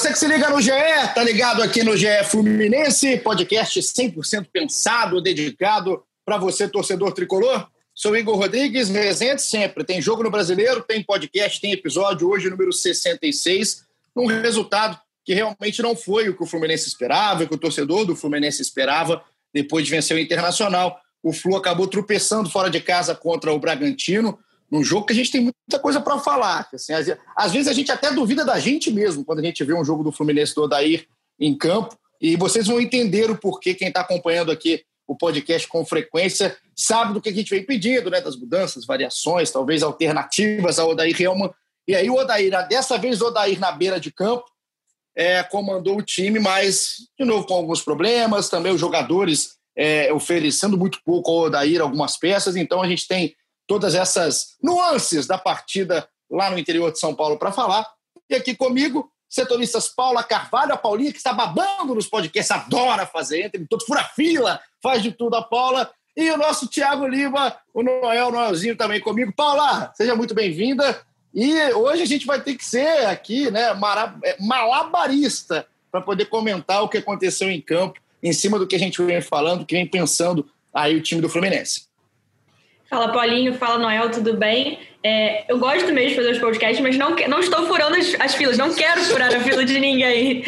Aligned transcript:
Você 0.00 0.12
que 0.12 0.18
se 0.18 0.26
liga 0.26 0.48
no 0.48 0.62
GE, 0.62 0.70
tá 1.14 1.22
ligado 1.22 1.62
aqui 1.62 1.84
no 1.84 1.94
GE 1.94 2.24
Fluminense, 2.24 3.18
podcast 3.18 3.78
100% 3.78 4.46
pensado, 4.50 5.20
dedicado 5.20 6.02
para 6.24 6.38
você, 6.38 6.66
torcedor 6.66 7.12
tricolor. 7.12 7.68
Sou 7.94 8.16
Igor 8.16 8.34
Rodrigues, 8.34 8.88
presente 8.88 9.42
sempre. 9.42 9.84
Tem 9.84 10.00
jogo 10.00 10.22
no 10.22 10.30
Brasileiro, 10.30 10.80
tem 10.80 11.02
podcast, 11.02 11.60
tem 11.60 11.72
episódio, 11.72 12.30
hoje 12.30 12.48
número 12.48 12.72
66, 12.72 13.84
um 14.16 14.24
resultado 14.24 14.98
que 15.22 15.34
realmente 15.34 15.82
não 15.82 15.94
foi 15.94 16.30
o 16.30 16.34
que 16.34 16.44
o 16.44 16.46
Fluminense 16.46 16.88
esperava, 16.88 17.44
o 17.44 17.46
que 17.46 17.54
o 17.54 17.58
torcedor 17.58 18.06
do 18.06 18.16
Fluminense 18.16 18.62
esperava 18.62 19.22
depois 19.52 19.84
de 19.84 19.90
vencer 19.90 20.16
o 20.16 20.20
Internacional. 20.20 20.98
O 21.22 21.30
Flu 21.30 21.56
acabou 21.56 21.86
tropeçando 21.86 22.48
fora 22.48 22.70
de 22.70 22.80
casa 22.80 23.14
contra 23.14 23.52
o 23.52 23.58
Bragantino, 23.58 24.38
num 24.70 24.84
jogo 24.84 25.06
que 25.06 25.12
a 25.12 25.16
gente 25.16 25.32
tem 25.32 25.40
muita 25.40 25.78
coisa 25.80 26.00
para 26.00 26.18
falar. 26.18 26.68
Assim, 26.72 26.92
às, 26.92 27.06
às, 27.36 27.52
vezes 27.52 27.68
a 27.68 27.72
gente 27.72 27.90
até 27.90 28.12
duvida 28.12 28.44
da 28.44 28.58
gente 28.58 28.90
mesmo 28.90 29.24
quando 29.24 29.40
a 29.40 29.42
gente 29.42 29.64
vê 29.64 29.74
um 29.74 29.84
jogo 29.84 30.04
do 30.04 30.12
Fluminense 30.12 30.54
do 30.54 30.62
Odair 30.62 31.06
em 31.38 31.56
campo. 31.56 31.96
E 32.20 32.36
vocês 32.36 32.66
vão 32.66 32.80
entender 32.80 33.30
o 33.30 33.36
porquê, 33.36 33.74
quem 33.74 33.88
está 33.88 34.02
acompanhando 34.02 34.52
aqui 34.52 34.84
o 35.08 35.16
podcast 35.16 35.66
com 35.66 35.84
frequência, 35.84 36.56
sabe 36.76 37.14
do 37.14 37.20
que 37.20 37.30
a 37.30 37.32
gente 37.32 37.50
vem 37.50 37.64
pedindo, 37.64 38.10
né? 38.10 38.20
Das 38.20 38.36
mudanças, 38.36 38.86
variações, 38.86 39.50
talvez 39.50 39.82
alternativas 39.82 40.78
ao 40.78 40.90
Odair 40.90 41.20
Helman. 41.20 41.50
E 41.88 41.96
aí 41.96 42.08
o 42.08 42.14
Odair, 42.14 42.68
dessa 42.68 42.96
vez 42.96 43.20
o 43.20 43.26
Odair 43.26 43.58
na 43.58 43.72
beira 43.72 43.98
de 43.98 44.12
campo, 44.12 44.44
é, 45.16 45.42
comandou 45.42 45.98
o 45.98 46.02
time, 46.02 46.38
mas, 46.38 47.08
de 47.18 47.24
novo, 47.24 47.44
com 47.44 47.54
alguns 47.54 47.82
problemas, 47.82 48.48
também 48.48 48.72
os 48.72 48.80
jogadores 48.80 49.56
é, 49.76 50.12
oferecendo 50.12 50.78
muito 50.78 51.00
pouco 51.04 51.30
ao 51.30 51.46
Odair 51.46 51.80
algumas 51.80 52.16
peças, 52.16 52.54
então 52.54 52.80
a 52.80 52.88
gente 52.88 53.08
tem 53.08 53.34
todas 53.70 53.94
essas 53.94 54.56
nuances 54.60 55.28
da 55.28 55.38
partida 55.38 56.08
lá 56.28 56.50
no 56.50 56.58
interior 56.58 56.90
de 56.90 56.98
São 56.98 57.14
Paulo 57.14 57.38
para 57.38 57.52
falar. 57.52 57.86
E 58.28 58.34
aqui 58.34 58.52
comigo, 58.52 59.08
setoristas 59.28 59.88
Paula 59.88 60.24
Carvalho, 60.24 60.74
a 60.74 60.76
Paulinha, 60.76 61.12
que 61.12 61.18
está 61.18 61.32
babando 61.32 61.94
nos 61.94 62.08
podcasts, 62.08 62.50
adora 62.50 63.06
fazer, 63.06 63.42
entra 63.42 63.60
em 63.60 63.64
todo 63.64 63.86
fura-fila, 63.86 64.60
faz 64.82 65.04
de 65.04 65.12
tudo 65.12 65.36
a 65.36 65.42
Paula. 65.42 65.88
E 66.16 66.32
o 66.32 66.36
nosso 66.36 66.66
Tiago 66.66 67.06
Lima, 67.06 67.56
o 67.72 67.84
Noel, 67.84 68.32
Noelzinho 68.32 68.74
também 68.74 69.00
comigo. 69.00 69.32
Paula, 69.36 69.92
seja 69.94 70.16
muito 70.16 70.34
bem-vinda. 70.34 71.00
E 71.32 71.54
hoje 71.72 72.02
a 72.02 72.06
gente 72.06 72.26
vai 72.26 72.42
ter 72.42 72.56
que 72.56 72.64
ser 72.64 73.06
aqui, 73.06 73.52
né, 73.52 73.68
malabarista, 74.40 75.64
para 75.92 76.00
poder 76.00 76.24
comentar 76.24 76.82
o 76.82 76.88
que 76.88 76.98
aconteceu 76.98 77.48
em 77.48 77.60
campo, 77.60 78.00
em 78.20 78.32
cima 78.32 78.58
do 78.58 78.66
que 78.66 78.74
a 78.74 78.80
gente 78.80 79.00
vem 79.00 79.20
falando, 79.20 79.64
que 79.64 79.76
vem 79.76 79.86
pensando 79.86 80.50
aí 80.74 80.96
o 80.96 81.02
time 81.02 81.20
do 81.20 81.28
Fluminense. 81.28 81.88
Fala, 82.90 83.12
Paulinho. 83.12 83.54
Fala, 83.54 83.78
Noel. 83.78 84.10
Tudo 84.10 84.36
bem? 84.36 84.80
É, 85.02 85.44
eu 85.50 85.58
gosto 85.58 85.92
mesmo 85.92 86.10
de 86.10 86.16
fazer 86.16 86.32
os 86.32 86.38
podcasts, 86.38 86.80
mas 86.80 86.98
não, 86.98 87.14
não 87.28 87.38
estou 87.38 87.64
furando 87.66 87.94
as, 87.94 88.16
as 88.18 88.34
filas. 88.34 88.58
Não 88.58 88.74
quero 88.74 89.00
furar 89.02 89.32
a 89.32 89.38
fila 89.38 89.64
de 89.64 89.78
ninguém. 89.78 90.42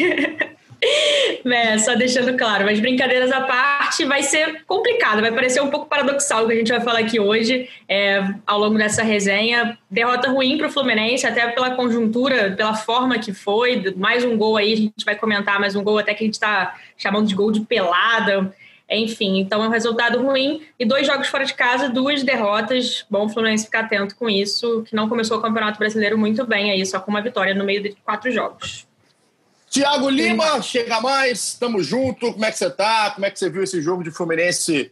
é, 1.45 1.77
só 1.77 1.95
deixando 1.95 2.37
claro. 2.37 2.65
Mas 2.65 2.81
brincadeiras 2.81 3.31
à 3.31 3.39
parte, 3.39 4.03
vai 4.03 4.21
ser 4.23 4.61
complicado. 4.67 5.21
Vai 5.21 5.31
parecer 5.31 5.61
um 5.61 5.69
pouco 5.69 5.85
paradoxal 5.85 6.43
o 6.43 6.47
que 6.47 6.53
a 6.53 6.57
gente 6.57 6.69
vai 6.69 6.81
falar 6.81 6.99
aqui 6.99 7.17
hoje, 7.17 7.69
é, 7.87 8.21
ao 8.45 8.59
longo 8.59 8.77
dessa 8.77 9.03
resenha. 9.03 9.77
Derrota 9.89 10.29
ruim 10.29 10.57
para 10.57 10.67
o 10.67 10.69
Fluminense, 10.69 11.25
até 11.25 11.47
pela 11.47 11.71
conjuntura, 11.71 12.51
pela 12.51 12.73
forma 12.73 13.17
que 13.19 13.33
foi. 13.33 13.93
Mais 13.95 14.25
um 14.25 14.35
gol 14.35 14.57
aí, 14.57 14.73
a 14.73 14.75
gente 14.75 15.05
vai 15.05 15.15
comentar 15.15 15.61
mais 15.61 15.77
um 15.77 15.83
gol 15.83 15.97
até 15.97 16.13
que 16.13 16.25
a 16.25 16.27
gente 16.27 16.33
está 16.33 16.75
chamando 16.97 17.25
de 17.25 17.35
gol 17.35 17.51
de 17.53 17.61
pelada. 17.61 18.53
Enfim, 18.95 19.39
então 19.39 19.63
é 19.63 19.67
um 19.67 19.71
resultado 19.71 20.21
ruim. 20.21 20.61
E 20.79 20.85
dois 20.85 21.07
jogos 21.07 21.27
fora 21.27 21.45
de 21.45 21.53
casa, 21.53 21.89
duas 21.89 22.23
derrotas. 22.23 23.05
Bom, 23.09 23.25
o 23.25 23.29
Fluminense 23.29 23.65
ficar 23.65 23.81
atento 23.81 24.15
com 24.15 24.29
isso, 24.29 24.83
que 24.87 24.95
não 24.95 25.09
começou 25.09 25.37
o 25.37 25.41
Campeonato 25.41 25.79
Brasileiro 25.79 26.17
muito 26.17 26.45
bem 26.45 26.71
aí, 26.71 26.85
só 26.85 26.99
com 26.99 27.11
uma 27.11 27.21
vitória 27.21 27.53
no 27.53 27.63
meio 27.63 27.81
de 27.81 27.95
quatro 28.03 28.31
jogos. 28.31 28.85
Tiago 29.69 30.09
Lima, 30.09 30.61
chega 30.61 31.01
mais, 31.01 31.55
tamo 31.55 31.81
junto. 31.81 32.33
Como 32.33 32.45
é 32.45 32.51
que 32.51 32.57
você 32.57 32.69
tá? 32.69 33.11
Como 33.11 33.25
é 33.25 33.31
que 33.31 33.39
você 33.39 33.49
viu 33.49 33.63
esse 33.63 33.81
jogo 33.81 34.03
de 34.03 34.11
Fluminense 34.11 34.91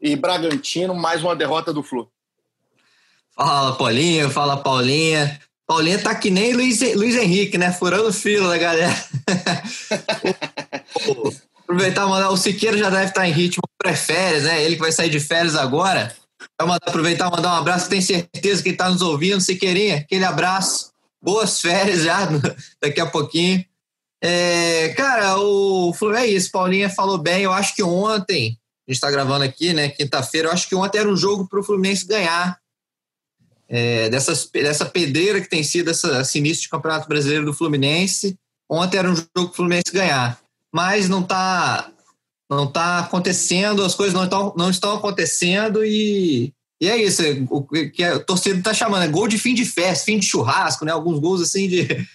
e 0.00 0.16
Bragantino? 0.16 0.94
Mais 0.94 1.22
uma 1.22 1.36
derrota 1.36 1.72
do 1.72 1.82
Flu. 1.82 2.08
Fala, 3.36 3.76
Paulinho. 3.76 4.30
Fala, 4.30 4.56
Paulinha. 4.56 5.38
Paulinha 5.66 5.98
tá 5.98 6.14
que 6.14 6.30
nem 6.30 6.54
Luiz, 6.54 6.80
Luiz 6.94 7.16
Henrique, 7.16 7.58
né? 7.58 7.72
Furando 7.72 8.12
fila 8.12 8.48
da 8.48 8.58
galera. 8.58 8.92
aproveitar 11.72 12.06
e 12.06 12.08
mandar. 12.08 12.30
O 12.30 12.36
Siqueira 12.36 12.76
já 12.76 12.90
deve 12.90 13.06
estar 13.06 13.26
em 13.26 13.32
ritmo 13.32 13.62
pré-férias, 13.78 14.44
né? 14.44 14.62
Ele 14.62 14.76
que 14.76 14.80
vai 14.80 14.92
sair 14.92 15.10
de 15.10 15.18
férias 15.18 15.56
agora. 15.56 16.14
Vai 16.58 16.68
mandar, 16.68 16.86
aproveitar 16.86 17.28
e 17.28 17.30
mandar 17.30 17.54
um 17.54 17.58
abraço. 17.58 17.88
Tenho 17.88 18.02
certeza 18.02 18.62
que 18.62 18.70
está 18.70 18.90
nos 18.90 19.02
ouvindo. 19.02 19.40
Siqueirinha, 19.40 19.96
aquele 19.96 20.24
abraço. 20.24 20.92
Boas 21.22 21.60
férias 21.60 22.02
já 22.02 22.28
daqui 22.80 23.00
a 23.00 23.06
pouquinho. 23.06 23.64
É, 24.22 24.90
cara, 24.90 25.38
o 25.38 25.92
é 26.16 26.26
isso. 26.26 26.50
Paulinha 26.50 26.90
falou 26.90 27.18
bem. 27.18 27.42
Eu 27.42 27.52
acho 27.52 27.74
que 27.74 27.82
ontem, 27.82 28.58
a 28.86 28.92
gente 28.92 28.96
está 28.96 29.10
gravando 29.10 29.44
aqui, 29.44 29.72
né? 29.72 29.88
Quinta-feira, 29.88 30.48
eu 30.48 30.52
acho 30.52 30.68
que 30.68 30.74
ontem 30.74 30.98
era 30.98 31.08
um 31.08 31.16
jogo 31.16 31.48
para 31.48 31.60
o 31.60 31.64
Fluminense 31.64 32.06
ganhar. 32.06 32.60
É, 33.68 34.10
dessas, 34.10 34.46
dessa 34.52 34.84
pedreira 34.84 35.40
que 35.40 35.48
tem 35.48 35.64
sido 35.64 35.90
essa, 35.90 36.20
esse 36.20 36.36
início 36.36 36.64
de 36.64 36.68
Campeonato 36.68 37.08
Brasileiro 37.08 37.46
do 37.46 37.54
Fluminense. 37.54 38.36
Ontem 38.70 38.98
era 38.98 39.10
um 39.10 39.16
jogo 39.16 39.30
para 39.32 39.42
o 39.42 39.52
Fluminense 39.54 39.92
ganhar 39.92 40.41
mas 40.72 41.08
não 41.08 41.20
está 41.20 41.88
não 42.50 42.66
tá 42.66 42.98
acontecendo, 42.98 43.82
as 43.82 43.94
coisas 43.94 44.14
não 44.14 44.24
estão, 44.24 44.52
não 44.56 44.70
estão 44.70 44.94
acontecendo 44.94 45.82
e, 45.84 46.52
e 46.80 46.88
é 46.88 46.96
isso, 46.96 47.22
o 47.48 47.62
que 47.62 48.04
a 48.04 48.18
torcida 48.18 48.58
está 48.58 48.74
chamando, 48.74 49.04
é 49.04 49.08
gol 49.08 49.26
de 49.26 49.38
fim 49.38 49.54
de 49.54 49.64
festa, 49.64 50.04
fim 50.04 50.18
de 50.18 50.26
churrasco, 50.26 50.84
né? 50.84 50.92
Alguns 50.92 51.18
gols 51.18 51.40
assim 51.40 51.66
de 51.66 52.06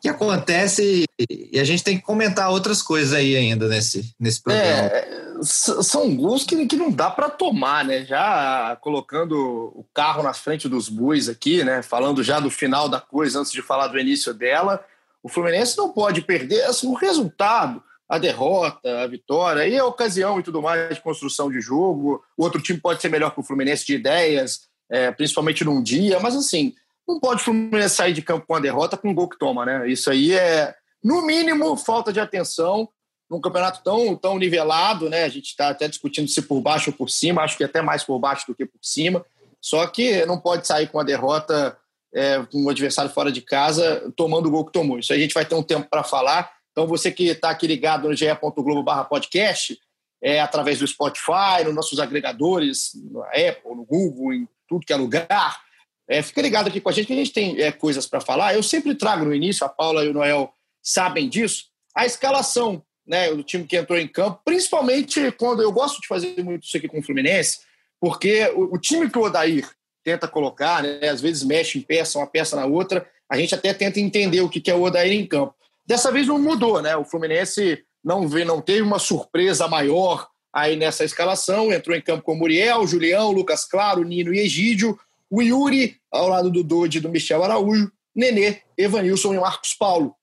que 0.00 0.08
acontece 0.08 1.04
e 1.28 1.58
a 1.58 1.64
gente 1.64 1.84
tem 1.84 1.96
que 1.96 2.02
comentar 2.02 2.50
outras 2.50 2.82
coisas 2.82 3.12
aí 3.12 3.36
ainda 3.36 3.68
nesse, 3.68 4.14
nesse 4.18 4.42
programa. 4.42 4.88
É, 4.88 5.20
são 5.42 6.14
gols 6.16 6.44
que, 6.44 6.66
que 6.66 6.76
não 6.76 6.90
dá 6.90 7.10
para 7.10 7.28
tomar, 7.28 7.84
né? 7.84 8.04
Já 8.04 8.76
colocando 8.80 9.34
o 9.74 9.86
carro 9.94 10.22
na 10.22 10.32
frente 10.32 10.68
dos 10.68 10.88
bois 10.88 11.28
aqui, 11.28 11.62
né? 11.62 11.82
Falando 11.82 12.22
já 12.22 12.40
do 12.40 12.50
final 12.50 12.88
da 12.88 13.00
coisa 13.00 13.40
antes 13.40 13.52
de 13.52 13.62
falar 13.62 13.88
do 13.88 13.98
início 13.98 14.32
dela. 14.32 14.82
O 15.22 15.28
Fluminense 15.28 15.76
não 15.76 15.92
pode 15.92 16.22
perder 16.22 16.64
assim, 16.64 16.86
o 16.88 16.94
resultado, 16.94 17.82
a 18.08 18.18
derrota, 18.18 19.00
a 19.00 19.06
vitória, 19.06 19.66
e 19.68 19.78
a 19.78 19.84
ocasião 19.84 20.40
e 20.40 20.42
tudo 20.42 20.60
mais 20.60 20.94
de 20.94 21.00
construção 21.00 21.50
de 21.50 21.60
jogo. 21.60 22.22
O 22.36 22.42
outro 22.42 22.60
time 22.60 22.80
pode 22.80 23.00
ser 23.00 23.08
melhor 23.08 23.32
que 23.32 23.40
o 23.40 23.44
Fluminense 23.44 23.86
de 23.86 23.94
ideias, 23.94 24.62
é, 24.90 25.10
principalmente 25.12 25.64
num 25.64 25.82
dia, 25.82 26.18
mas 26.18 26.34
assim, 26.34 26.74
não 27.06 27.20
pode 27.20 27.40
o 27.40 27.44
Fluminense 27.44 27.94
sair 27.94 28.12
de 28.12 28.22
campo 28.22 28.46
com 28.46 28.54
a 28.54 28.60
derrota 28.60 28.96
com 28.96 29.10
o 29.10 29.14
gol 29.14 29.28
que 29.28 29.38
toma, 29.38 29.64
né? 29.64 29.88
Isso 29.88 30.10
aí 30.10 30.32
é, 30.32 30.74
no 31.02 31.22
mínimo, 31.22 31.76
falta 31.76 32.12
de 32.12 32.20
atenção 32.20 32.88
num 33.30 33.40
campeonato 33.40 33.80
tão, 33.84 34.16
tão 34.16 34.38
nivelado, 34.38 35.08
né? 35.08 35.22
A 35.22 35.28
gente 35.28 35.46
está 35.46 35.68
até 35.68 35.86
discutindo 35.86 36.28
se 36.28 36.42
por 36.42 36.60
baixo 36.60 36.90
ou 36.90 36.96
por 36.96 37.08
cima, 37.08 37.42
acho 37.42 37.56
que 37.56 37.62
até 37.62 37.80
mais 37.80 38.02
por 38.02 38.18
baixo 38.18 38.44
do 38.48 38.54
que 38.54 38.66
por 38.66 38.80
cima. 38.82 39.24
Só 39.60 39.86
que 39.86 40.26
não 40.26 40.40
pode 40.40 40.66
sair 40.66 40.88
com 40.88 40.98
a 40.98 41.04
derrota 41.04 41.76
é, 42.14 42.44
com 42.50 42.64
o 42.64 42.70
adversário 42.70 43.10
fora 43.10 43.30
de 43.30 43.40
casa, 43.40 44.12
tomando 44.16 44.46
o 44.46 44.50
gol 44.50 44.64
que 44.64 44.72
tomou. 44.72 44.98
Isso 44.98 45.12
a 45.12 45.18
gente 45.18 45.34
vai 45.34 45.44
ter 45.44 45.54
um 45.54 45.62
tempo 45.62 45.88
para 45.88 46.02
falar. 46.02 46.50
Então, 46.72 46.86
você 46.86 47.10
que 47.10 47.28
está 47.28 47.50
aqui 47.50 47.66
ligado 47.66 48.08
no 48.08 48.14
ge.globo 48.14 48.82
barra 48.82 49.04
podcast, 49.04 49.78
é, 50.22 50.40
através 50.40 50.78
do 50.78 50.86
Spotify, 50.86 51.64
nos 51.64 51.74
nossos 51.74 51.98
agregadores, 51.98 52.92
no 52.94 53.22
Apple, 53.22 53.74
no 53.74 53.84
Google, 53.84 54.32
em 54.34 54.48
tudo 54.68 54.84
que 54.84 54.92
é 54.92 54.96
lugar, 54.96 55.60
é, 56.08 56.22
fica 56.22 56.42
ligado 56.42 56.68
aqui 56.68 56.80
com 56.80 56.88
a 56.88 56.92
gente, 56.92 57.06
que 57.06 57.12
a 57.12 57.16
gente 57.16 57.32
tem 57.32 57.60
é, 57.60 57.72
coisas 57.72 58.06
para 58.06 58.20
falar. 58.20 58.54
Eu 58.54 58.62
sempre 58.62 58.94
trago 58.94 59.24
no 59.24 59.34
início, 59.34 59.64
a 59.64 59.68
Paula 59.68 60.04
e 60.04 60.08
o 60.08 60.12
Noel 60.12 60.52
sabem 60.82 61.28
disso, 61.28 61.66
a 61.94 62.04
escalação 62.04 62.82
né, 63.06 63.30
do 63.32 63.42
time 63.42 63.64
que 63.64 63.76
entrou 63.76 63.98
em 63.98 64.08
campo, 64.08 64.40
principalmente 64.44 65.32
quando 65.32 65.62
eu 65.62 65.72
gosto 65.72 66.00
de 66.00 66.06
fazer 66.06 66.42
muito 66.42 66.64
isso 66.64 66.76
aqui 66.76 66.88
com 66.88 67.00
o 67.00 67.02
Fluminense, 67.02 67.60
porque 68.00 68.50
o, 68.54 68.74
o 68.74 68.78
time 68.78 69.10
que 69.10 69.18
o 69.18 69.22
Odair 69.22 69.68
tenta 70.04 70.28
colocar, 70.28 70.82
né? 70.82 71.08
às 71.08 71.20
vezes 71.20 71.42
mexe 71.42 71.78
em 71.78 71.82
peça, 71.82 72.18
uma 72.18 72.26
peça 72.26 72.56
na 72.56 72.66
outra, 72.66 73.06
a 73.30 73.36
gente 73.36 73.54
até 73.54 73.72
tenta 73.72 74.00
entender 74.00 74.40
o 74.40 74.48
que 74.48 74.70
é 74.70 74.74
o 74.74 74.82
Odair 74.82 75.12
em 75.12 75.26
campo. 75.26 75.54
Dessa 75.86 76.10
vez 76.10 76.26
não 76.26 76.38
mudou, 76.38 76.80
né? 76.80 76.96
O 76.96 77.04
Fluminense 77.04 77.82
não, 78.02 78.28
vê, 78.28 78.44
não 78.44 78.60
teve 78.60 78.82
uma 78.82 78.98
surpresa 78.98 79.68
maior 79.68 80.28
aí 80.52 80.76
nessa 80.76 81.04
escalação, 81.04 81.72
entrou 81.72 81.96
em 81.96 82.02
campo 82.02 82.24
com 82.24 82.34
Muriel, 82.34 82.86
Julião, 82.86 83.30
Lucas 83.30 83.64
Claro, 83.64 84.04
Nino 84.04 84.34
e 84.34 84.40
Egídio, 84.40 84.98
o 85.28 85.40
Yuri 85.40 85.96
ao 86.10 86.28
lado 86.28 86.50
do 86.50 86.64
Dodi 86.64 86.98
e 86.98 87.00
do 87.00 87.08
Michel 87.08 87.44
Araújo, 87.44 87.90
Nenê, 88.14 88.62
Evanilson 88.76 89.34
e 89.34 89.38
Marcos 89.38 89.74
Paulo. 89.74 90.14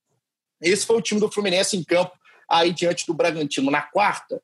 Esse 0.62 0.86
foi 0.86 0.98
o 0.98 1.02
time 1.02 1.22
do 1.22 1.32
Fluminense 1.32 1.78
em 1.78 1.84
campo 1.84 2.12
aí 2.50 2.74
diante 2.74 3.06
do 3.06 3.14
Bragantino 3.14 3.72
na 3.72 3.82
quarta. 3.82 4.42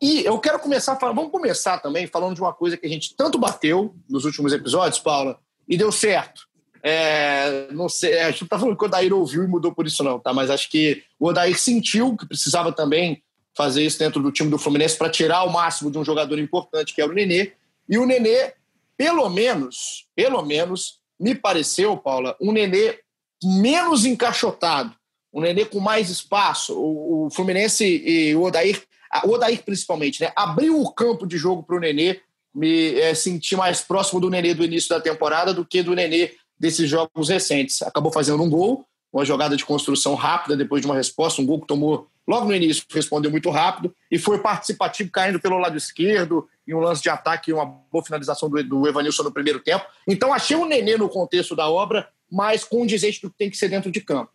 E 0.00 0.24
eu 0.24 0.38
quero 0.38 0.58
começar, 0.60 0.94
vamos 0.94 1.30
começar 1.30 1.78
também 1.78 2.06
falando 2.06 2.34
de 2.34 2.40
uma 2.40 2.52
coisa 2.52 2.76
que 2.76 2.86
a 2.86 2.88
gente 2.88 3.16
tanto 3.16 3.38
bateu 3.38 3.94
nos 4.08 4.24
últimos 4.24 4.52
episódios, 4.52 5.00
Paula, 5.00 5.38
e 5.68 5.76
deu 5.76 5.90
certo. 5.90 6.46
É, 6.82 7.68
não 7.72 7.88
sei, 7.88 8.20
a 8.20 8.30
gente 8.30 8.42
não 8.42 8.48
tá 8.48 8.58
falando 8.58 8.76
que 8.76 8.84
o 8.84 8.86
Odair 8.86 9.12
ouviu 9.12 9.42
e 9.42 9.48
mudou 9.48 9.72
por 9.72 9.86
isso, 9.86 10.04
não, 10.04 10.18
tá? 10.18 10.32
Mas 10.32 10.50
acho 10.50 10.70
que 10.70 11.02
o 11.18 11.26
Odair 11.26 11.58
sentiu 11.58 12.16
que 12.16 12.26
precisava 12.26 12.72
também 12.72 13.22
fazer 13.56 13.84
isso 13.84 13.98
dentro 13.98 14.22
do 14.22 14.30
time 14.30 14.48
do 14.48 14.58
Fluminense 14.58 14.96
para 14.96 15.10
tirar 15.10 15.42
o 15.42 15.52
máximo 15.52 15.90
de 15.90 15.98
um 15.98 16.04
jogador 16.04 16.38
importante, 16.38 16.94
que 16.94 17.02
era 17.02 17.10
o 17.10 17.14
Nenê. 17.14 17.52
E 17.88 17.98
o 17.98 18.06
Nenê, 18.06 18.52
pelo 18.96 19.28
menos, 19.28 20.06
pelo 20.14 20.40
menos, 20.42 21.00
me 21.18 21.34
pareceu, 21.34 21.96
Paula, 21.96 22.36
um 22.40 22.52
Nenê 22.52 23.00
menos 23.42 24.04
encaixotado, 24.04 24.94
um 25.32 25.40
Nenê 25.40 25.64
com 25.64 25.80
mais 25.80 26.08
espaço. 26.08 26.78
O, 26.78 27.26
o 27.26 27.30
Fluminense 27.30 27.84
e 27.84 28.36
o 28.36 28.44
Odair, 28.44 28.80
o 29.24 29.30
Odair 29.32 29.62
principalmente, 29.64 30.20
né? 30.20 30.32
Abriu 30.36 30.80
o 30.80 30.92
campo 30.92 31.26
de 31.26 31.36
jogo 31.36 31.62
para 31.62 31.76
o 31.76 31.80
Nenê, 31.80 32.20
me 32.54 32.94
é, 32.94 33.14
senti 33.14 33.56
mais 33.56 33.80
próximo 33.80 34.20
do 34.20 34.30
Nenê 34.30 34.54
do 34.54 34.64
início 34.64 34.88
da 34.88 35.00
temporada 35.00 35.52
do 35.54 35.64
que 35.64 35.82
do 35.82 35.94
Nenê 35.94 36.32
desses 36.58 36.88
jogos 36.88 37.28
recentes. 37.28 37.82
Acabou 37.82 38.12
fazendo 38.12 38.42
um 38.42 38.50
gol, 38.50 38.84
uma 39.12 39.24
jogada 39.24 39.56
de 39.56 39.64
construção 39.64 40.14
rápida 40.14 40.56
depois 40.56 40.82
de 40.82 40.88
uma 40.88 40.96
resposta, 40.96 41.40
um 41.40 41.46
gol 41.46 41.60
que 41.60 41.66
tomou 41.66 42.08
logo 42.26 42.46
no 42.46 42.54
início, 42.54 42.84
respondeu 42.90 43.30
muito 43.30 43.48
rápido 43.48 43.94
e 44.10 44.18
foi 44.18 44.38
participativo 44.38 45.10
caindo 45.10 45.40
pelo 45.40 45.58
lado 45.58 45.78
esquerdo 45.78 46.46
em 46.66 46.74
um 46.74 46.80
lance 46.80 47.02
de 47.02 47.08
ataque 47.08 47.50
e 47.50 47.54
uma 47.54 47.64
boa 47.64 48.04
finalização 48.04 48.50
do, 48.50 48.62
do 48.62 48.86
Evanilson 48.86 49.22
no 49.22 49.32
primeiro 49.32 49.60
tempo. 49.60 49.86
Então 50.06 50.32
achei 50.32 50.56
o 50.56 50.66
Nenê 50.66 50.98
no 50.98 51.08
contexto 51.08 51.56
da 51.56 51.70
obra 51.70 52.08
mais 52.30 52.64
condizente 52.64 53.22
do 53.22 53.30
que 53.30 53.38
tem 53.38 53.50
que 53.50 53.56
ser 53.56 53.68
dentro 53.68 53.90
de 53.90 54.02
campo. 54.02 54.30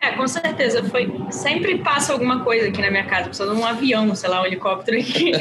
É, 0.00 0.12
com 0.12 0.26
certeza. 0.26 0.82
Foi, 0.84 1.12
sempre 1.30 1.78
passa 1.78 2.12
alguma 2.12 2.42
coisa 2.42 2.68
aqui 2.68 2.80
na 2.80 2.90
minha 2.90 3.04
casa. 3.04 3.28
Precisa 3.28 3.52
de 3.52 3.60
um 3.60 3.66
avião, 3.66 4.14
sei 4.14 4.30
lá, 4.30 4.42
um 4.42 4.46
helicóptero 4.46 4.98
aqui. 4.98 5.32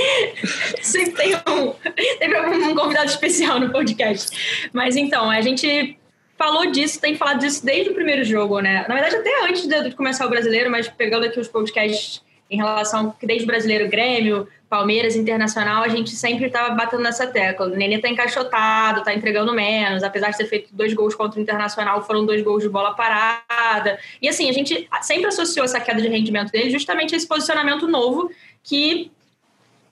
sempre 0.82 1.12
tem 1.12 1.34
um, 1.34 1.72
tem 2.18 2.68
um 2.68 2.74
convidado 2.74 3.06
especial 3.06 3.58
no 3.58 3.70
podcast. 3.70 4.70
Mas 4.72 4.94
então, 4.94 5.30
a 5.30 5.40
gente 5.40 5.98
falou 6.36 6.70
disso, 6.70 7.00
tem 7.00 7.16
falado 7.16 7.40
disso 7.40 7.64
desde 7.64 7.90
o 7.90 7.94
primeiro 7.94 8.22
jogo, 8.24 8.60
né? 8.60 8.84
Na 8.88 8.94
verdade, 8.94 9.16
até 9.16 9.44
antes 9.44 9.66
de 9.66 9.90
começar 9.92 10.26
o 10.26 10.30
brasileiro, 10.30 10.70
mas 10.70 10.86
pegando 10.86 11.24
aqui 11.24 11.40
os 11.40 11.48
podcasts 11.48 12.22
em 12.50 12.56
relação 12.56 13.10
que 13.10 13.26
desde 13.26 13.46
brasileiro 13.46 13.88
Grêmio, 13.88 14.48
Palmeiras, 14.68 15.16
Internacional, 15.16 15.82
a 15.82 15.88
gente 15.88 16.10
sempre 16.10 16.46
estava 16.46 16.74
batendo 16.74 17.02
nessa 17.02 17.26
tecla. 17.26 17.66
O 17.66 17.70
Nenê 17.70 17.98
tá 17.98 18.08
encaixotado, 18.08 19.02
tá 19.02 19.14
entregando 19.14 19.52
menos, 19.52 20.02
apesar 20.02 20.30
de 20.30 20.38
ter 20.38 20.46
feito 20.46 20.68
dois 20.72 20.92
gols 20.92 21.14
contra 21.14 21.38
o 21.38 21.42
Internacional, 21.42 22.02
foram 22.02 22.24
dois 22.26 22.42
gols 22.42 22.62
de 22.62 22.68
bola 22.68 22.94
parada. 22.94 23.98
E 24.20 24.28
assim, 24.28 24.48
a 24.48 24.52
gente 24.52 24.88
sempre 25.02 25.26
associou 25.26 25.64
essa 25.64 25.80
queda 25.80 26.00
de 26.00 26.08
rendimento 26.08 26.50
dele 26.50 26.70
justamente 26.70 27.14
a 27.14 27.16
esse 27.16 27.26
posicionamento 27.26 27.86
novo 27.86 28.30
que, 28.62 29.10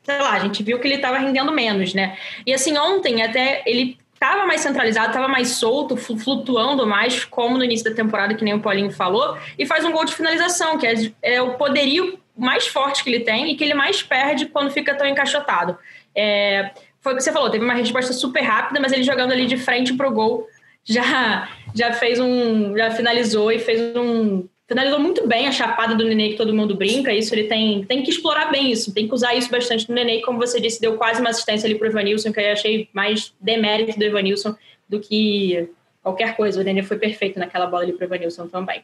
sei 0.02 0.18
lá, 0.18 0.32
a 0.32 0.40
gente 0.40 0.62
viu 0.62 0.78
que 0.78 0.86
ele 0.86 0.96
estava 0.96 1.18
rendendo 1.18 1.52
menos, 1.52 1.94
né? 1.94 2.18
E 2.46 2.52
assim, 2.52 2.76
ontem 2.76 3.22
até 3.22 3.62
ele 3.66 3.98
estava 4.12 4.46
mais 4.46 4.62
centralizado, 4.62 5.08
estava 5.08 5.28
mais 5.28 5.48
solto, 5.48 5.96
flutuando 5.96 6.86
mais, 6.86 7.24
como 7.24 7.56
no 7.56 7.64
início 7.64 7.88
da 7.88 7.94
temporada, 7.94 8.34
que 8.34 8.44
nem 8.44 8.54
o 8.54 8.60
Paulinho 8.60 8.90
falou, 8.90 9.38
e 9.58 9.66
faz 9.66 9.84
um 9.84 9.92
gol 9.92 10.04
de 10.04 10.14
finalização, 10.14 10.78
que 10.78 10.86
é, 10.86 10.94
é 11.22 11.42
o 11.42 11.54
poderio 11.54 12.18
mais 12.36 12.66
forte 12.66 13.02
que 13.02 13.10
ele 13.10 13.20
tem 13.20 13.50
e 13.50 13.56
que 13.56 13.64
ele 13.64 13.74
mais 13.74 14.02
perde 14.02 14.46
quando 14.46 14.70
fica 14.70 14.94
tão 14.94 15.06
encaixotado. 15.06 15.78
É, 16.14 16.70
foi 17.00 17.12
o 17.12 17.16
que 17.16 17.22
você 17.22 17.32
falou, 17.32 17.50
teve 17.50 17.64
uma 17.64 17.74
resposta 17.74 18.12
super 18.12 18.42
rápida, 18.42 18.80
mas 18.80 18.92
ele 18.92 19.02
jogando 19.02 19.32
ali 19.32 19.46
de 19.46 19.56
frente 19.56 19.94
pro 19.94 20.10
gol 20.10 20.48
já 20.84 21.48
já 21.74 21.92
fez 21.92 22.20
um, 22.20 22.76
já 22.76 22.90
finalizou 22.90 23.50
e 23.50 23.58
fez 23.58 23.96
um 23.96 24.48
finalizou 24.68 24.98
muito 24.98 25.26
bem 25.26 25.46
a 25.46 25.52
chapada 25.52 25.94
do 25.94 26.04
Nenê 26.04 26.30
que 26.30 26.36
todo 26.36 26.52
mundo 26.52 26.74
brinca, 26.74 27.12
isso 27.12 27.32
ele 27.34 27.44
tem, 27.44 27.84
tem 27.84 28.02
que 28.02 28.10
explorar 28.10 28.50
bem 28.50 28.70
isso, 28.70 28.92
tem 28.92 29.06
que 29.06 29.14
usar 29.14 29.34
isso 29.34 29.50
bastante 29.50 29.88
no 29.88 29.94
Nenê, 29.94 30.20
como 30.22 30.38
você 30.38 30.60
disse, 30.60 30.80
deu 30.80 30.96
quase 30.96 31.20
uma 31.20 31.30
assistência 31.30 31.66
ali 31.66 31.76
pro 31.76 31.86
Evanilson, 31.86 32.32
que 32.32 32.40
eu 32.40 32.52
achei 32.52 32.88
mais 32.92 33.32
demérito 33.40 33.96
do 33.96 34.04
Evanilson 34.04 34.56
do 34.88 34.98
que 34.98 35.68
qualquer 36.02 36.36
coisa, 36.36 36.60
o 36.60 36.64
Nenê 36.64 36.82
foi 36.82 36.98
perfeito 36.98 37.38
naquela 37.38 37.66
bola 37.66 37.84
ali 37.84 37.92
pro 37.92 38.04
Evanilson 38.04 38.48
também. 38.48 38.82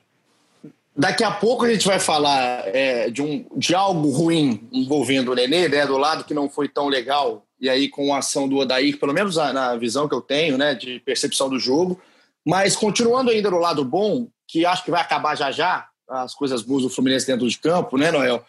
Daqui 0.94 1.24
a 1.24 1.30
pouco 1.30 1.64
a 1.64 1.72
gente 1.72 1.86
vai 1.86 1.98
falar 1.98 2.64
é, 2.66 3.08
de, 3.08 3.22
um, 3.22 3.46
de 3.56 3.74
algo 3.74 4.10
ruim 4.10 4.68
envolvendo 4.70 5.32
o 5.32 5.34
Nenê, 5.34 5.66
né, 5.66 5.86
do 5.86 5.96
lado 5.96 6.24
que 6.24 6.34
não 6.34 6.50
foi 6.50 6.68
tão 6.68 6.86
legal, 6.86 7.46
e 7.58 7.68
aí 7.68 7.88
com 7.88 8.14
a 8.14 8.18
ação 8.18 8.46
do 8.46 8.58
Odair, 8.58 8.98
pelo 8.98 9.14
menos 9.14 9.36
na 9.36 9.74
visão 9.76 10.06
que 10.06 10.14
eu 10.14 10.20
tenho, 10.20 10.58
né, 10.58 10.74
de 10.74 11.00
percepção 11.00 11.48
do 11.48 11.58
jogo, 11.58 11.98
mas 12.44 12.76
continuando 12.76 13.30
ainda 13.30 13.50
no 13.50 13.58
lado 13.58 13.82
bom, 13.84 14.28
que 14.46 14.66
acho 14.66 14.84
que 14.84 14.90
vai 14.90 15.00
acabar 15.00 15.34
já 15.34 15.50
já, 15.50 15.88
as 16.06 16.34
coisas 16.34 16.60
boas 16.60 16.82
do 16.82 16.90
Fluminense 16.90 17.26
dentro 17.26 17.48
de 17.48 17.58
campo, 17.58 17.96
né, 17.96 18.10
Noel? 18.10 18.44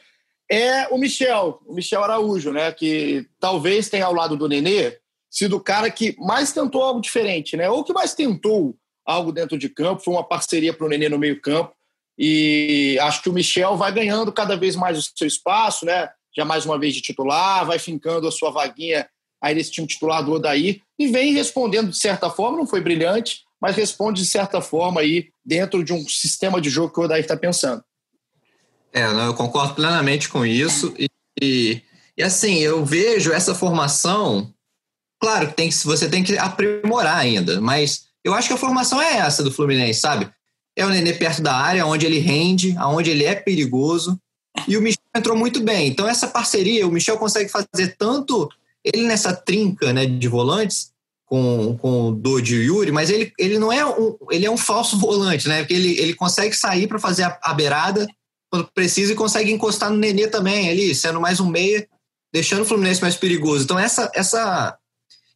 É 0.52 0.88
o 0.90 0.98
Michel, 0.98 1.62
o 1.66 1.74
Michel 1.74 2.04
Araújo, 2.04 2.52
né, 2.52 2.74
que 2.74 3.26
talvez 3.40 3.88
tenha 3.88 4.06
ao 4.06 4.14
lado 4.14 4.36
do 4.36 4.50
Nenê 4.50 4.98
sido 5.30 5.56
o 5.56 5.62
cara 5.62 5.90
que 5.90 6.14
mais 6.20 6.52
tentou 6.52 6.84
algo 6.84 7.00
diferente, 7.00 7.56
né, 7.56 7.70
ou 7.70 7.86
que 7.86 7.94
mais 7.94 8.14
tentou 8.14 8.76
algo 9.06 9.32
dentro 9.32 9.58
de 9.58 9.70
campo, 9.70 10.04
foi 10.04 10.14
uma 10.14 10.24
parceria 10.24 10.74
para 10.74 10.86
o 10.86 10.90
Nenê 10.90 11.08
no 11.08 11.18
meio 11.18 11.40
campo, 11.40 11.74
e 12.18 12.98
acho 13.02 13.22
que 13.22 13.30
o 13.30 13.34
Michel 13.34 13.76
vai 13.76 13.92
ganhando 13.92 14.32
cada 14.32 14.56
vez 14.56 14.76
mais 14.76 14.98
o 14.98 15.12
seu 15.16 15.28
espaço, 15.28 15.86
né, 15.86 16.10
já 16.36 16.46
mais 16.46 16.66
uma 16.66 16.80
vez 16.80 16.94
de 16.94 17.02
titular, 17.02 17.66
vai 17.66 17.80
fincando 17.80 18.28
a 18.28 18.32
sua 18.32 18.52
vaguinha 18.52 19.08
aí 19.42 19.54
nesse 19.54 19.72
time 19.72 19.86
titular 19.86 20.24
do 20.24 20.32
Odair, 20.32 20.82
e 20.98 21.08
vem 21.08 21.34
respondendo 21.34 21.90
de 21.90 21.98
certa 21.98 22.30
forma, 22.30 22.58
não 22.58 22.66
foi 22.66 22.80
brilhante, 22.80 23.42
mas 23.62 23.76
responde 23.76 24.22
de 24.22 24.28
certa 24.28 24.62
forma 24.62 25.02
aí 25.02 25.30
dentro 25.46 25.84
de 25.84 25.92
um 25.92 26.08
sistema 26.08 26.62
de 26.62 26.70
jogo 26.70 26.94
que 26.94 27.00
o 27.00 27.04
Odair 27.04 27.22
está 27.22 27.36
pensando. 27.36 27.84
É, 28.94 29.04
eu 29.04 29.34
concordo 29.34 29.74
plenamente 29.74 30.30
com 30.30 30.46
isso 30.46 30.94
e, 30.98 31.10
e, 31.42 31.82
e, 32.18 32.24
assim, 32.24 32.60
eu 32.60 32.86
vejo 32.86 33.34
essa 33.34 33.56
formação, 33.56 34.54
claro 35.20 35.48
que 35.48 35.56
tem 35.56 35.68
que, 35.68 35.76
você 35.84 36.08
tem 36.08 36.24
que 36.24 36.38
aprimorar 36.38 37.18
ainda, 37.18 37.60
mas 37.60 38.06
eu 38.24 38.34
acho 38.34 38.48
que 38.48 38.54
a 38.54 38.58
formação 38.58 39.02
é 39.02 39.18
essa 39.18 39.44
do 39.44 39.52
Fluminense, 39.52 40.00
sabe? 40.00 40.32
É 40.76 40.86
o 40.86 40.90
Nenê 40.90 41.14
perto 41.14 41.42
da 41.42 41.56
área, 41.56 41.86
onde 41.86 42.06
ele 42.06 42.20
rende, 42.20 42.76
onde 42.80 43.10
ele 43.10 43.24
é 43.24 43.36
perigoso, 43.36 44.20
e 44.68 44.78
o 44.78 44.82
Michel 44.82 45.04
entrou 45.16 45.38
muito 45.38 45.62
bem. 45.62 45.88
Então 45.88 46.08
essa 46.08 46.28
parceria, 46.28 46.88
o 46.88 46.92
Michel 46.92 47.18
consegue 47.18 47.50
fazer 47.50 47.96
tanto 47.98 48.50
ele 48.84 49.08
nessa 49.08 49.34
trinca 49.34 49.94
né, 49.94 50.06
de 50.06 50.28
volantes, 50.28 50.94
com, 51.34 51.76
com 51.78 52.10
o 52.10 52.12
Dodi 52.12 52.54
e 52.54 52.60
o 52.60 52.64
Yuri, 52.64 52.92
mas 52.92 53.10
ele, 53.10 53.34
ele 53.40 53.58
não 53.58 53.74
é 53.74 53.84
um, 53.84 54.16
ele 54.30 54.46
é 54.46 54.52
um 54.52 54.58
falso 54.58 55.00
volante, 55.00 55.48
né? 55.48 55.62
Porque 55.62 55.74
ele, 55.74 56.00
ele 56.00 56.14
consegue 56.14 56.56
sair 56.56 56.86
para 56.86 57.00
fazer 57.00 57.24
a, 57.24 57.40
a, 57.42 57.54
beirada 57.56 58.06
quando 58.52 58.70
precisa 58.72 59.14
e 59.14 59.16
consegue 59.16 59.52
encostar 59.52 59.90
no 59.90 59.98
Nenê 59.98 60.28
também, 60.28 60.70
ali, 60.70 60.94
sendo 60.94 61.20
mais 61.20 61.40
um 61.40 61.50
meia, 61.50 61.88
deixando 62.32 62.62
o 62.62 62.66
Fluminense 62.66 63.02
mais 63.02 63.16
perigoso. 63.16 63.64
Então, 63.64 63.80
essa, 63.80 64.12
essa, 64.14 64.78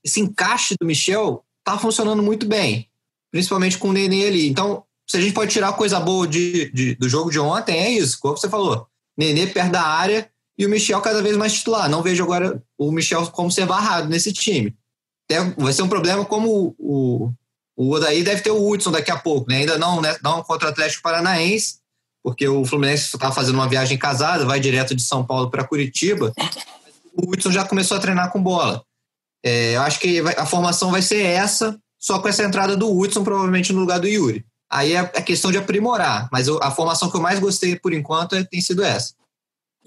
esse 0.04 0.20
encaixe 0.20 0.76
do 0.80 0.86
Michel 0.86 1.44
tá 1.64 1.80
funcionando 1.80 2.22
muito 2.22 2.46
bem, 2.46 2.88
principalmente 3.32 3.80
com 3.80 3.90
o 3.90 3.94
Nenê 3.94 4.28
ali. 4.28 4.48
Então, 4.48 4.84
se 5.08 5.18
a 5.18 5.22
gente 5.22 5.34
pode 5.34 5.52
tirar 5.52 5.74
coisa 5.74 6.00
boa 6.00 6.28
de, 6.28 6.72
de 6.72 6.96
do 6.96 7.08
jogo 7.08 7.30
de 7.30 7.40
ontem, 7.40 7.78
é 7.78 7.90
isso, 7.92 8.18
como 8.20 8.38
você 8.38 8.50
falou. 8.50 8.88
Nenê 9.18 9.48
perto 9.48 9.72
da 9.72 9.84
área 9.84 10.30
e 10.58 10.66
o 10.66 10.70
Michel 10.70 11.02
cada 11.02 11.22
vez 11.22 11.38
mais 11.38 11.54
titular. 11.54 11.90
Não 11.90 12.04
vejo 12.04 12.24
agora 12.24 12.62
o 12.78 12.92
Michel 12.92 13.26
como 13.28 13.52
ser 13.52 13.66
barrado 13.66 14.10
nesse 14.10 14.34
time 14.34 14.76
vai 15.58 15.74
ser 15.74 15.82
um 15.82 15.90
problema 15.90 16.24
como 16.24 16.76
o, 16.80 17.32
o 17.76 17.92
Odaí 17.92 18.24
deve 18.24 18.42
ter 18.42 18.52
o 18.52 18.68
Hudson 18.68 18.92
daqui 18.92 19.12
a 19.12 19.18
pouco, 19.18 19.50
né? 19.50 19.58
Ainda 19.58 19.78
não, 19.78 20.02
né? 20.02 20.16
não 20.24 20.42
contra 20.44 20.68
o 20.68 20.72
Atlético 20.72 21.04
Paranaense, 21.04 21.80
porque 22.24 22.48
o 22.48 22.66
Fluminense 22.66 23.16
está 23.16 23.32
fazendo 23.32 23.56
uma 23.56 23.68
viagem 23.68 23.98
casada, 23.98 24.46
vai 24.46 24.60
direto 24.60 24.96
de 24.96 25.02
São 25.02 25.26
Paulo 25.26 25.50
para 25.50 25.68
Curitiba. 25.68 26.34
O 27.14 27.32
Hudson 27.32 27.52
já 27.52 27.66
começou 27.66 27.98
a 27.98 28.00
treinar 28.00 28.32
com 28.32 28.42
bola. 28.42 28.84
É, 29.44 29.76
eu 29.76 29.82
acho 29.82 30.00
que 30.00 30.20
a 30.20 30.46
formação 30.46 30.92
vai 30.92 31.02
ser 31.02 31.24
essa, 31.24 31.78
só 32.00 32.20
com 32.20 32.28
essa 32.28 32.44
entrada 32.44 32.76
do 32.76 32.92
Hudson, 32.92 33.24
provavelmente 33.24 33.74
no 33.74 33.80
lugar 33.82 34.00
do 34.00 34.08
Yuri. 34.08 34.46
Aí 34.70 34.94
é, 34.94 35.00
é 35.00 35.22
questão 35.22 35.52
de 35.52 35.58
aprimorar, 35.58 36.28
mas 36.32 36.48
a 36.50 36.72
formação 36.72 37.10
que 37.10 37.16
eu 37.16 37.22
mais 37.22 37.40
gostei 37.40 37.78
por 37.78 37.94
enquanto 37.94 38.36
é, 38.36 38.44
tem 38.44 38.60
sido 38.60 38.84
essa. 38.84 39.14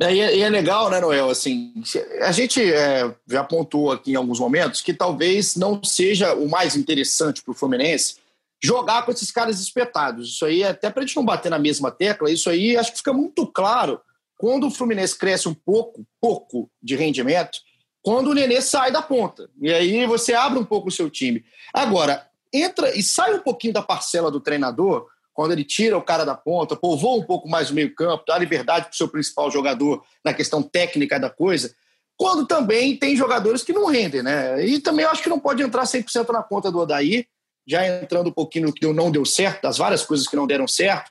É, 0.00 0.14
e, 0.14 0.20
é, 0.20 0.38
é, 0.40 0.48
legal, 0.48 0.88
né, 0.88 0.98
Noel? 0.98 1.28
Assim, 1.28 1.74
a 2.22 2.32
gente 2.32 2.62
é, 2.62 3.14
já 3.28 3.40
apontou 3.40 3.92
aqui 3.92 4.12
em 4.12 4.16
alguns 4.16 4.40
momentos 4.40 4.80
que 4.80 4.94
talvez 4.94 5.56
não 5.56 5.84
seja 5.84 6.34
o 6.34 6.48
mais 6.48 6.74
interessante 6.74 7.42
para 7.42 7.52
o 7.52 7.54
Fluminense 7.54 8.16
jogar 8.62 9.04
com 9.04 9.10
esses 9.10 9.30
caras 9.30 9.60
espetados. 9.60 10.30
Isso 10.30 10.44
aí, 10.44 10.64
até 10.64 10.88
para 10.90 11.02
a 11.02 11.06
gente 11.06 11.16
não 11.16 11.24
bater 11.24 11.50
na 11.50 11.58
mesma 11.58 11.90
tecla, 11.90 12.30
isso 12.30 12.48
aí 12.48 12.76
acho 12.76 12.92
que 12.92 12.98
fica 12.98 13.12
muito 13.12 13.46
claro 13.46 14.00
quando 14.38 14.66
o 14.66 14.70
Fluminense 14.70 15.18
cresce 15.18 15.48
um 15.48 15.54
pouco, 15.54 16.02
pouco 16.18 16.70
de 16.82 16.96
rendimento, 16.96 17.58
quando 18.02 18.28
o 18.30 18.34
Nenê 18.34 18.62
sai 18.62 18.90
da 18.90 19.02
ponta. 19.02 19.50
E 19.60 19.70
aí 19.70 20.06
você 20.06 20.32
abre 20.32 20.58
um 20.58 20.64
pouco 20.64 20.88
o 20.88 20.92
seu 20.92 21.10
time. 21.10 21.44
Agora, 21.74 22.26
entra 22.52 22.96
e 22.96 23.02
sai 23.02 23.34
um 23.34 23.40
pouquinho 23.40 23.72
da 23.72 23.82
parcela 23.82 24.30
do 24.30 24.40
treinador 24.40 25.06
quando 25.32 25.52
ele 25.52 25.64
tira 25.64 25.96
o 25.96 26.02
cara 26.02 26.24
da 26.24 26.34
ponta, 26.34 26.76
povoa 26.76 27.18
um 27.18 27.24
pouco 27.24 27.48
mais 27.48 27.70
o 27.70 27.74
meio-campo, 27.74 28.24
dá 28.26 28.36
liberdade 28.36 28.86
para 28.86 28.92
o 28.92 28.96
seu 28.96 29.08
principal 29.08 29.50
jogador 29.50 30.04
na 30.24 30.34
questão 30.34 30.62
técnica 30.62 31.18
da 31.18 31.30
coisa, 31.30 31.74
quando 32.16 32.46
também 32.46 32.96
tem 32.96 33.16
jogadores 33.16 33.62
que 33.62 33.72
não 33.72 33.86
rendem, 33.86 34.22
né? 34.22 34.62
E 34.62 34.78
também 34.80 35.04
eu 35.04 35.10
acho 35.10 35.22
que 35.22 35.30
não 35.30 35.40
pode 35.40 35.62
entrar 35.62 35.84
100% 35.84 36.28
na 36.30 36.42
conta 36.42 36.70
do 36.70 36.80
Odaí. 36.80 37.26
já 37.66 37.86
entrando 37.86 38.28
um 38.28 38.32
pouquinho 38.32 38.66
no 38.66 38.72
que 38.72 38.86
não 38.92 39.10
deu 39.10 39.24
certo, 39.24 39.62
das 39.62 39.78
várias 39.78 40.04
coisas 40.04 40.26
que 40.26 40.36
não 40.36 40.46
deram 40.46 40.68
certo, 40.68 41.10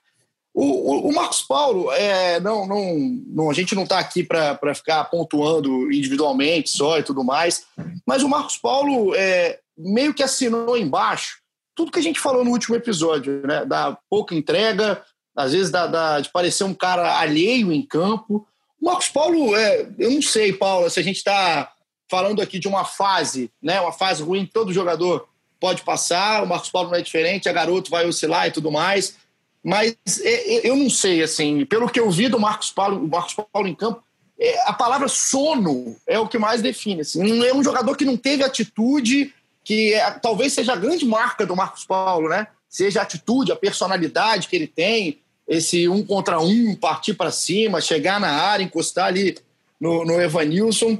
o, 0.53 0.63
o, 0.63 1.09
o 1.09 1.13
Marcos 1.13 1.41
Paulo, 1.41 1.91
é, 1.93 2.39
não, 2.39 2.67
não, 2.67 2.99
não, 3.27 3.49
a 3.49 3.53
gente 3.53 3.73
não 3.73 3.83
está 3.83 3.97
aqui 3.97 4.23
para 4.23 4.75
ficar 4.75 5.05
pontuando 5.05 5.91
individualmente 5.91 6.69
só 6.69 6.99
e 6.99 7.03
tudo 7.03 7.23
mais, 7.23 7.65
mas 8.05 8.23
o 8.23 8.29
Marcos 8.29 8.57
Paulo 8.57 9.15
é, 9.15 9.59
meio 9.79 10.13
que 10.13 10.21
assinou 10.21 10.77
embaixo 10.77 11.39
tudo 11.79 11.93
que 11.93 11.99
a 11.99 12.03
gente 12.03 12.19
falou 12.19 12.43
no 12.43 12.51
último 12.51 12.75
episódio, 12.75 13.41
né? 13.47 13.63
Da 13.63 13.97
pouca 14.09 14.35
entrega, 14.35 15.01
às 15.33 15.53
vezes 15.53 15.71
da, 15.71 15.87
da 15.87 16.19
de 16.19 16.29
parecer 16.29 16.65
um 16.65 16.73
cara 16.73 17.17
alheio 17.17 17.71
em 17.71 17.81
campo. 17.81 18.45
O 18.81 18.85
Marcos 18.85 19.07
Paulo, 19.07 19.55
é, 19.55 19.87
eu 19.97 20.11
não 20.11 20.21
sei, 20.21 20.51
Paulo, 20.51 20.89
se 20.89 20.99
a 20.99 21.03
gente 21.03 21.15
está 21.15 21.71
falando 22.11 22.41
aqui 22.41 22.59
de 22.59 22.67
uma 22.67 22.83
fase, 22.83 23.49
né? 23.63 23.79
Uma 23.79 23.93
fase 23.93 24.21
ruim 24.21 24.45
todo 24.45 24.73
jogador 24.73 25.25
pode 25.57 25.81
passar. 25.83 26.43
O 26.43 26.47
Marcos 26.47 26.69
Paulo 26.69 26.89
não 26.89 26.97
é 26.97 27.01
diferente, 27.01 27.47
a 27.47 27.53
garoto 27.53 27.89
vai 27.89 28.05
oscilar 28.05 28.47
e 28.47 28.51
tudo 28.51 28.69
mais. 28.69 29.15
Mas 29.63 29.95
é, 30.21 30.55
é, 30.55 30.69
eu 30.69 30.75
não 30.75 30.89
sei, 30.89 31.23
assim, 31.23 31.63
pelo 31.63 31.89
que 31.89 31.99
eu 32.01 32.11
vi 32.11 32.27
do 32.27 32.37
Marcos 32.37 32.71
Paulo, 32.71 33.07
Marcos 33.07 33.35
Paulo 33.53 33.69
em 33.69 33.75
campo, 33.75 34.03
é, 34.37 34.67
a 34.67 34.73
palavra 34.73 35.07
sono 35.07 35.95
é 36.05 36.19
o 36.19 36.27
que 36.27 36.37
mais 36.37 36.61
define. 36.61 37.01
Assim. 37.01 37.41
É 37.45 37.53
um 37.53 37.63
jogador 37.63 37.95
que 37.95 38.03
não 38.03 38.17
teve 38.17 38.43
atitude, 38.43 39.33
que 39.69 39.93
é, 39.93 40.09
talvez 40.09 40.53
seja 40.53 40.73
a 40.73 40.75
grande 40.75 41.05
marca 41.05 41.45
do 41.45 41.55
Marcos 41.55 41.85
Paulo, 41.85 42.27
né? 42.27 42.47
Seja 42.67 43.01
a 43.01 43.03
atitude, 43.03 43.51
a 43.51 43.55
personalidade 43.55 44.47
que 44.47 44.55
ele 44.55 44.65
tem, 44.65 45.19
esse 45.47 45.87
um 45.87 46.03
contra 46.03 46.39
um, 46.39 46.75
partir 46.75 47.13
para 47.13 47.29
cima, 47.29 47.79
chegar 47.79 48.19
na 48.19 48.29
área, 48.29 48.63
encostar 48.63 49.05
ali 49.05 49.37
no, 49.79 50.03
no 50.03 50.19
Evanilson. 50.19 50.97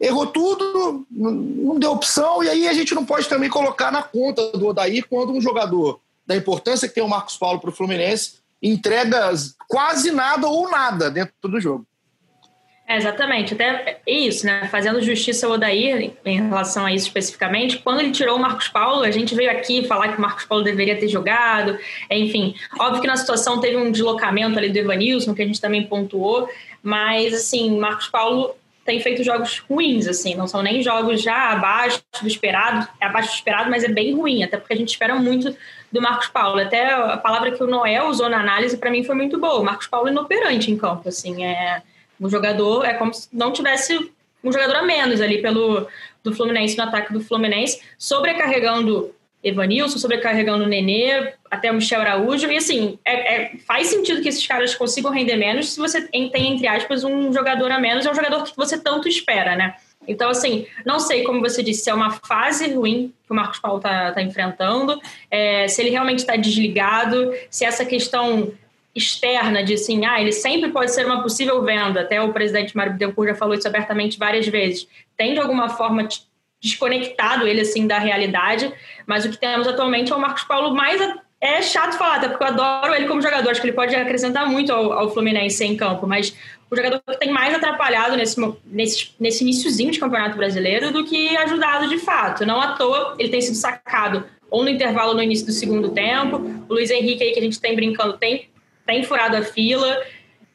Errou 0.00 0.28
tudo, 0.28 1.04
não 1.10 1.80
deu 1.80 1.90
opção, 1.90 2.44
e 2.44 2.48
aí 2.48 2.68
a 2.68 2.72
gente 2.72 2.94
não 2.94 3.04
pode 3.04 3.28
também 3.28 3.50
colocar 3.50 3.90
na 3.90 4.04
conta 4.04 4.52
do 4.52 4.68
Odair 4.68 5.04
quando 5.10 5.32
um 5.32 5.40
jogador 5.40 5.98
da 6.24 6.36
importância 6.36 6.86
que 6.86 6.94
tem 6.94 7.02
o 7.02 7.08
Marcos 7.08 7.36
Paulo 7.36 7.58
para 7.58 7.70
o 7.70 7.74
Fluminense 7.74 8.34
entrega 8.62 9.32
quase 9.66 10.12
nada 10.12 10.46
ou 10.46 10.70
nada 10.70 11.10
dentro 11.10 11.34
do 11.42 11.60
jogo. 11.60 11.84
É, 12.92 12.96
exatamente, 12.96 13.54
até 13.54 14.00
isso, 14.06 14.44
né? 14.44 14.68
Fazendo 14.70 15.00
justiça 15.00 15.46
ao 15.46 15.52
Odair 15.52 16.12
em 16.26 16.48
relação 16.48 16.84
a 16.84 16.92
isso 16.92 17.06
especificamente, 17.06 17.78
quando 17.78 18.00
ele 18.00 18.10
tirou 18.10 18.36
o 18.36 18.38
Marcos 18.38 18.68
Paulo, 18.68 19.02
a 19.02 19.10
gente 19.10 19.34
veio 19.34 19.50
aqui 19.50 19.86
falar 19.86 20.08
que 20.08 20.18
o 20.18 20.20
Marcos 20.20 20.44
Paulo 20.44 20.62
deveria 20.62 20.98
ter 20.98 21.08
jogado, 21.08 21.78
enfim. 22.10 22.54
Óbvio 22.78 23.00
que 23.00 23.06
na 23.06 23.16
situação 23.16 23.60
teve 23.60 23.78
um 23.78 23.90
deslocamento 23.90 24.58
ali 24.58 24.68
do 24.68 24.78
Evanilson, 24.78 25.34
que 25.34 25.40
a 25.40 25.46
gente 25.46 25.58
também 25.58 25.84
pontuou, 25.84 26.50
mas, 26.82 27.32
assim, 27.32 27.78
Marcos 27.78 28.08
Paulo 28.08 28.54
tem 28.84 29.00
feito 29.00 29.24
jogos 29.24 29.60
ruins, 29.60 30.06
assim, 30.06 30.34
não 30.34 30.46
são 30.46 30.60
nem 30.60 30.82
jogos 30.82 31.22
já 31.22 31.50
abaixo 31.50 32.02
do 32.20 32.28
esperado, 32.28 32.86
é 33.00 33.06
abaixo 33.06 33.30
do 33.30 33.34
esperado, 33.36 33.70
mas 33.70 33.84
é 33.84 33.88
bem 33.88 34.14
ruim, 34.14 34.42
até 34.42 34.58
porque 34.58 34.74
a 34.74 34.76
gente 34.76 34.90
espera 34.90 35.14
muito 35.14 35.56
do 35.90 36.02
Marcos 36.02 36.28
Paulo. 36.28 36.60
Até 36.60 36.92
a 36.92 37.16
palavra 37.16 37.52
que 37.52 37.62
o 37.62 37.66
Noel 37.66 38.08
usou 38.08 38.28
na 38.28 38.40
análise, 38.40 38.76
para 38.76 38.90
mim, 38.90 39.02
foi 39.02 39.14
muito 39.14 39.38
boa. 39.38 39.60
O 39.60 39.64
Marcos 39.64 39.86
Paulo 39.86 40.08
é 40.08 40.10
inoperante 40.10 40.70
em 40.70 40.76
campo, 40.76 41.08
assim, 41.08 41.42
é 41.42 41.80
o 42.22 42.30
jogador 42.30 42.84
é 42.84 42.94
como 42.94 43.12
se 43.12 43.28
não 43.32 43.52
tivesse 43.52 44.10
um 44.42 44.52
jogador 44.52 44.76
a 44.76 44.82
menos 44.82 45.20
ali 45.20 45.42
pelo 45.42 45.86
do 46.22 46.34
Fluminense 46.34 46.76
no 46.76 46.84
ataque 46.84 47.12
do 47.12 47.20
Fluminense, 47.20 47.80
sobrecarregando 47.98 49.14
Evanilson, 49.42 49.98
sobrecarregando 49.98 50.64
o 50.64 50.68
Nenê, 50.68 51.32
até 51.50 51.70
o 51.70 51.74
Michel 51.74 52.00
Araújo. 52.00 52.46
E 52.50 52.56
assim, 52.56 52.98
é, 53.04 53.34
é, 53.34 53.56
faz 53.66 53.88
sentido 53.88 54.22
que 54.22 54.28
esses 54.28 54.46
caras 54.46 54.74
consigam 54.74 55.10
render 55.10 55.36
menos 55.36 55.72
se 55.72 55.80
você 55.80 56.00
tem, 56.02 56.30
entre 56.54 56.66
aspas, 56.68 57.02
um 57.02 57.32
jogador 57.32 57.70
a 57.72 57.80
menos, 57.80 58.06
é 58.06 58.10
um 58.10 58.14
jogador 58.14 58.44
que 58.44 58.56
você 58.56 58.78
tanto 58.80 59.08
espera, 59.08 59.56
né? 59.56 59.74
Então, 60.06 60.30
assim, 60.30 60.66
não 60.84 60.98
sei, 60.98 61.22
como 61.22 61.40
você 61.40 61.62
disse, 61.62 61.84
se 61.84 61.90
é 61.90 61.94
uma 61.94 62.10
fase 62.10 62.72
ruim 62.72 63.12
que 63.24 63.32
o 63.32 63.34
Marcos 63.34 63.58
Paulo 63.58 63.78
está 63.78 64.12
tá 64.12 64.22
enfrentando, 64.22 65.00
é, 65.30 65.68
se 65.68 65.80
ele 65.80 65.90
realmente 65.90 66.20
está 66.20 66.36
desligado, 66.36 67.32
se 67.50 67.64
essa 67.64 67.84
questão 67.84 68.52
externa 68.94 69.64
de 69.64 69.74
assim, 69.74 70.04
ah, 70.04 70.20
ele 70.20 70.32
sempre 70.32 70.70
pode 70.70 70.92
ser 70.92 71.06
uma 71.06 71.22
possível 71.22 71.62
venda. 71.62 72.02
Até 72.02 72.20
o 72.20 72.32
presidente 72.32 72.76
Mário 72.76 72.92
Bittencourt 72.92 73.30
já 73.30 73.34
falou 73.34 73.54
isso 73.54 73.66
abertamente 73.66 74.18
várias 74.18 74.46
vezes. 74.46 74.86
Tem 75.16 75.34
de 75.34 75.40
alguma 75.40 75.68
forma 75.68 76.06
desconectado 76.60 77.46
ele 77.46 77.62
assim 77.62 77.86
da 77.86 77.98
realidade, 77.98 78.72
mas 79.06 79.24
o 79.24 79.30
que 79.30 79.38
temos 79.38 79.66
atualmente 79.66 80.12
é 80.12 80.14
o 80.14 80.20
Marcos 80.20 80.44
Paulo 80.44 80.74
mais 80.74 81.00
é 81.40 81.60
chato 81.60 81.98
falar, 81.98 82.16
até 82.16 82.28
porque 82.28 82.44
eu 82.44 82.48
adoro 82.48 82.94
ele 82.94 83.08
como 83.08 83.20
jogador, 83.20 83.50
acho 83.50 83.60
que 83.60 83.66
ele 83.66 83.74
pode 83.74 83.96
acrescentar 83.96 84.48
muito 84.48 84.72
ao, 84.72 84.92
ao 84.92 85.10
Fluminense 85.12 85.64
em 85.64 85.76
campo, 85.76 86.06
mas 86.06 86.32
o 86.70 86.76
jogador 86.76 87.02
que 87.04 87.18
tem 87.18 87.32
mais 87.32 87.52
atrapalhado 87.52 88.16
nesse, 88.16 88.40
nesse, 88.64 89.10
nesse 89.18 89.42
iníciozinho 89.42 89.90
de 89.90 89.98
Campeonato 89.98 90.36
Brasileiro 90.36 90.92
do 90.92 91.04
que 91.04 91.36
ajudado 91.36 91.88
de 91.88 91.98
fato. 91.98 92.46
Não 92.46 92.60
à 92.60 92.74
toa 92.74 93.16
ele 93.18 93.28
tem 93.28 93.40
sido 93.40 93.56
sacado 93.56 94.24
ou 94.48 94.62
no 94.62 94.70
intervalo 94.70 95.14
no 95.14 95.22
início 95.22 95.44
do 95.44 95.52
segundo 95.52 95.88
tempo. 95.88 96.36
O 96.68 96.74
Luiz 96.74 96.90
Henrique 96.90 97.24
aí 97.24 97.32
que 97.32 97.40
a 97.40 97.42
gente 97.42 97.60
tem 97.60 97.74
brincando 97.74 98.16
tem 98.16 98.48
tem 98.86 99.04
furado 99.04 99.36
a 99.36 99.42
fila. 99.42 100.00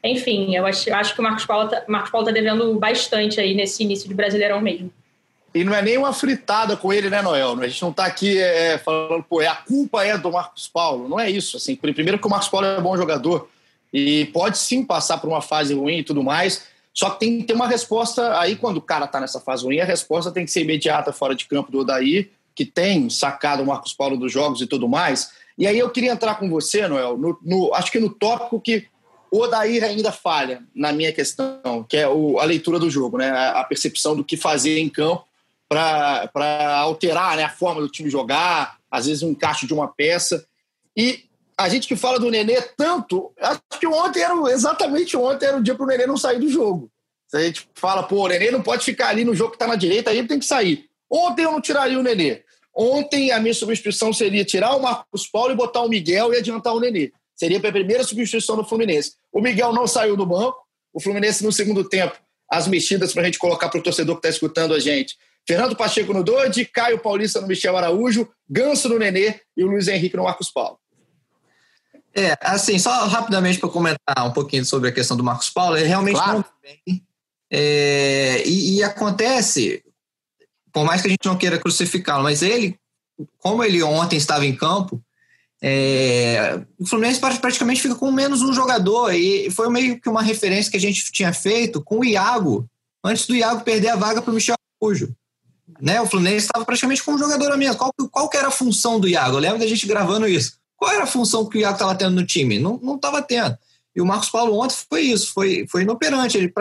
Enfim, 0.03 0.55
eu 0.55 0.65
acho, 0.65 0.93
acho 0.93 1.13
que 1.13 1.19
o 1.19 1.24
Marcos 1.24 1.46
Paulo 1.46 1.67
está 1.67 1.81
tá 1.81 2.31
devendo 2.31 2.74
bastante 2.79 3.39
aí 3.39 3.53
nesse 3.53 3.84
início 3.84 4.07
de 4.07 4.13
Brasileirão 4.13 4.62
mesmo. 4.62 4.91
E 5.53 5.63
não 5.63 5.74
é 5.74 5.81
nem 5.81 5.98
uma 5.98 6.13
fritada 6.13 6.77
com 6.77 6.93
ele, 6.93 7.10
né, 7.10 7.22
Noel? 7.22 7.60
A 7.60 7.67
gente 7.67 7.81
não 7.81 7.89
está 7.89 8.05
aqui 8.05 8.38
é, 8.38 8.77
falando, 8.77 9.24
pô, 9.24 9.39
a 9.39 9.55
culpa 9.55 10.03
é 10.03 10.17
do 10.17 10.31
Marcos 10.31 10.67
Paulo. 10.67 11.10
Não 11.10 11.19
é 11.19 11.29
isso. 11.29 11.57
Assim, 11.57 11.75
primeiro 11.75 12.19
que 12.19 12.27
o 12.27 12.29
Marcos 12.29 12.50
Paulo 12.50 12.67
é 12.67 12.77
um 12.77 12.84
bom 12.84 12.96
jogador 12.96 13.50
e 13.91 14.25
pode 14.27 14.57
sim 14.57 14.84
passar 14.84 15.17
por 15.17 15.27
uma 15.27 15.41
fase 15.41 15.74
ruim 15.74 16.00
e 16.00 16.03
tudo 16.03 16.24
mais. 16.24 16.67
Só 16.93 17.12
que 17.12 17.19
tem 17.19 17.38
que 17.39 17.43
ter 17.46 17.53
uma 17.53 17.67
resposta 17.67 18.39
aí 18.39 18.55
quando 18.55 18.77
o 18.77 18.81
cara 18.81 19.05
está 19.05 19.19
nessa 19.19 19.39
fase 19.39 19.63
ruim, 19.63 19.79
a 19.79 19.86
resposta 19.86 20.31
tem 20.31 20.46
que 20.46 20.51
ser 20.51 20.62
imediata 20.62 21.13
fora 21.13 21.36
de 21.36 21.46
campo 21.46 21.72
do 21.72 21.79
Odaí, 21.79 22.29
que 22.55 22.65
tem 22.65 23.10
sacado 23.10 23.62
o 23.62 23.65
Marcos 23.67 23.93
Paulo 23.93 24.17
dos 24.17 24.31
jogos 24.31 24.62
e 24.62 24.67
tudo 24.67 24.88
mais. 24.88 25.31
E 25.57 25.65
aí 25.65 25.79
eu 25.79 25.89
queria 25.89 26.11
entrar 26.11 26.35
com 26.35 26.49
você, 26.49 26.87
Noel, 26.87 27.17
no, 27.17 27.37
no, 27.41 27.73
acho 27.73 27.91
que 27.91 27.99
no 27.99 28.13
tópico 28.13 28.61
que 28.61 28.87
o 29.31 29.39
Odair 29.39 29.83
ainda 29.83 30.11
falha 30.11 30.63
na 30.73 30.91
minha 30.93 31.11
questão, 31.11 31.85
que 31.87 31.97
é 31.97 32.07
o, 32.07 32.39
a 32.39 32.45
leitura 32.45 32.79
do 32.79 32.89
jogo, 32.89 33.17
né? 33.17 33.29
a, 33.29 33.61
a 33.61 33.63
percepção 33.63 34.15
do 34.15 34.23
que 34.23 34.37
fazer 34.37 34.79
em 34.79 34.89
campo 34.89 35.25
para 35.67 36.77
alterar 36.77 37.35
né, 37.35 37.43
a 37.43 37.49
forma 37.49 37.81
do 37.81 37.89
time 37.89 38.09
jogar, 38.09 38.77
às 38.89 39.05
vezes 39.05 39.23
um 39.23 39.31
encaixe 39.31 39.67
de 39.67 39.73
uma 39.73 39.87
peça. 39.87 40.45
E 40.95 41.25
a 41.57 41.67
gente 41.67 41.87
que 41.87 41.95
fala 41.95 42.19
do 42.19 42.31
Nenê 42.31 42.61
tanto, 42.61 43.33
acho 43.39 43.79
que 43.79 43.87
ontem 43.87 44.21
era 44.21 44.33
exatamente 44.51 45.17
ontem 45.17 45.47
era 45.47 45.57
o 45.57 45.63
dia 45.63 45.75
para 45.75 45.83
o 45.83 45.87
Nenê 45.87 46.05
não 46.05 46.15
sair 46.15 46.39
do 46.39 46.47
jogo. 46.47 46.89
Se 47.27 47.35
a 47.35 47.41
gente 47.41 47.67
fala, 47.75 48.03
pô, 48.03 48.23
o 48.23 48.27
Nenê 48.27 48.51
não 48.51 48.61
pode 48.61 48.85
ficar 48.85 49.09
ali 49.09 49.25
no 49.25 49.35
jogo 49.35 49.51
que 49.51 49.55
está 49.55 49.67
na 49.67 49.75
direita, 49.75 50.09
aí 50.09 50.19
ele 50.19 50.27
tem 50.27 50.39
que 50.39 50.45
sair. 50.45 50.85
Ontem 51.09 51.43
eu 51.43 51.51
não 51.51 51.59
tiraria 51.59 51.99
o 51.99 52.03
Nenê. 52.03 52.43
Ontem 52.77 53.31
a 53.31 53.39
minha 53.39 53.55
substituição 53.55 54.13
seria 54.13 54.46
tirar 54.46 54.75
o 54.75 54.81
Marcos 54.81 55.25
Paulo 55.25 55.51
e 55.51 55.55
botar 55.55 55.81
o 55.81 55.89
Miguel 55.89 56.31
e 56.31 56.38
adiantar 56.38 56.75
o 56.75 56.79
Nenê. 56.79 57.12
Seria 57.36 57.57
a 57.57 57.72
primeira 57.72 58.03
substituição 58.03 58.55
do 58.55 58.63
Fluminense. 58.63 59.13
O 59.34 59.41
Miguel 59.41 59.74
não 59.74 59.88
saiu 59.88 60.15
do 60.15 60.25
banco. 60.25 60.57
O 60.93 61.00
Fluminense, 61.00 61.43
no 61.43 61.51
segundo 61.51 61.84
tempo, 61.89 62.15
as 62.51 62.67
mexidas 62.67 63.13
para 63.13 63.24
a 63.24 63.25
gente 63.25 63.39
colocar 63.39 63.69
para 63.69 63.79
o 63.79 63.84
torcedor 63.84 64.15
que 64.15 64.27
está 64.27 64.29
escutando 64.29 64.75
a 64.75 64.79
gente. 64.79 65.15
Fernando 65.48 65.75
Pacheco 65.75 66.13
no 66.13 66.24
Dodi, 66.24 66.65
Caio 66.65 67.00
Paulista 67.00 67.41
no 67.41 67.48
Michel 67.48 67.75
Araújo, 67.75 68.29
Ganso 68.48 68.88
no 68.89 69.00
Nenê 69.00 69.39
e 69.55 69.63
o 69.63 69.67
Luiz 69.67 69.88
Henrique 69.88 70.15
no 70.15 70.24
Marcos 70.24 70.51
Paulo. 70.51 70.77
É, 72.15 72.38
assim, 72.41 72.77
só 72.77 73.05
rapidamente 73.05 73.60
para 73.60 73.69
comentar 73.69 74.27
um 74.27 74.34
pouquinho 74.34 74.65
sobre 74.65 74.89
a 74.89 74.91
questão 74.91 75.15
do 75.15 75.24
Marcos 75.24 75.50
Paulo, 75.50 75.77
ele 75.77 75.88
realmente 75.88 76.15
claro. 76.15 76.38
não 76.38 76.46
bem. 76.62 77.03
É, 77.50 78.43
e, 78.46 78.77
e, 78.77 78.84
acontece, 78.84 79.84
por 80.77 80.86
mais 80.86 81.01
que 81.01 81.07
a 81.07 81.10
gente 81.10 81.25
não 81.25 81.36
queira 81.36 81.57
crucificá-lo, 81.57 82.22
mas 82.22 82.43
ele, 82.43 82.77
como 83.39 83.63
ele 83.63 83.81
ontem 83.81 84.15
estava 84.15 84.46
em 84.46 84.55
campo, 84.55 85.01
é, 85.60 86.62
o 86.77 86.86
Fluminense 86.86 87.19
praticamente 87.19 87.81
fica 87.81 87.96
com 87.96 88.12
menos 88.12 88.43
um 88.43 88.53
jogador 88.53 89.12
e 89.12 89.50
foi 89.50 89.72
meio 89.72 90.00
que 90.00 90.07
uma 90.07 90.22
referência 90.22 90.69
que 90.69 90.77
a 90.77 90.79
gente 90.79 91.12
tinha 91.12 91.34
feito 91.34 91.81
com 91.81 92.01
o 92.01 92.05
Iago, 92.05 92.69
antes 93.03 93.25
do 93.25 93.36
Iago 93.36 93.63
perder 93.63 93.88
a 93.88 93.96
vaga 93.96 94.22
para 94.22 94.29
o 94.29 94.36
Michel 94.36 94.53
Araújo. 94.79 95.15
Né, 95.81 96.00
o 96.00 96.05
Fluminense 96.05 96.46
estava 96.46 96.63
praticamente 96.63 97.03
com 97.03 97.13
um 97.13 97.17
jogador 97.17 97.51
a 97.51 97.57
menos. 97.57 97.75
Qual, 97.75 97.91
qual 98.12 98.29
era 98.36 98.50
a 98.50 98.51
função 98.51 99.00
do 99.00 99.07
Iago? 99.07 99.38
Eu 99.38 99.41
lembro 99.41 99.57
da 99.57 99.65
gente 99.65 99.88
gravando 99.88 100.27
isso. 100.27 100.60
Qual 100.75 100.91
era 100.91 101.05
a 101.05 101.07
função 101.07 101.50
que 101.50 101.57
o 101.57 101.62
Iago 101.62 101.74
estava 101.74 101.96
tendo 101.96 102.13
no 102.13 102.25
time? 102.25 102.60
Não 102.60 102.96
estava 102.96 103.19
tendo. 103.24 103.57
E 103.96 104.01
o 104.01 104.05
Marcos 104.05 104.29
Paulo 104.29 104.60
ontem 104.60 104.75
foi 104.88 105.01
isso, 105.01 105.34
foi, 105.34 105.65
foi 105.72 105.81
inoperante. 105.81 106.38
Ele, 106.38 106.53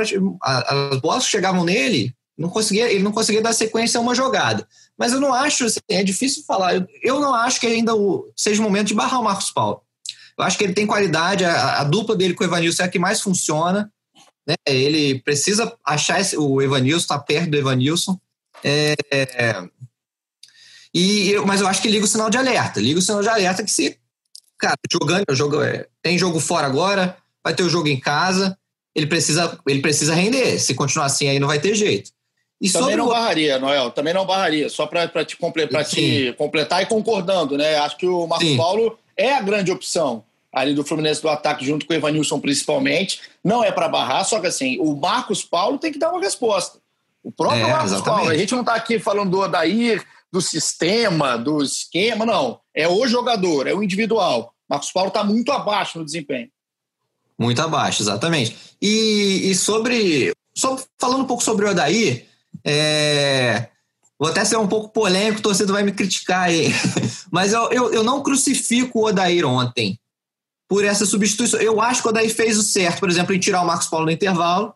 as 0.43 1.01
bolas 1.03 1.25
que 1.25 1.33
chegavam 1.33 1.65
nele, 1.65 2.17
não 2.37 2.49
conseguia, 2.49 2.91
ele 2.91 3.03
não 3.03 3.13
conseguia 3.13 3.41
dar 3.41 3.53
sequência 3.53 3.99
a 3.99 4.03
uma 4.03 4.15
jogada. 4.15 4.67
Mas 4.99 5.13
eu 5.13 5.21
não 5.21 5.33
acho, 5.33 5.65
assim, 5.65 5.81
é 5.91 6.03
difícil 6.03 6.45
falar, 6.45 6.75
eu, 6.75 6.87
eu 7.03 7.21
não 7.21 7.35
acho 7.35 7.61
que 7.61 7.67
ainda 7.67 7.95
o, 7.95 8.31
seja 8.37 8.61
o 8.61 8.65
momento 8.65 8.89
de 8.89 8.95
barrar 8.95 9.21
o 9.21 9.25
Marcos 9.25 9.51
Paulo. 9.51 9.83
Eu 10.39 10.45
acho 10.45 10.59
que 10.59 10.65
ele 10.65 10.75
tem 10.75 10.87
qualidade, 10.87 11.45
a, 11.45 11.81
a 11.81 11.85
dupla 11.85 12.15
dele 12.15 12.35
com 12.35 12.45
o 12.45 12.47
Evanilson 12.47 12.83
é 12.83 12.87
a 12.87 12.89
que 12.89 12.99
mais 12.99 13.21
funciona. 13.21 13.91
Né? 14.47 14.55
Ele 14.67 15.21
precisa 15.21 15.75
achar 15.85 16.21
esse, 16.21 16.37
o 16.37 16.61
Evanilson, 16.61 17.03
estar 17.03 17.19
tá 17.19 17.25
perto 17.25 17.51
do 17.51 17.57
Evanilson. 17.57 18.19
É, 18.63 18.95
e, 20.95 21.35
mas 21.47 21.61
eu 21.61 21.67
acho 21.67 21.83
que 21.83 21.89
liga 21.89 22.05
o 22.05 22.09
sinal 22.09 22.29
de 22.29 22.39
alerta. 22.39 22.81
Liga 22.81 22.99
o 22.99 23.03
sinal 23.03 23.23
de 23.23 23.29
alerta 23.29 23.65
que 23.65 23.71
se, 23.71 23.99
cara, 24.59 24.77
jogando, 24.91 25.25
jogo, 25.33 25.63
é, 25.63 25.87
tem 26.03 26.19
jogo 26.19 26.39
fora 26.39 26.67
agora, 26.67 27.17
vai 27.43 27.55
ter 27.55 27.63
o 27.63 27.69
jogo 27.69 27.89
em 27.89 27.99
casa, 27.99 28.59
ele 28.95 29.07
precisa, 29.07 29.59
ele 29.67 29.81
precisa 29.81 30.15
render. 30.15 30.59
Se 30.59 30.75
continuar 30.75 31.07
assim, 31.07 31.29
aí 31.29 31.39
não 31.39 31.49
vai 31.49 31.59
ter 31.59 31.75
jeito. 31.75 32.11
E 32.61 32.71
também 32.71 32.97
não 32.97 33.07
o... 33.07 33.11
barraria, 33.11 33.59
Noel, 33.59 33.91
também 33.91 34.15
não 34.15 34.25
barraria, 34.25 34.69
só 34.69 34.87
para 34.87 35.25
te, 35.25 35.37
comple 35.37 35.67
te 35.85 36.33
completar 36.39 36.83
e 36.83 36.87
concordando, 36.87 37.57
né? 37.57 37.77
Acho 37.77 37.97
que 37.97 38.07
o 38.07 38.27
Marcos 38.27 38.49
Sim. 38.49 38.57
Paulo 38.57 38.99
é 39.17 39.35
a 39.35 39.43
grande 39.43 39.71
opção 39.71 40.25
ali 40.57 40.73
do 40.73 40.83
Fluminense 40.83 41.21
do 41.21 41.29
ataque, 41.29 41.67
junto 41.67 41.85
com 41.85 41.93
o 41.93 41.97
Evanilson 41.97 42.41
principalmente. 42.41 43.21
Não 43.45 43.63
é 43.63 43.71
para 43.71 43.91
barrar, 43.91 44.25
só 44.25 44.41
que 44.41 44.47
assim, 44.47 44.79
o 44.81 44.97
Marcos 44.97 45.45
Paulo 45.45 45.77
tem 45.77 45.93
que 45.93 45.99
dar 45.99 46.11
uma 46.11 46.21
resposta. 46.21 46.79
O 47.23 47.31
próprio 47.31 47.67
é, 47.67 47.71
Marcos 47.71 47.93
exatamente. 47.93 48.17
Paulo, 48.17 48.31
a 48.31 48.39
gente 48.39 48.53
não 48.53 48.61
está 48.61 48.75
aqui 48.75 48.99
falando 48.99 49.31
do 49.33 49.41
Odair, 49.41 50.03
do 50.33 50.41
sistema, 50.41 51.37
do 51.37 51.63
esquema, 51.63 52.25
não. 52.25 52.59
É 52.75 52.89
o 52.89 53.07
jogador, 53.07 53.67
é 53.67 53.75
o 53.75 53.83
individual. 53.83 54.55
Marcos 54.67 54.91
Paulo 54.91 55.09
está 55.09 55.23
muito 55.23 55.53
abaixo 55.53 55.99
no 55.99 56.05
desempenho. 56.05 56.49
Muito 57.39 57.61
abaixo, 57.61 58.03
exatamente. 58.03 58.57
E, 58.81 59.51
e 59.51 59.55
sobre, 59.55 60.33
sobre, 60.55 60.85
Falando 60.99 61.23
um 61.23 61.27
pouco 61.27 61.43
sobre 61.43 61.67
o 61.67 61.71
Odair, 61.71 62.27
é, 62.67 63.69
vou 64.19 64.29
até 64.29 64.45
ser 64.45 64.57
um 64.57 64.67
pouco 64.67 64.89
polêmico, 64.89 65.39
o 65.39 65.43
torcedor 65.43 65.75
vai 65.75 65.85
me 65.85 65.93
criticar 65.93 66.45
aí. 66.45 66.73
Mas 67.31 67.53
eu, 67.53 67.71
eu, 67.71 67.93
eu 67.93 68.03
não 68.03 68.23
crucifico 68.23 68.99
o 68.99 69.07
Odair 69.07 69.47
ontem 69.47 69.99
por 70.69 70.85
essa 70.85 71.07
substituição. 71.07 71.61
Eu 71.61 71.81
acho 71.81 72.03
que 72.03 72.09
o 72.09 72.11
Odair 72.11 72.35
fez 72.35 72.59
o 72.59 72.63
certo, 72.63 72.99
por 72.99 73.09
exemplo, 73.09 73.33
em 73.33 73.39
tirar 73.39 73.63
o 73.63 73.67
Marcos 73.67 73.87
Paulo 73.87 74.07
no 74.07 74.13
intervalo. 74.13 74.75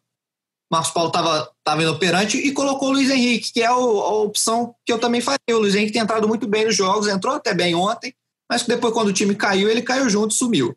Marcos 0.71 0.93
Paulo 0.93 1.09
estava 1.09 1.51
tava 1.65 1.83
inoperante 1.83 2.39
e 2.39 2.53
colocou 2.53 2.91
o 2.91 2.93
Luiz 2.93 3.11
Henrique, 3.11 3.53
que 3.53 3.61
é 3.61 3.73
o, 3.73 4.01
a 4.01 4.23
opção 4.23 4.73
que 4.87 4.93
eu 4.93 5.01
também 5.01 5.21
faria. 5.21 5.39
O 5.57 5.59
Luiz 5.59 5.75
Henrique 5.75 5.93
tem 5.93 6.03
entrado 6.03 6.29
muito 6.29 6.47
bem 6.47 6.65
nos 6.65 6.77
jogos, 6.77 7.09
entrou 7.09 7.35
até 7.35 7.53
bem 7.53 7.75
ontem, 7.75 8.15
mas 8.49 8.63
depois, 8.63 8.95
quando 8.95 9.09
o 9.09 9.13
time 9.13 9.35
caiu, 9.35 9.69
ele 9.69 9.83
caiu 9.83 10.09
junto 10.09 10.33
e 10.33 10.39
sumiu. 10.39 10.77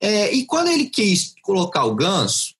É, 0.00 0.32
e 0.32 0.46
quando 0.46 0.68
ele 0.68 0.86
quis 0.86 1.34
colocar 1.42 1.84
o 1.84 1.94
Ganso, 1.94 2.53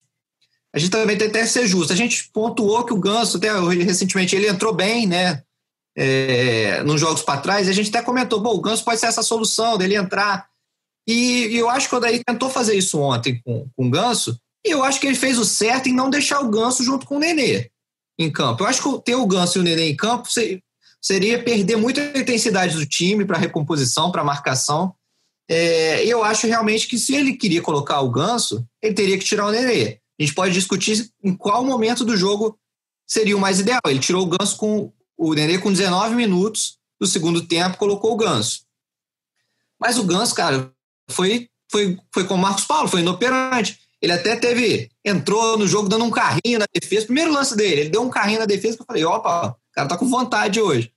a 0.75 0.79
gente 0.79 0.91
também 0.91 1.17
tem 1.17 1.31
que 1.31 1.47
ser 1.47 1.69
justo. 1.69 1.93
A 1.93 1.97
gente 1.97 2.29
pontuou 2.33 2.85
que 2.85 2.93
o 2.93 2.99
Ganso, 2.99 3.37
até 3.37 3.49
recentemente, 3.85 4.35
ele 4.35 4.49
entrou 4.49 4.75
bem, 4.75 5.07
né? 5.07 5.41
É, 5.97 6.83
nos 6.83 7.01
jogos 7.01 7.23
para 7.23 7.41
trás, 7.41 7.69
a 7.69 7.73
gente 7.73 7.91
até 7.91 8.03
comentou, 8.03 8.41
bom, 8.41 8.55
o 8.55 8.61
Ganso 8.61 8.85
pode 8.85 8.99
ser 8.99 9.07
essa 9.07 9.23
solução 9.23 9.79
dele 9.79 9.95
entrar. 9.95 10.49
E, 11.07 11.47
e 11.47 11.57
eu 11.57 11.71
acho 11.71 11.89
que 11.89 11.95
o 11.95 12.01
Daí 12.01 12.25
tentou 12.25 12.51
fazer 12.51 12.75
isso 12.75 12.99
ontem 12.99 13.41
com, 13.45 13.69
com 13.77 13.87
o 13.87 13.91
Ganso, 13.91 14.37
e 14.67 14.71
eu 14.71 14.83
acho 14.83 14.99
que 14.99 15.07
ele 15.07 15.15
fez 15.15 15.39
o 15.39 15.45
certo 15.45 15.89
em 15.89 15.95
não 15.95 16.11
deixar 16.11 16.41
o 16.41 16.51
Ganso 16.51 16.83
junto 16.83 17.07
com 17.07 17.17
o 17.17 17.21
Nenê 17.21 17.71
em 18.19 18.31
campo. 18.31 18.65
Eu 18.65 18.67
acho 18.67 18.83
que 18.83 19.05
ter 19.05 19.15
o 19.15 19.27
Ganso 19.27 19.59
e 19.59 19.61
o 19.61 19.65
Nenê 19.65 19.91
em 19.91 19.97
campo 19.97 20.29
seria 21.01 21.43
perder 21.43 21.77
muita 21.77 22.01
intensidade 22.19 22.75
do 22.75 22.85
time 22.85 23.25
para 23.25 23.39
recomposição, 23.39 24.11
para 24.11 24.25
marcação. 24.25 24.93
É, 25.49 26.05
eu 26.05 26.25
acho 26.25 26.49
realmente 26.49 26.89
que 26.89 26.99
se 26.99 27.15
ele 27.15 27.35
queria 27.35 27.63
colocar 27.63 28.01
o 28.01 28.11
Ganso, 28.11 28.67
ele 28.83 28.95
teria 28.95 29.17
que 29.17 29.25
tirar 29.25 29.47
o 29.47 29.53
Nenê. 29.53 30.01
A 30.19 30.23
gente 30.23 30.35
pode 30.35 30.55
discutir 30.55 31.11
em 31.23 31.35
qual 31.35 31.65
momento 31.65 32.05
do 32.05 32.17
jogo 32.17 32.59
seria 33.07 33.37
o 33.37 33.41
mais 33.41 33.61
ideal. 33.61 33.81
Ele 33.87 33.99
tirou 33.99 34.23
o 34.23 34.29
Ganso 34.29 34.57
com 34.57 34.93
o 35.17 35.35
Nenê 35.35 35.59
com 35.59 35.73
19 35.73 36.15
minutos 36.15 36.79
do 37.01 37.07
segundo 37.07 37.47
tempo, 37.47 37.77
colocou 37.77 38.13
o 38.13 38.17
Ganso. 38.17 38.63
Mas 39.81 39.99
o 39.99 40.05
Ganso, 40.05 40.35
cara, 40.35 40.73
foi, 41.11 41.49
foi, 41.71 41.99
foi 42.13 42.25
com 42.25 42.35
o 42.35 42.39
Marcos 42.39 42.65
Paulo, 42.65 42.89
foi 42.89 43.01
inoperante. 43.01 43.79
Ele 44.01 44.13
até 44.13 44.37
teve, 44.37 44.91
entrou 45.05 45.57
no 45.59 45.67
jogo 45.67 45.89
dando 45.89 46.05
um 46.05 46.11
carrinho 46.11 46.59
na 46.59 46.67
defesa. 46.73 47.07
Primeiro 47.07 47.33
lance 47.33 47.57
dele, 47.57 47.81
ele 47.83 47.91
deu 47.91 48.03
um 48.03 48.11
carrinho 48.11 48.41
na 48.41 48.47
defesa 48.47 48.77
que 48.77 48.83
eu 48.83 48.87
falei, 48.87 49.05
opa, 49.05 49.49
o 49.49 49.57
cara 49.73 49.89
tá 49.89 49.97
com 49.97 50.09
vontade 50.09 50.61
hoje. 50.61 50.93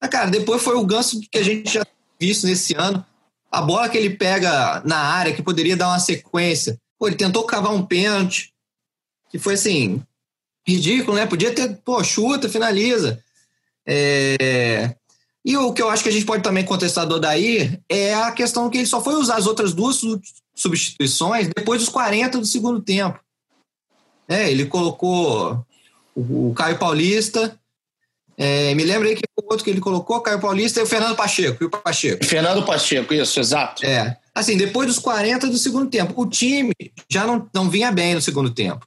Mas, 0.00 0.10
cara, 0.10 0.30
depois 0.30 0.62
foi 0.62 0.74
o 0.74 0.84
ganso 0.84 1.20
que 1.30 1.38
a 1.38 1.42
gente 1.42 1.72
já 1.72 1.84
visto 2.20 2.46
nesse 2.46 2.74
ano. 2.74 3.04
A 3.50 3.62
bola 3.62 3.88
que 3.88 3.96
ele 3.96 4.10
pega 4.10 4.82
na 4.84 4.98
área, 4.98 5.34
que 5.34 5.42
poderia 5.42 5.76
dar 5.76 5.88
uma 5.88 5.98
sequência. 5.98 6.78
Pô, 6.98 7.06
ele 7.06 7.16
tentou 7.16 7.44
cavar 7.44 7.72
um 7.72 7.84
pênalti, 7.84 8.52
que 9.30 9.38
foi 9.38 9.54
assim, 9.54 10.02
ridículo, 10.66 11.16
né? 11.16 11.26
Podia 11.26 11.54
ter, 11.54 11.76
pô, 11.84 12.02
chuta, 12.02 12.48
finaliza. 12.48 13.22
É... 13.86 14.94
E 15.44 15.56
o 15.56 15.72
que 15.72 15.80
eu 15.80 15.88
acho 15.88 16.02
que 16.02 16.08
a 16.08 16.12
gente 16.12 16.26
pode 16.26 16.42
também 16.42 16.64
contestar 16.64 17.06
do 17.06 17.14
Odair 17.14 17.80
é 17.88 18.14
a 18.14 18.32
questão 18.32 18.68
que 18.68 18.78
ele 18.78 18.86
só 18.86 19.00
foi 19.00 19.14
usar 19.14 19.36
as 19.36 19.46
outras 19.46 19.72
duas 19.72 20.00
substituições 20.52 21.48
depois 21.54 21.80
dos 21.80 21.88
40 21.88 22.38
do 22.38 22.44
segundo 22.44 22.80
tempo. 22.80 23.20
É, 24.28 24.50
ele 24.50 24.66
colocou 24.66 25.64
o, 26.16 26.48
o 26.48 26.54
Caio 26.54 26.78
Paulista. 26.78 27.56
É, 28.36 28.74
me 28.74 28.84
lembra 28.84 29.08
aí 29.08 29.14
que 29.14 29.22
o 29.36 29.44
outro 29.48 29.64
que 29.64 29.70
ele 29.70 29.80
colocou, 29.80 30.20
Caio 30.20 30.40
Paulista 30.40 30.80
e 30.80 30.82
o 30.82 30.86
Fernando 30.86 31.14
Pacheco. 31.14 31.62
E 31.62 31.66
o 31.66 31.70
Pacheco. 31.70 32.24
Fernando 32.24 32.64
Pacheco, 32.64 33.14
isso, 33.14 33.38
exato. 33.38 33.86
É. 33.86 34.16
Assim, 34.34 34.56
depois 34.56 34.88
dos 34.88 34.98
40 34.98 35.46
do 35.46 35.56
segundo 35.56 35.88
tempo, 35.88 36.20
o 36.20 36.26
time 36.26 36.74
já 37.08 37.24
não, 37.24 37.48
não 37.54 37.70
vinha 37.70 37.92
bem 37.92 38.16
no 38.16 38.20
segundo 38.20 38.50
tempo. 38.50 38.86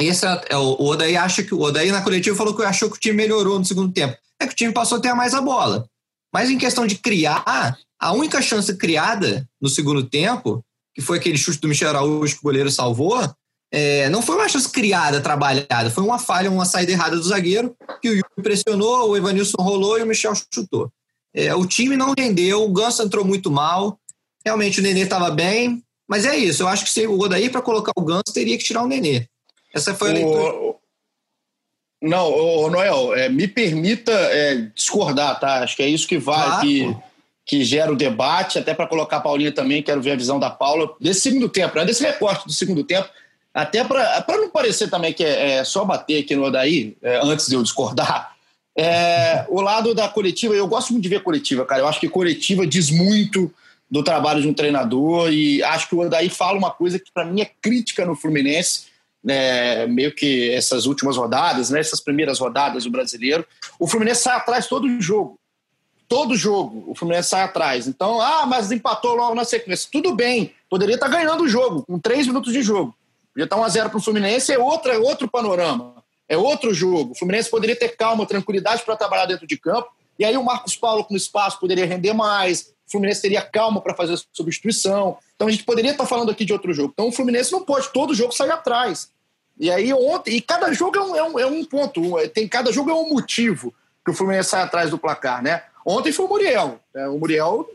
Esse 0.00 0.26
é, 0.26 0.44
é, 0.50 0.56
o, 0.56 0.76
o 0.80 0.86
Odaí 0.86 1.16
acha 1.16 1.42
que 1.42 1.54
o 1.54 1.60
Odaí 1.60 1.90
na 1.90 2.02
coletiva 2.02 2.36
falou 2.36 2.54
que 2.54 2.62
achou 2.62 2.90
que 2.90 2.96
o 2.96 3.00
time 3.00 3.16
melhorou 3.16 3.58
no 3.58 3.64
segundo 3.64 3.92
tempo. 3.92 4.16
É 4.40 4.46
que 4.46 4.52
o 4.52 4.56
time 4.56 4.72
passou 4.72 4.98
a 4.98 5.00
ter 5.00 5.14
mais 5.14 5.34
a 5.34 5.40
bola. 5.40 5.88
Mas 6.32 6.50
em 6.50 6.58
questão 6.58 6.86
de 6.86 6.96
criar, 6.96 7.78
a 8.00 8.12
única 8.12 8.42
chance 8.42 8.76
criada 8.76 9.48
no 9.60 9.68
segundo 9.68 10.02
tempo 10.02 10.64
que 10.94 11.00
foi 11.00 11.18
aquele 11.18 11.36
chute 11.36 11.60
do 11.60 11.68
Michel 11.68 11.88
Araújo 11.88 12.34
que 12.34 12.40
o 12.40 12.44
goleiro 12.44 12.70
salvou, 12.70 13.20
é, 13.72 14.08
não 14.08 14.22
foi 14.22 14.36
uma 14.36 14.48
chance 14.48 14.68
criada, 14.68 15.20
trabalhada, 15.20 15.90
foi 15.90 16.04
uma 16.04 16.18
falha, 16.18 16.50
uma 16.50 16.64
saída 16.64 16.92
errada 16.92 17.16
do 17.16 17.22
zagueiro, 17.22 17.74
que 18.00 18.08
o 18.08 18.12
Yuri 18.12 18.42
pressionou, 18.42 19.10
o 19.10 19.16
Evanilson 19.16 19.60
rolou 19.60 19.98
e 19.98 20.02
o 20.04 20.06
Michel 20.06 20.32
chutou. 20.34 20.88
É, 21.34 21.52
o 21.52 21.66
time 21.66 21.96
não 21.96 22.14
rendeu, 22.16 22.62
o 22.62 22.72
Ganso 22.72 23.02
entrou 23.02 23.24
muito 23.24 23.50
mal, 23.50 23.98
realmente 24.46 24.78
o 24.78 24.82
Nenê 24.82 25.00
estava 25.00 25.28
bem, 25.32 25.82
mas 26.08 26.24
é 26.24 26.36
isso, 26.36 26.62
eu 26.62 26.68
acho 26.68 26.84
que 26.84 26.90
se 26.90 27.04
o 27.08 27.18
Odaí 27.18 27.50
para 27.50 27.60
colocar 27.60 27.90
o 27.96 28.04
Ganso 28.04 28.32
teria 28.32 28.56
que 28.56 28.62
tirar 28.62 28.84
o 28.84 28.86
Nenê. 28.86 29.26
Essa 29.74 29.94
foi 29.94 30.10
a 30.10 30.12
o... 30.12 30.14
leitura. 30.14 30.74
Não, 32.02 32.30
o 32.30 32.70
Noel, 32.70 33.14
é, 33.14 33.28
me 33.28 33.48
permita 33.48 34.12
é, 34.12 34.56
discordar, 34.74 35.40
tá? 35.40 35.62
Acho 35.62 35.74
que 35.74 35.82
é 35.82 35.88
isso 35.88 36.06
que 36.06 36.18
vai, 36.18 36.44
claro. 36.44 36.60
que 36.60 36.96
que 37.44 37.62
gera 37.62 37.92
o 37.92 37.96
debate, 37.96 38.58
até 38.58 38.72
para 38.72 38.86
colocar 38.86 39.18
a 39.18 39.20
Paulinha 39.20 39.52
também, 39.52 39.82
quero 39.82 40.00
ver 40.00 40.12
a 40.12 40.16
visão 40.16 40.38
da 40.38 40.48
Paula, 40.48 40.94
desse 40.98 41.20
segundo 41.20 41.48
tempo, 41.48 41.76
né? 41.76 41.84
desse 41.84 42.02
recorte 42.02 42.46
do 42.46 42.52
segundo 42.52 42.82
tempo, 42.82 43.08
até 43.52 43.84
para 43.84 44.38
não 44.38 44.48
parecer 44.48 44.88
também 44.88 45.12
que 45.12 45.22
é, 45.22 45.56
é, 45.56 45.64
só 45.64 45.84
bater 45.84 46.22
aqui 46.22 46.34
no 46.34 46.44
Odaí, 46.44 46.96
é, 47.02 47.20
antes 47.22 47.46
de 47.46 47.54
eu 47.54 47.62
discordar, 47.62 48.34
é, 48.76 49.44
o 49.48 49.60
lado 49.60 49.94
da 49.94 50.08
coletiva, 50.08 50.54
eu 50.54 50.66
gosto 50.66 50.90
muito 50.92 51.02
de 51.02 51.08
ver 51.08 51.22
coletiva, 51.22 51.64
cara, 51.64 51.82
eu 51.82 51.86
acho 51.86 52.00
que 52.00 52.08
coletiva 52.08 52.66
diz 52.66 52.90
muito 52.90 53.52
do 53.90 54.02
trabalho 54.02 54.40
de 54.40 54.48
um 54.48 54.54
treinador 54.54 55.30
e 55.30 55.62
acho 55.62 55.88
que 55.88 55.94
o 55.94 56.00
Odaí 56.00 56.30
fala 56.30 56.58
uma 56.58 56.70
coisa 56.70 56.98
que 56.98 57.12
para 57.12 57.24
mim 57.24 57.42
é 57.42 57.50
crítica 57.60 58.04
no 58.06 58.16
Fluminense, 58.16 58.86
né, 59.24 59.86
meio 59.86 60.14
que 60.14 60.50
essas 60.50 60.86
últimas 60.86 61.16
rodadas, 61.16 61.70
né, 61.70 61.80
essas 61.80 62.00
primeiras 62.00 62.38
rodadas 62.38 62.84
do 62.84 62.90
brasileiro, 62.90 63.46
o 63.78 63.86
Fluminense 63.86 64.22
sai 64.22 64.36
atrás 64.36 64.66
todo 64.66 65.00
jogo 65.00 65.38
todo 66.08 66.36
jogo 66.36 66.84
o 66.86 66.94
Fluminense 66.94 67.30
sai 67.30 67.42
atrás. 67.42 67.86
Então, 67.86 68.20
ah, 68.20 68.46
mas 68.46 68.70
empatou 68.70 69.14
logo 69.14 69.34
na 69.34 69.44
sequência. 69.44 69.88
Tudo 69.90 70.14
bem, 70.14 70.54
poderia 70.68 70.94
estar 70.94 71.08
ganhando 71.08 71.44
o 71.44 71.48
jogo, 71.48 71.82
com 71.84 71.98
três 71.98 72.26
minutos 72.26 72.52
de 72.52 72.62
jogo. 72.62 72.94
Já 73.36 73.44
está 73.44 73.56
1x0 73.56 73.88
para 73.88 73.98
o 73.98 74.00
Fluminense, 74.00 74.52
é, 74.52 74.58
outra, 74.58 74.94
é 74.94 74.98
outro 74.98 75.28
panorama, 75.28 75.96
é 76.28 76.36
outro 76.36 76.72
jogo. 76.72 77.12
O 77.12 77.14
Fluminense 77.16 77.50
poderia 77.50 77.74
ter 77.74 77.96
calma, 77.96 78.24
tranquilidade 78.26 78.82
para 78.84 78.96
trabalhar 78.96 79.26
dentro 79.26 79.46
de 79.46 79.56
campo, 79.56 79.88
e 80.16 80.24
aí 80.24 80.36
o 80.36 80.44
Marcos 80.44 80.76
Paulo 80.76 81.04
com 81.04 81.16
espaço 81.16 81.58
poderia 81.58 81.84
render 81.84 82.12
mais, 82.12 82.72
o 82.86 82.92
Fluminense 82.92 83.20
teria 83.20 83.42
calma 83.42 83.80
para 83.80 83.94
fazer 83.94 84.14
a 84.14 84.18
substituição. 84.32 85.18
Então 85.34 85.48
a 85.48 85.50
gente 85.50 85.64
poderia 85.64 85.90
estar 85.90 86.06
falando 86.06 86.30
aqui 86.30 86.44
de 86.44 86.52
outro 86.52 86.72
jogo. 86.72 86.90
Então 86.92 87.08
o 87.08 87.12
Fluminense 87.12 87.52
não 87.52 87.64
pode 87.64 87.92
todo 87.92 88.14
jogo 88.14 88.32
sair 88.32 88.50
atrás. 88.50 89.10
E 89.58 89.70
aí 89.70 89.92
ontem, 89.92 90.36
e 90.36 90.40
cada 90.40 90.72
jogo 90.72 90.96
é 90.96 91.02
um, 91.02 91.16
é 91.16 91.22
um, 91.22 91.38
é 91.38 91.46
um 91.46 91.64
ponto, 91.64 92.02
tem 92.28 92.48
cada 92.48 92.72
jogo 92.72 92.90
é 92.90 92.94
um 92.94 93.08
motivo 93.08 93.72
que 94.04 94.10
o 94.10 94.14
Fluminense 94.14 94.50
sai 94.50 94.62
atrás 94.62 94.90
do 94.90 94.98
placar, 94.98 95.42
né? 95.42 95.62
Ontem 95.84 96.12
foi 96.12 96.24
o 96.24 96.28
Muriel. 96.28 96.80
Né? 96.94 97.08
O 97.08 97.18
Muriel 97.18 97.68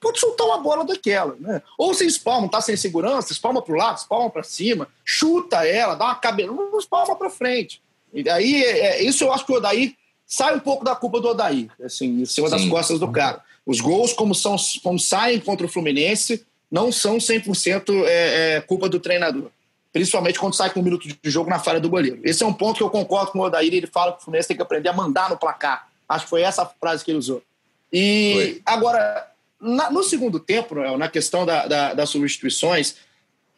pode 0.00 0.20
soltar 0.20 0.46
uma 0.46 0.58
bola 0.58 0.84
daquela. 0.84 1.36
Né? 1.38 1.60
Ou 1.76 1.92
você 1.92 2.04
espalma, 2.06 2.48
tá 2.48 2.60
sem 2.60 2.76
segurança, 2.76 3.32
espalma 3.32 3.60
para 3.60 3.74
o 3.74 3.76
lado, 3.76 3.98
espalma 3.98 4.30
para 4.30 4.42
cima, 4.42 4.88
chuta 5.04 5.66
ela, 5.66 5.94
dá 5.94 6.06
uma 6.06 6.14
cabeça, 6.14 6.52
espalma 6.78 7.16
para 7.16 7.28
frente. 7.28 7.82
E 8.12 8.28
aí, 8.30 8.64
é, 8.64 8.78
é, 8.78 9.02
isso 9.02 9.24
eu 9.24 9.32
acho 9.32 9.44
que 9.44 9.52
o 9.52 9.56
Odaí 9.56 9.96
sai 10.24 10.54
um 10.56 10.60
pouco 10.60 10.84
da 10.84 10.94
culpa 10.94 11.20
do 11.20 11.28
Odaí, 11.28 11.68
assim, 11.82 12.22
em 12.22 12.24
cima 12.24 12.48
Sim. 12.48 12.56
das 12.56 12.68
costas 12.68 13.00
do 13.00 13.10
cara. 13.10 13.42
Os 13.64 13.80
gols, 13.80 14.12
como, 14.12 14.34
são, 14.34 14.56
como 14.82 14.98
saem 14.98 15.40
contra 15.40 15.66
o 15.66 15.68
Fluminense, 15.68 16.46
não 16.76 16.92
são 16.92 17.16
100% 17.16 18.04
é, 18.04 18.56
é, 18.56 18.60
culpa 18.60 18.86
do 18.86 19.00
treinador. 19.00 19.50
Principalmente 19.94 20.38
quando 20.38 20.54
sai 20.54 20.68
com 20.68 20.80
um 20.80 20.82
minuto 20.82 21.08
de 21.08 21.30
jogo 21.30 21.48
na 21.48 21.58
falha 21.58 21.80
do 21.80 21.88
goleiro. 21.88 22.20
Esse 22.22 22.42
é 22.42 22.46
um 22.46 22.52
ponto 22.52 22.76
que 22.76 22.82
eu 22.82 22.90
concordo 22.90 23.32
com 23.32 23.38
o 23.38 23.42
Odaí. 23.44 23.68
Ele 23.68 23.86
fala 23.86 24.12
que 24.12 24.18
o 24.18 24.24
Fluminense 24.24 24.46
tem 24.46 24.56
que 24.58 24.62
aprender 24.62 24.90
a 24.90 24.92
mandar 24.92 25.30
no 25.30 25.38
placar. 25.38 25.88
Acho 26.06 26.24
que 26.24 26.30
foi 26.30 26.42
essa 26.42 26.64
a 26.64 26.66
frase 26.66 27.02
que 27.02 27.10
ele 27.10 27.18
usou. 27.18 27.42
E 27.90 28.34
Foi. 28.34 28.62
agora, 28.66 29.26
na, 29.58 29.90
no 29.90 30.02
segundo 30.02 30.38
tempo, 30.38 30.74
Noel, 30.74 30.98
na 30.98 31.08
questão 31.08 31.46
da, 31.46 31.66
da, 31.66 31.94
das 31.94 32.10
substituições, 32.10 32.96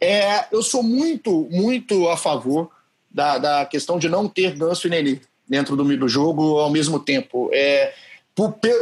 é, 0.00 0.44
eu 0.52 0.62
sou 0.62 0.85
muito, 0.85 1.48
muito 1.50 2.09
a 2.09 2.16
favor 2.16 2.70
da, 3.11 3.37
da 3.37 3.66
questão 3.66 3.98
de 3.98 4.09
não 4.09 4.28
ter 4.28 4.54
Ganso 4.54 4.87
e 4.87 4.90
Nenê 4.90 5.20
dentro 5.48 5.74
do, 5.74 5.96
do 5.96 6.09
jogo 6.09 6.61
ao 6.61 6.70
mesmo 6.70 7.00
tempo. 7.00 7.50
É, 7.52 7.92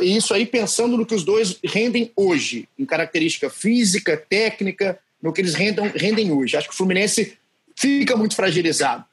isso 0.03 0.35
aí 0.35 0.45
pensando 0.45 0.97
no 0.97 1.07
que 1.07 1.15
os 1.15 1.25
dois 1.25 1.59
rendem 1.65 2.13
hoje, 2.15 2.69
em 2.79 2.85
característica 2.85 3.49
física, 3.49 4.17
técnica, 4.17 4.99
no 5.23 5.33
que 5.33 5.41
eles 5.41 5.55
rendam, 5.55 5.91
rendem 5.95 6.33
hoje. 6.33 6.57
Acho 6.57 6.69
que 6.69 6.75
o 6.75 6.77
Fluminense 6.77 7.39
fica 7.75 8.17
muito 8.17 8.35
fragilizado. 8.35 9.05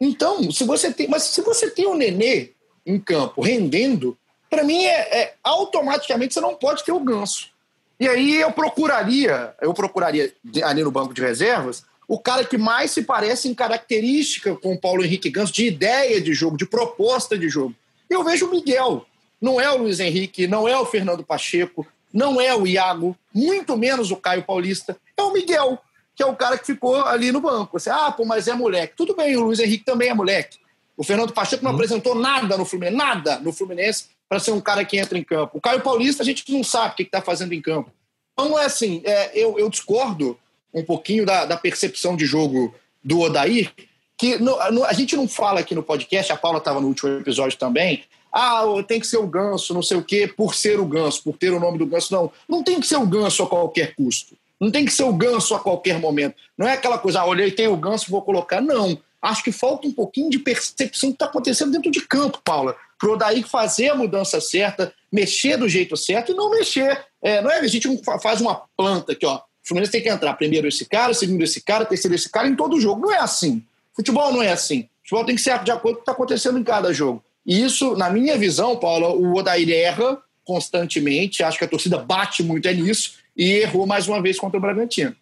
Então, 0.00 0.50
se 0.50 0.64
você 0.64 0.92
tem, 0.92 1.08
mas 1.08 1.24
se 1.24 1.42
você 1.42 1.70
tem 1.70 1.86
o 1.86 1.94
Nenê 1.94 2.50
em 2.86 2.98
campo 2.98 3.42
rendendo, 3.42 4.16
para 4.48 4.64
mim 4.64 4.84
é, 4.84 5.18
é, 5.18 5.34
automaticamente 5.44 6.34
você 6.34 6.40
não 6.40 6.54
pode 6.54 6.84
ter 6.84 6.92
o 6.92 7.00
ganso. 7.00 7.50
E 7.98 8.08
aí 8.08 8.40
eu 8.40 8.50
procuraria, 8.50 9.54
eu 9.60 9.74
procuraria 9.74 10.32
ali 10.64 10.82
no 10.82 10.90
banco 10.90 11.12
de 11.12 11.20
reservas 11.20 11.84
o 12.08 12.18
cara 12.18 12.44
que 12.44 12.58
mais 12.58 12.90
se 12.90 13.02
parece 13.02 13.48
em 13.48 13.54
característica 13.54 14.56
com 14.56 14.72
o 14.72 14.80
Paulo 14.80 15.04
Henrique 15.04 15.30
Ganso, 15.30 15.52
de 15.52 15.66
ideia 15.66 16.20
de 16.20 16.34
jogo, 16.34 16.56
de 16.56 16.66
proposta 16.66 17.38
de 17.38 17.48
jogo. 17.48 17.72
Eu 18.08 18.24
vejo 18.24 18.46
o 18.46 18.50
Miguel. 18.50 19.06
Não 19.40 19.60
é 19.60 19.70
o 19.70 19.78
Luiz 19.78 20.00
Henrique, 20.00 20.46
não 20.46 20.68
é 20.68 20.76
o 20.78 20.84
Fernando 20.84 21.24
Pacheco, 21.24 21.86
não 22.12 22.40
é 22.40 22.54
o 22.54 22.66
Iago, 22.66 23.16
muito 23.34 23.76
menos 23.76 24.10
o 24.10 24.16
Caio 24.16 24.42
Paulista. 24.42 24.96
É 25.16 25.22
o 25.22 25.32
Miguel, 25.32 25.78
que 26.14 26.22
é 26.22 26.26
o 26.26 26.36
cara 26.36 26.58
que 26.58 26.66
ficou 26.66 26.96
ali 27.04 27.32
no 27.32 27.40
banco. 27.40 27.78
Você, 27.78 27.88
ah, 27.88 28.10
pô, 28.10 28.24
mas 28.24 28.48
é 28.48 28.54
moleque. 28.54 28.94
Tudo 28.96 29.14
bem, 29.14 29.36
o 29.36 29.44
Luiz 29.44 29.60
Henrique 29.60 29.84
também 29.84 30.08
é 30.08 30.14
moleque. 30.14 30.58
O 30.96 31.04
Fernando 31.04 31.32
Pacheco 31.32 31.64
não 31.64 31.70
uhum. 31.70 31.76
apresentou 31.76 32.14
nada 32.14 32.58
no 32.58 32.64
Fluminense, 32.64 32.96
nada 32.96 33.38
no 33.38 33.52
Fluminense 33.52 34.08
para 34.28 34.38
ser 34.38 34.52
um 34.52 34.60
cara 34.60 34.84
que 34.84 34.98
entra 34.98 35.18
em 35.18 35.24
campo. 35.24 35.58
O 35.58 35.60
Caio 35.60 35.80
Paulista 35.80 36.22
a 36.22 36.26
gente 36.26 36.44
não 36.52 36.62
sabe 36.62 36.92
o 36.92 36.96
que 36.96 37.02
está 37.02 37.20
fazendo 37.20 37.52
em 37.52 37.60
campo. 37.60 37.90
Então, 38.32 38.58
é 38.58 38.64
assim, 38.64 39.02
é, 39.04 39.30
eu, 39.34 39.58
eu, 39.58 39.68
discordo 39.68 40.38
um 40.72 40.84
pouquinho 40.84 41.26
da, 41.26 41.44
da, 41.44 41.56
percepção 41.56 42.16
de 42.16 42.24
jogo 42.24 42.74
do 43.02 43.20
Odair, 43.20 43.72
que 44.16 44.38
no, 44.38 44.56
no, 44.70 44.84
a 44.84 44.92
gente 44.92 45.16
não 45.16 45.26
fala 45.26 45.60
aqui 45.60 45.74
no 45.74 45.82
podcast, 45.82 46.32
a 46.32 46.36
Paula 46.36 46.58
estava 46.58 46.80
no 46.80 46.86
último 46.86 47.18
episódio 47.18 47.58
também, 47.58 48.04
ah, 48.32 48.64
tem 48.86 49.00
que 49.00 49.06
ser 49.06 49.18
o 49.18 49.26
ganso, 49.26 49.74
não 49.74 49.82
sei 49.82 49.96
o 49.96 50.04
quê, 50.04 50.26
por 50.26 50.54
ser 50.54 50.78
o 50.78 50.86
ganso, 50.86 51.22
por 51.22 51.36
ter 51.36 51.52
o 51.52 51.60
nome 51.60 51.78
do 51.78 51.86
ganso. 51.86 52.12
Não, 52.14 52.32
não 52.48 52.62
tem 52.62 52.80
que 52.80 52.86
ser 52.86 52.96
o 52.96 53.06
ganso 53.06 53.42
a 53.42 53.46
qualquer 53.46 53.94
custo. 53.94 54.36
Não 54.60 54.70
tem 54.70 54.84
que 54.84 54.92
ser 54.92 55.04
o 55.04 55.12
ganso 55.12 55.54
a 55.54 55.58
qualquer 55.58 55.98
momento. 55.98 56.36
Não 56.56 56.68
é 56.68 56.74
aquela 56.74 56.98
coisa, 56.98 57.20
ah, 57.20 57.26
olhei, 57.26 57.50
tem 57.50 57.66
o 57.66 57.76
ganso, 57.76 58.10
vou 58.10 58.22
colocar. 58.22 58.60
Não. 58.60 58.98
Acho 59.22 59.42
que 59.42 59.52
falta 59.52 59.86
um 59.86 59.92
pouquinho 59.92 60.30
de 60.30 60.38
percepção 60.38 61.10
do 61.10 61.12
que 61.12 61.16
está 61.16 61.26
acontecendo 61.26 61.72
dentro 61.72 61.90
de 61.90 62.00
campo, 62.02 62.40
Paula. 62.44 62.76
Para 62.98 63.08
o 63.08 63.12
Odair 63.14 63.46
fazer 63.46 63.88
a 63.88 63.94
mudança 63.94 64.40
certa, 64.40 64.92
mexer 65.10 65.56
do 65.56 65.68
jeito 65.68 65.96
certo 65.96 66.32
e 66.32 66.34
não 66.34 66.50
mexer. 66.50 67.04
É, 67.22 67.40
não 67.42 67.50
é 67.50 67.58
a 67.58 67.66
gente 67.66 67.88
faz 68.22 68.40
uma 68.40 68.62
planta 68.76 69.12
aqui, 69.12 69.26
ó. 69.26 69.36
O 69.36 69.40
Fluminense 69.62 69.92
tem 69.92 70.02
que 70.02 70.08
entrar 70.08 70.34
primeiro 70.34 70.68
esse 70.68 70.86
cara, 70.86 71.12
segundo 71.12 71.42
esse 71.42 71.60
cara, 71.60 71.84
terceiro 71.84 72.14
esse 72.14 72.30
cara 72.30 72.48
em 72.48 72.56
todo 72.56 72.80
jogo. 72.80 73.02
Não 73.02 73.12
é 73.12 73.18
assim. 73.18 73.62
Futebol 73.94 74.32
não 74.32 74.42
é 74.42 74.52
assim. 74.52 74.88
Futebol 75.02 75.24
tem 75.24 75.34
que 75.34 75.42
ser 75.42 75.62
de 75.62 75.70
acordo 75.70 75.82
com 75.82 75.90
o 75.90 75.94
que 75.96 76.02
está 76.02 76.12
acontecendo 76.12 76.58
em 76.58 76.64
cada 76.64 76.92
jogo. 76.92 77.22
E 77.50 77.64
isso, 77.64 77.96
na 77.96 78.08
minha 78.08 78.38
visão, 78.38 78.76
Paula, 78.76 79.08
o 79.08 79.34
Odair 79.34 79.68
erra 79.68 80.18
constantemente. 80.44 81.42
Acho 81.42 81.58
que 81.58 81.64
a 81.64 81.68
torcida 81.68 81.98
bate 81.98 82.44
muito 82.44 82.68
é 82.68 82.72
nisso 82.72 83.14
e 83.36 83.54
errou 83.54 83.88
mais 83.88 84.06
uma 84.06 84.22
vez 84.22 84.38
contra 84.38 84.56
o 84.56 84.60
Bragantino. 84.60 85.16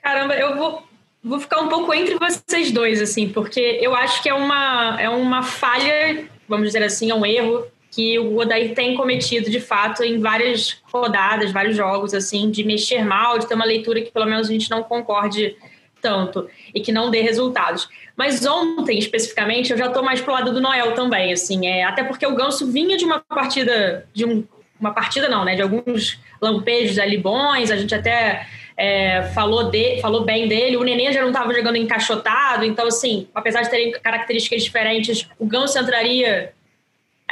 Caramba, 0.00 0.36
eu 0.36 0.54
vou, 0.56 0.84
vou 1.20 1.40
ficar 1.40 1.60
um 1.60 1.68
pouco 1.68 1.92
entre 1.92 2.14
vocês 2.14 2.70
dois, 2.70 3.02
assim, 3.02 3.28
porque 3.28 3.80
eu 3.82 3.96
acho 3.96 4.22
que 4.22 4.28
é 4.28 4.34
uma, 4.34 4.96
é 5.00 5.08
uma 5.08 5.42
falha, 5.42 6.24
vamos 6.48 6.68
dizer 6.68 6.84
assim, 6.84 7.10
é 7.10 7.14
um 7.16 7.26
erro 7.26 7.66
que 7.90 8.16
o 8.20 8.38
Odair 8.38 8.72
tem 8.72 8.94
cometido 8.94 9.50
de 9.50 9.58
fato 9.58 10.04
em 10.04 10.20
várias 10.20 10.80
rodadas, 10.84 11.50
vários 11.50 11.76
jogos, 11.76 12.14
assim, 12.14 12.48
de 12.48 12.62
mexer 12.62 13.04
mal, 13.04 13.40
de 13.40 13.48
ter 13.48 13.54
uma 13.54 13.64
leitura 13.64 14.00
que 14.00 14.12
pelo 14.12 14.26
menos 14.26 14.48
a 14.48 14.52
gente 14.52 14.70
não 14.70 14.84
concorde 14.84 15.56
tanto 16.02 16.50
e 16.74 16.80
que 16.80 16.92
não 16.92 17.10
dê 17.10 17.22
resultados. 17.22 17.88
Mas 18.16 18.44
ontem, 18.44 18.98
especificamente, 18.98 19.70
eu 19.70 19.78
já 19.78 19.86
estou 19.86 20.02
mais 20.02 20.20
pro 20.20 20.34
lado 20.34 20.52
do 20.52 20.60
Noel 20.60 20.92
também, 20.92 21.32
assim, 21.32 21.66
é, 21.66 21.84
até 21.84 22.04
porque 22.04 22.26
o 22.26 22.34
Ganso 22.34 22.70
vinha 22.70 22.96
de 22.98 23.04
uma 23.04 23.20
partida, 23.20 24.06
de 24.12 24.26
um, 24.26 24.44
uma 24.78 24.92
partida 24.92 25.28
não, 25.28 25.44
né, 25.44 25.54
de 25.54 25.62
alguns 25.62 26.20
lampejos 26.40 26.98
ali 26.98 27.16
bons, 27.16 27.70
a 27.70 27.76
gente 27.76 27.94
até 27.94 28.46
é, 28.76 29.22
falou, 29.34 29.70
de, 29.70 30.00
falou 30.00 30.24
bem 30.24 30.48
dele, 30.48 30.76
o 30.76 30.82
Nenê 30.82 31.12
já 31.12 31.22
não 31.22 31.28
estava 31.28 31.54
jogando 31.54 31.76
encaixotado, 31.76 32.64
então, 32.64 32.86
assim, 32.86 33.28
apesar 33.34 33.62
de 33.62 33.70
terem 33.70 33.92
características 33.92 34.62
diferentes, 34.62 35.28
o 35.38 35.46
Ganso 35.46 35.78
entraria 35.78 36.52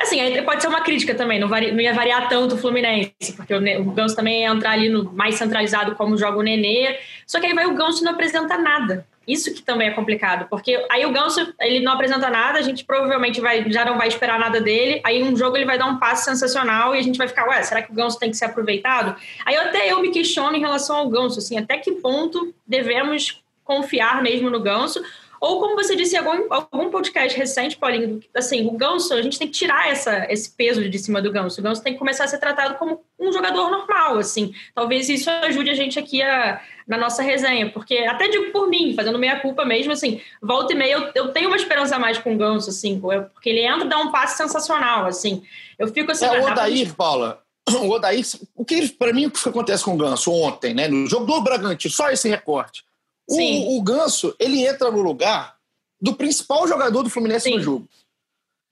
Assim, 0.00 0.42
pode 0.42 0.62
ser 0.62 0.68
uma 0.68 0.80
crítica 0.80 1.14
também, 1.14 1.38
não, 1.38 1.46
vari, 1.46 1.72
não 1.72 1.80
ia 1.80 1.92
variar 1.92 2.26
tanto 2.26 2.54
o 2.54 2.58
Fluminense, 2.58 3.34
porque 3.36 3.52
o, 3.52 3.82
o 3.82 3.90
Ganso 3.92 4.16
também 4.16 4.42
ia 4.42 4.48
entrar 4.48 4.70
ali 4.70 4.88
no 4.88 5.12
mais 5.12 5.34
centralizado 5.34 5.94
como 5.94 6.16
joga 6.16 6.38
o 6.38 6.42
Nenê. 6.42 6.98
Só 7.26 7.38
que 7.38 7.46
aí 7.46 7.54
vai 7.54 7.66
o 7.66 7.74
Ganso 7.74 8.02
não 8.02 8.12
apresenta 8.12 8.56
nada. 8.56 9.06
Isso 9.28 9.54
que 9.54 9.62
também 9.62 9.88
é 9.88 9.90
complicado, 9.92 10.48
porque 10.48 10.84
aí 10.90 11.04
o 11.04 11.12
Ganso, 11.12 11.54
ele 11.60 11.80
não 11.80 11.92
apresenta 11.92 12.30
nada, 12.30 12.58
a 12.58 12.62
gente 12.62 12.84
provavelmente 12.84 13.40
vai, 13.40 13.70
já 13.70 13.84
não 13.84 13.98
vai 13.98 14.08
esperar 14.08 14.38
nada 14.38 14.60
dele, 14.60 15.00
aí 15.04 15.22
um 15.22 15.36
jogo 15.36 15.56
ele 15.56 15.66
vai 15.66 15.78
dar 15.78 15.86
um 15.86 15.98
passe 15.98 16.24
sensacional 16.24 16.96
e 16.96 16.98
a 16.98 17.02
gente 17.02 17.18
vai 17.18 17.28
ficar, 17.28 17.46
ué, 17.46 17.62
será 17.62 17.82
que 17.82 17.92
o 17.92 17.94
Ganso 17.94 18.18
tem 18.18 18.30
que 18.30 18.36
ser 18.36 18.46
aproveitado? 18.46 19.14
Aí 19.44 19.54
até 19.54 19.92
eu 19.92 20.00
me 20.00 20.10
questiono 20.10 20.56
em 20.56 20.60
relação 20.60 20.96
ao 20.96 21.08
Ganso, 21.08 21.38
assim, 21.38 21.58
até 21.58 21.76
que 21.76 21.92
ponto 21.92 22.52
devemos 22.66 23.40
confiar 23.62 24.20
mesmo 24.22 24.50
no 24.50 24.58
Ganso, 24.58 25.00
ou 25.40 25.58
como 25.58 25.74
você 25.74 25.96
disse 25.96 26.14
em 26.14 26.18
algum, 26.18 26.46
algum 26.50 26.90
podcast 26.90 27.36
recente, 27.36 27.78
Paulinho, 27.78 28.20
assim, 28.36 28.66
o 28.66 28.72
Ganso, 28.72 29.14
a 29.14 29.22
gente 29.22 29.38
tem 29.38 29.48
que 29.48 29.54
tirar 29.54 29.88
essa, 29.88 30.30
esse 30.30 30.50
peso 30.50 30.86
de 30.86 30.98
cima 30.98 31.22
do 31.22 31.32
Ganso. 31.32 31.58
O 31.58 31.64
Ganso 31.64 31.82
tem 31.82 31.94
que 31.94 31.98
começar 31.98 32.24
a 32.24 32.28
ser 32.28 32.36
tratado 32.36 32.74
como 32.74 33.00
um 33.18 33.32
jogador 33.32 33.70
normal, 33.70 34.18
assim. 34.18 34.52
Talvez 34.74 35.08
isso 35.08 35.30
ajude 35.30 35.70
a 35.70 35.74
gente 35.74 35.98
aqui 35.98 36.20
a, 36.20 36.60
na 36.86 36.98
nossa 36.98 37.22
resenha, 37.22 37.70
porque 37.70 37.96
até 38.00 38.28
digo 38.28 38.52
por 38.52 38.68
mim, 38.68 38.92
fazendo 38.94 39.18
meia 39.18 39.40
culpa 39.40 39.64
mesmo, 39.64 39.92
assim, 39.92 40.20
volta 40.42 40.74
e 40.74 40.76
meia 40.76 40.92
eu, 40.92 41.10
eu 41.14 41.28
tenho 41.32 41.48
uma 41.48 41.56
esperança 41.56 41.96
a 41.96 41.98
mais 41.98 42.18
com 42.18 42.34
o 42.34 42.36
Ganso, 42.36 42.68
assim, 42.68 43.00
porque 43.00 43.48
ele 43.48 43.60
entra 43.60 43.86
e 43.86 43.88
dá 43.88 43.98
um 43.98 44.10
passe 44.10 44.36
sensacional, 44.36 45.06
assim. 45.06 45.42
Eu 45.78 45.88
fico 45.88 46.12
assim... 46.12 46.26
É, 46.26 46.38
o 46.38 46.50
Odair, 46.50 46.94
Paula, 46.94 47.42
o 47.80 47.88
Odair, 47.88 48.26
o 48.54 48.62
que 48.62 48.90
para 48.90 49.14
mim 49.14 49.24
o 49.24 49.30
que 49.30 49.48
acontece 49.48 49.82
com 49.82 49.94
o 49.94 49.96
Ganso 49.96 50.30
ontem, 50.30 50.74
né, 50.74 50.86
no 50.86 51.06
jogo 51.08 51.24
do 51.24 51.40
Bragantino, 51.40 51.94
só 51.94 52.10
esse 52.10 52.28
recorte 52.28 52.84
o, 53.30 53.78
o, 53.78 53.82
Ganso, 53.82 54.34
ele 54.38 54.66
entra 54.66 54.90
no 54.90 55.00
lugar 55.00 55.56
do 56.00 56.14
principal 56.14 56.66
jogador 56.66 57.02
do 57.02 57.10
Fluminense 57.10 57.44
Sim. 57.44 57.56
no 57.56 57.62
jogo. 57.62 57.88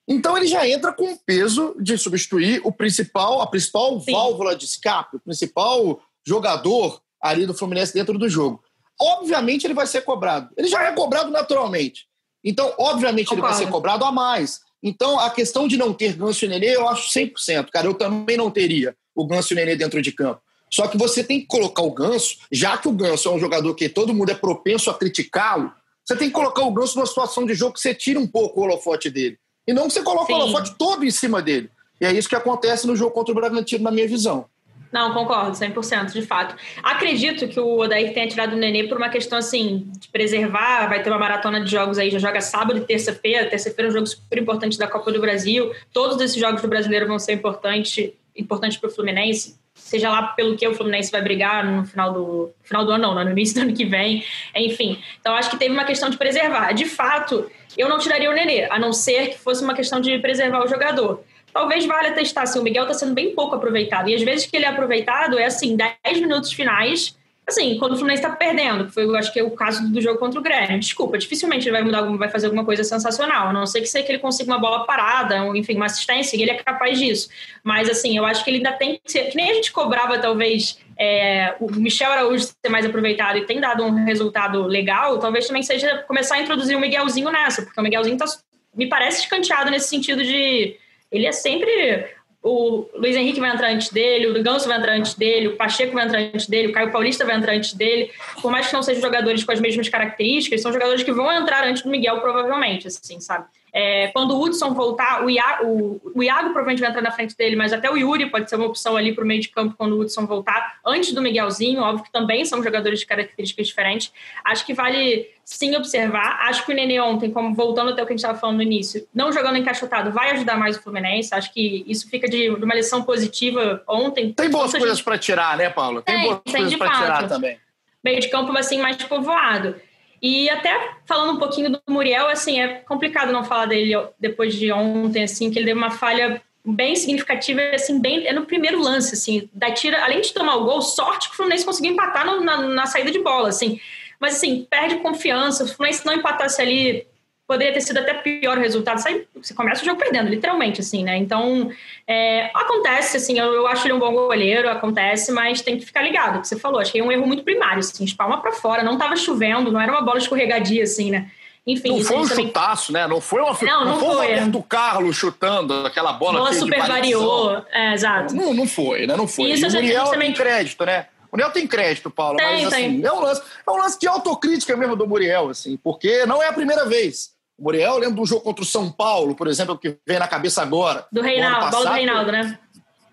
Então 0.09 0.37
ele 0.37 0.47
já 0.47 0.67
entra 0.67 0.93
com 0.93 1.13
o 1.13 1.19
peso 1.19 1.77
de 1.79 1.99
substituir 1.99 2.63
o 2.65 2.73
principal, 2.73 3.43
a 3.43 3.47
principal 3.47 4.01
Sim. 4.01 4.13
válvula 4.13 4.57
de 4.57 4.65
escape, 4.65 5.17
o 5.17 5.21
principal 5.21 6.01
jogador 6.27 7.01
ali 7.21 7.47
do 7.47 7.55
Fluminense 7.55 7.93
dentro 7.93 8.19
do 8.19 8.29
jogo. 8.29 8.63
Obviamente 9.01 9.67
ele 9.67 9.75
vai 9.75 9.87
ser 9.87 10.03
cobrado. 10.03 10.51
Ele 10.57 10.67
já 10.67 10.83
é 10.85 10.93
cobrado 10.93 11.31
naturalmente. 11.31 12.07
Então, 12.43 12.73
obviamente, 12.79 13.29
Concordo. 13.29 13.47
ele 13.47 13.55
vai 13.55 13.65
ser 13.65 13.71
cobrado 13.71 14.05
a 14.05 14.13
mais. 14.13 14.61
Então, 14.83 15.19
a 15.19 15.31
questão 15.31 15.67
de 15.67 15.77
não 15.77 15.93
ter 15.93 16.15
Ganso 16.15 16.45
e 16.45 16.49
Nenê, 16.49 16.77
eu 16.77 16.89
acho 16.89 17.11
100%. 17.11 17.69
Cara, 17.71 17.87
eu 17.87 17.95
também 17.95 18.37
não 18.37 18.51
teria 18.51 18.97
o 19.15 19.27
Ganso 19.27 19.53
e 19.53 19.55
o 19.55 19.57
Nenê 19.57 19.77
dentro 19.77 20.01
de 20.01 20.13
campo. 20.13 20.41
Só 20.71 20.87
que 20.87 20.99
você 20.99 21.25
tem 21.25 21.41
que 21.41 21.47
colocar 21.47 21.83
o 21.83 21.91
Ganso, 21.91 22.39
já 22.51 22.77
que 22.77 22.89
o 22.89 22.93
Ganso 22.93 23.29
é 23.29 23.33
um 23.33 23.39
jogador 23.39 23.75
que 23.75 23.89
todo 23.89 24.15
mundo 24.15 24.31
é 24.31 24.35
propenso 24.35 24.91
a 24.91 24.95
criticá-lo, 24.95 25.73
você 26.05 26.17
tem 26.17 26.29
que 26.29 26.35
colocar 26.35 26.63
o 26.63 26.73
Ganso 26.73 26.97
numa 26.97 27.07
situação 27.07 27.45
de 27.45 27.55
jogo 27.55 27.75
que 27.75 27.81
você 27.81 27.95
tira 27.95 28.19
um 28.19 28.27
pouco 28.27 28.61
o 28.61 28.65
holofote 28.65 29.11
dele. 29.11 29.39
E 29.67 29.73
não 29.73 29.87
que 29.87 29.93
você 29.93 30.03
coloque 30.03 30.33
Sim. 30.33 30.39
o 30.39 30.43
holofote 30.43 30.75
todo 30.79 31.05
em 31.05 31.11
cima 31.11 31.43
dele. 31.43 31.71
E 32.01 32.07
é 32.07 32.13
isso 32.13 32.29
que 32.29 32.37
acontece 32.37 32.87
no 32.87 32.97
jogo 32.97 33.11
contra 33.11 33.33
o 33.33 33.35
Bragantino, 33.35 33.85
na 33.85 33.91
minha 33.91 34.09
visão. 34.09 34.47
Não, 34.91 35.13
concordo, 35.13 35.53
100%, 35.53 36.13
de 36.13 36.23
fato. 36.23 36.55
Acredito 36.83 37.47
que 37.47 37.61
o 37.61 37.79
Odair 37.79 38.15
tenha 38.15 38.27
tirado 38.27 38.55
o 38.55 38.57
Nenê 38.57 38.85
por 38.85 38.97
uma 38.97 39.11
questão, 39.11 39.39
assim, 39.39 39.91
de 39.99 40.09
preservar, 40.09 40.89
vai 40.89 41.03
ter 41.03 41.11
uma 41.11 41.19
maratona 41.19 41.63
de 41.63 41.71
jogos 41.71 41.99
aí, 41.99 42.11
já 42.11 42.19
joga 42.19 42.41
sábado 42.41 42.79
e 42.79 42.81
terça-feira, 42.81 43.49
terça-feira 43.49 43.89
é 43.89 43.91
um 43.91 43.95
jogo 43.95 44.07
super 44.07 44.39
importante 44.39 44.79
da 44.79 44.87
Copa 44.87 45.13
do 45.13 45.21
Brasil, 45.21 45.73
todos 45.93 46.19
esses 46.23 46.41
jogos 46.41 46.63
do 46.63 46.69
Brasileiro 46.69 47.07
vão 47.07 47.19
ser 47.19 47.35
importantes 47.35 48.13
importante 48.39 48.79
para 48.79 48.89
o 48.89 48.93
Fluminense, 48.93 49.57
seja 49.89 50.11
lá 50.11 50.23
pelo 50.29 50.57
que 50.57 50.69
o 50.69 50.75
Fluminense 50.75 51.11
vai 51.11 51.23
brigar 51.23 51.65
no 51.65 51.85
final 51.87 52.13
do 52.13 52.51
final 52.63 52.85
do 52.85 52.93
ano, 52.93 53.15
não, 53.15 53.25
no 53.25 53.31
início 53.31 53.55
do 53.55 53.63
ano 53.63 53.75
que 53.75 53.85
vem, 53.85 54.23
enfim. 54.55 55.03
Então 55.21 55.35
acho 55.35 55.51
que 55.51 55.57
teve 55.57 55.73
uma 55.73 55.85
questão 55.85 56.11
de 56.11 56.19
preservar. 56.19 56.73
De 56.73 56.85
fato, 56.85 57.51
eu 57.77 57.89
não 57.89 57.99
tiraria 57.99 58.31
o 58.31 58.35
Nenê, 58.35 58.65
a 58.65 58.79
não 58.79 58.93
ser 58.93 59.29
que 59.29 59.39
fosse 59.39 59.65
uma 59.65 59.75
questão 59.75 60.01
de 60.01 60.19
preservar 60.19 60.63
o 60.63 60.69
jogador. 60.69 61.25
Talvez 61.53 61.87
valha 61.87 62.13
testar, 62.13 62.43
assim, 62.43 62.59
o 62.59 62.63
Miguel 62.63 62.85
está 62.85 62.95
sendo 62.95 63.15
bem 63.15 63.35
pouco 63.35 63.57
aproveitado. 63.57 64.09
E 64.09 64.15
às 64.15 64.23
vezes 64.23 64.47
que 64.47 64.57
ele 64.57 64.67
é 64.67 64.69
aproveitado 64.69 65.39
é 65.39 65.47
assim, 65.47 65.77
10 65.77 66.21
minutos 66.21 66.53
finais 66.53 67.18
assim, 67.49 67.79
quando 67.79 67.93
o 67.93 67.97
Fluminense 67.97 68.23
está 68.23 68.35
perdendo, 68.35 68.87
que 68.87 68.93
foi, 68.93 69.05
eu 69.05 69.17
acho 69.17 69.33
que 69.33 69.41
é 69.41 69.43
o 69.43 69.51
caso 69.51 69.91
do 69.91 70.01
jogo 70.01 70.19
contra 70.19 70.39
o 70.39 70.43
Grêmio, 70.43 70.79
desculpa, 70.79 71.19
dificilmente 71.19 71.67
ele 71.67 71.73
vai 71.73 71.83
mudar 71.83 72.03
vai 72.03 72.29
fazer 72.29 72.47
alguma 72.47 72.65
coisa 72.65 72.85
sensacional, 72.85 73.49
a 73.49 73.53
não 73.53 73.67
ser 73.67 73.81
que, 73.81 73.87
seja 73.87 74.05
que 74.05 74.13
ele 74.13 74.19
consiga 74.19 74.51
uma 74.53 74.59
bola 74.59 74.85
parada, 74.85 75.37
enfim, 75.57 75.77
uma 75.77 75.87
assistência, 75.87 76.37
ele 76.37 76.51
é 76.51 76.55
capaz 76.55 76.99
disso. 76.99 77.29
Mas, 77.65 77.89
assim, 77.89 78.17
eu 78.17 78.25
acho 78.25 78.45
que 78.45 78.51
ele 78.51 78.59
ainda 78.59 78.73
tem 78.73 79.01
que 79.03 79.11
ser, 79.11 79.25
que 79.25 79.37
nem 79.37 79.51
a 79.51 79.55
gente 79.55 79.73
cobrava, 79.73 80.19
talvez, 80.19 80.79
é, 80.99 81.55
o 81.61 81.71
Michel 81.71 82.13
Araújo 82.13 82.45
ser 82.45 82.69
mais 82.69 82.85
aproveitado 82.85 83.39
e 83.39 83.47
tem 83.47 83.61
dado 83.61 83.85
um 83.85 84.05
resultado 84.05 84.63
legal, 84.65 85.19
talvez 85.19 85.47
também 85.47 85.63
seja 85.63 85.99
começar 86.07 86.37
a 86.37 86.41
introduzir 86.41 86.77
o 86.77 86.81
Miguelzinho 86.81 87.31
nessa, 87.31 87.63
porque 87.63 87.81
o 87.81 87.83
Miguelzinho 87.83 88.17
tá, 88.17 88.27
me 88.75 88.87
parece 88.89 89.23
escanteado 89.23 89.71
nesse 89.71 89.89
sentido 89.89 90.23
de 90.23 90.77
ele 91.11 91.27
é 91.27 91.33
sempre 91.33 92.07
o 92.49 92.89
Luiz 92.95 93.15
Henrique 93.15 93.41
vai 93.41 93.53
entrar 93.53 93.71
antes 93.71 93.91
dele, 93.91 94.27
o 94.27 94.43
Ganso 94.43 94.67
vai 94.67 94.79
entrar 94.79 94.95
antes 94.95 95.15
dele, 95.15 95.49
o 95.49 95.57
Pacheco 95.57 95.93
vai 95.93 96.07
entrar 96.07 96.21
antes 96.21 96.47
dele, 96.47 96.69
o 96.69 96.73
Caio 96.73 96.91
Paulista 96.91 97.25
vai 97.25 97.37
entrar 97.37 97.53
antes 97.53 97.75
dele. 97.75 98.11
Por 98.41 98.51
mais 98.51 98.67
que 98.67 98.73
não 98.73 98.83
sejam 98.83 99.03
jogadores 99.03 99.45
com 99.45 99.53
as 99.53 99.61
mesmas 99.61 99.89
características, 99.89 100.63
são 100.63 100.73
jogadores 100.73 101.03
que 101.03 101.13
vão 101.13 101.31
entrar 101.31 101.65
antes 101.65 101.83
do 101.83 101.91
Miguel, 101.91 102.21
provavelmente, 102.21 102.87
assim, 102.87 103.21
sabe? 103.21 103.45
É, 103.81 104.09
quando 104.09 104.35
o 104.35 104.43
Hudson 104.43 104.75
voltar, 104.75 105.25
o 105.25 105.31
Iago, 105.31 105.65
o, 105.65 106.01
o 106.17 106.21
Iago 106.21 106.47
provavelmente 106.47 106.81
vai 106.81 106.91
entrar 106.91 107.01
na 107.01 107.13
frente 107.13 107.37
dele, 107.37 107.55
mas 107.55 107.73
até 107.73 107.89
o 107.89 107.97
Yuri 107.97 108.29
pode 108.29 108.51
ser 108.51 108.57
uma 108.57 108.67
opção 108.67 108.97
ali 108.97 109.15
para 109.15 109.23
o 109.23 109.27
meio 109.27 109.41
de 109.41 109.51
campo 109.51 109.77
quando 109.79 109.93
o 109.93 110.01
Hudson 110.01 110.27
voltar, 110.27 110.81
antes 110.85 111.13
do 111.13 111.23
Miguelzinho, 111.23 111.81
óbvio 111.81 112.03
que 112.03 112.11
também 112.11 112.45
são 112.45 112.61
jogadores 112.61 112.99
de 112.99 113.07
características 113.07 113.69
diferentes. 113.69 114.13
Acho 114.45 114.67
que 114.67 114.75
vale 114.75 115.31
sim 115.45 115.77
observar. 115.77 116.41
Acho 116.49 116.67
que 116.67 116.73
o 116.73 116.75
Nenê 116.75 116.99
ontem, 116.99 117.31
como 117.31 117.55
voltando 117.55 117.91
até 117.91 118.03
o 118.03 118.07
que 118.07 118.15
a 118.15 118.17
gente 118.17 118.25
estava 118.25 118.37
falando 118.37 118.57
no 118.57 118.65
início, 118.65 119.07
não 119.15 119.31
jogando 119.31 119.59
encaixotado, 119.59 120.11
vai 120.11 120.33
ajudar 120.33 120.59
mais 120.59 120.77
o 120.77 120.83
Fluminense. 120.83 121.33
Acho 121.33 121.53
que 121.55 121.85
isso 121.87 122.11
fica 122.11 122.29
de, 122.29 122.53
de 122.53 122.65
uma 122.65 122.75
lição 122.75 123.05
positiva 123.05 123.81
ontem. 123.87 124.33
Tem 124.33 124.51
boas 124.51 124.73
coisas 124.73 124.99
gente... 124.99 125.05
para 125.05 125.17
tirar, 125.19 125.57
né, 125.57 125.71
Paulo? 125.71 126.03
Tem, 126.03 126.17
tem 126.17 126.25
boas 126.25 126.41
tem 126.45 126.53
coisas 126.53 126.77
para 126.77 126.91
tirar 126.91 127.29
também. 127.29 127.57
Meio 128.03 128.19
de 128.19 128.29
campo 128.29 128.51
assim 128.59 128.81
mais 128.81 129.01
povoado. 129.05 129.77
E 130.21 130.51
até 130.51 130.97
falando 131.07 131.35
um 131.35 131.39
pouquinho 131.39 131.71
do 131.71 131.81
Muriel, 131.89 132.29
assim, 132.29 132.61
é 132.61 132.69
complicado 132.87 133.33
não 133.33 133.45
falar 133.45 133.67
dele 133.67 133.95
depois 134.19 134.55
de 134.55 134.71
ontem, 134.73 135.25
assim, 135.25 135.51
que 135.51 135.59
ele 135.59 135.67
deu 135.67 135.77
uma 135.77 135.91
falha 135.91 136.43
bem 136.65 136.95
significativa, 136.97 137.61
assim, 137.73 138.01
bem, 138.01 138.27
é 138.27 138.33
no 138.33 138.45
primeiro 138.45 138.81
lance, 138.81 139.15
assim, 139.15 139.49
da 139.53 139.71
tira, 139.71 140.05
além 140.05 140.21
de 140.21 140.33
tomar 140.33 140.57
o 140.57 140.65
gol, 140.65 140.83
sorte 140.83 141.29
que 141.29 141.35
o 141.35 141.37
Fluminense 141.37 141.65
conseguiu 141.65 141.93
empatar 141.93 142.27
no, 142.27 142.41
na, 142.41 142.57
na, 142.59 142.87
saída 142.87 143.11
de 143.11 143.21
bola, 143.21 143.49
assim, 143.49 143.81
mas 144.21 144.37
assim, 144.37 144.67
perde 144.69 144.97
confiança, 144.97 145.65
o 145.65 145.69
Fluminense 145.69 146.05
não 146.05 146.15
empatasse 146.15 146.61
ali, 146.61 147.07
poderia 147.49 147.73
ter 147.73 147.81
sido 147.81 147.99
até 147.99 148.13
pior 148.13 148.59
o 148.59 148.61
resultado. 148.61 149.03
Você 149.35 149.55
começa 149.55 149.81
o 149.81 149.85
jogo 149.85 149.99
perdendo, 149.99 150.29
literalmente, 150.29 150.83
assim, 150.83 151.03
né? 151.03 151.17
Então, 151.17 151.71
é, 152.07 152.51
acontece, 152.55 153.17
assim, 153.17 153.39
eu, 153.39 153.55
eu, 153.55 153.67
acho 153.67 153.87
ele 153.87 153.95
um 153.95 153.99
bom 153.99 154.13
goleiro, 154.13 154.69
acontece, 154.69 155.33
mas 155.33 155.63
tem 155.63 155.79
que 155.79 155.87
ficar 155.87 156.03
ligado, 156.03 156.37
o 156.37 156.41
que 156.43 156.47
você 156.47 156.59
falou. 156.59 156.79
Achei 156.79 157.01
um 157.01 157.11
erro 157.11 157.27
muito 157.27 157.43
primário, 157.43 157.79
assim, 157.79 158.05
espalma 158.05 158.43
para 158.43 158.53
fora, 158.53 158.83
não 158.83 158.99
tava 158.99 159.17
chovendo, 159.17 159.73
não 159.73 159.81
era 159.81 159.91
uma 159.91 160.03
bola 160.03 160.19
escorregadia, 160.19 160.85
assim, 160.85 161.11
né? 161.11 161.31
Enfim, 161.67 161.99
não 161.99 162.05
foi 162.05 162.17
um 162.19 162.29
também... 162.29 162.47
chutaço, 162.47 162.93
né? 162.93 163.07
Não 163.07 163.21
foi 163.21 163.41
uma 163.41 163.57
não, 163.61 163.85
não, 163.85 163.85
não 163.85 163.99
foi, 163.99 164.09
foi 164.09 164.17
o 164.17 164.21
Roberto 164.21 164.63
Carlos 164.63 165.17
chutando 165.17 165.87
aquela 165.87 166.13
bola. 166.13 166.39
Bola 166.39 166.53
super 166.53 166.87
variou, 166.87 167.63
é, 167.73 167.95
exato. 167.95 168.35
Não, 168.35 168.53
não 168.53 168.67
foi, 168.67 169.07
né? 169.07 169.17
Não 169.17 169.27
foi. 169.27 169.51
Isso, 169.51 169.67
e 169.67 169.69
o 169.69 169.73
Muriel 169.73 170.05
também... 170.05 170.33
tem 170.33 170.35
crédito, 170.35 170.85
né? 170.85 171.07
O 171.31 171.37
Muriel 171.37 171.51
tem 171.51 171.67
crédito, 171.67 172.11
Paulo, 172.11 172.37
tem, 172.37 172.65
mas 172.65 172.73
assim, 172.73 173.01
tem. 173.01 173.05
É, 173.05 173.13
um 173.13 173.21
lance, 173.21 173.43
é 173.67 173.71
um 173.71 173.77
lance 173.77 173.99
de 173.99 174.07
autocrítica 174.07 174.77
mesmo 174.77 174.97
do 174.97 175.07
Muriel, 175.07 175.51
assim, 175.51 175.77
porque 175.79 176.25
não 176.27 176.43
é 176.43 176.49
a 176.49 176.53
primeira 176.53 176.87
vez. 176.87 177.38
O 177.59 177.65
Muriel, 177.65 177.95
eu 177.95 177.99
lembro 177.99 178.17
do 178.17 178.27
jogo 178.27 178.43
contra 178.43 178.63
o 178.63 178.67
São 178.67 178.91
Paulo, 178.91 179.35
por 179.35 179.49
exemplo, 179.49 179.77
que 179.77 179.97
vem 180.07 180.19
na 180.19 180.29
cabeça 180.29 180.63
agora. 180.63 181.05
Do 181.11 181.21
Reinaldo, 181.21 181.71
bola 181.71 181.87
do 181.87 181.93
Reinaldo, 181.93 182.31
né? 182.31 182.59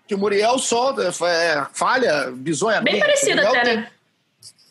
Que 0.06 0.14
o 0.14 0.18
Muriel 0.18 0.56
só 0.60 0.94
é, 1.00 1.66
falha 1.72 2.30
bizonhamente. 2.30 2.92
Bem 2.92 3.00
parecido 3.00 3.40
até, 3.40 3.60
tem, 3.62 3.76
né? 3.76 3.90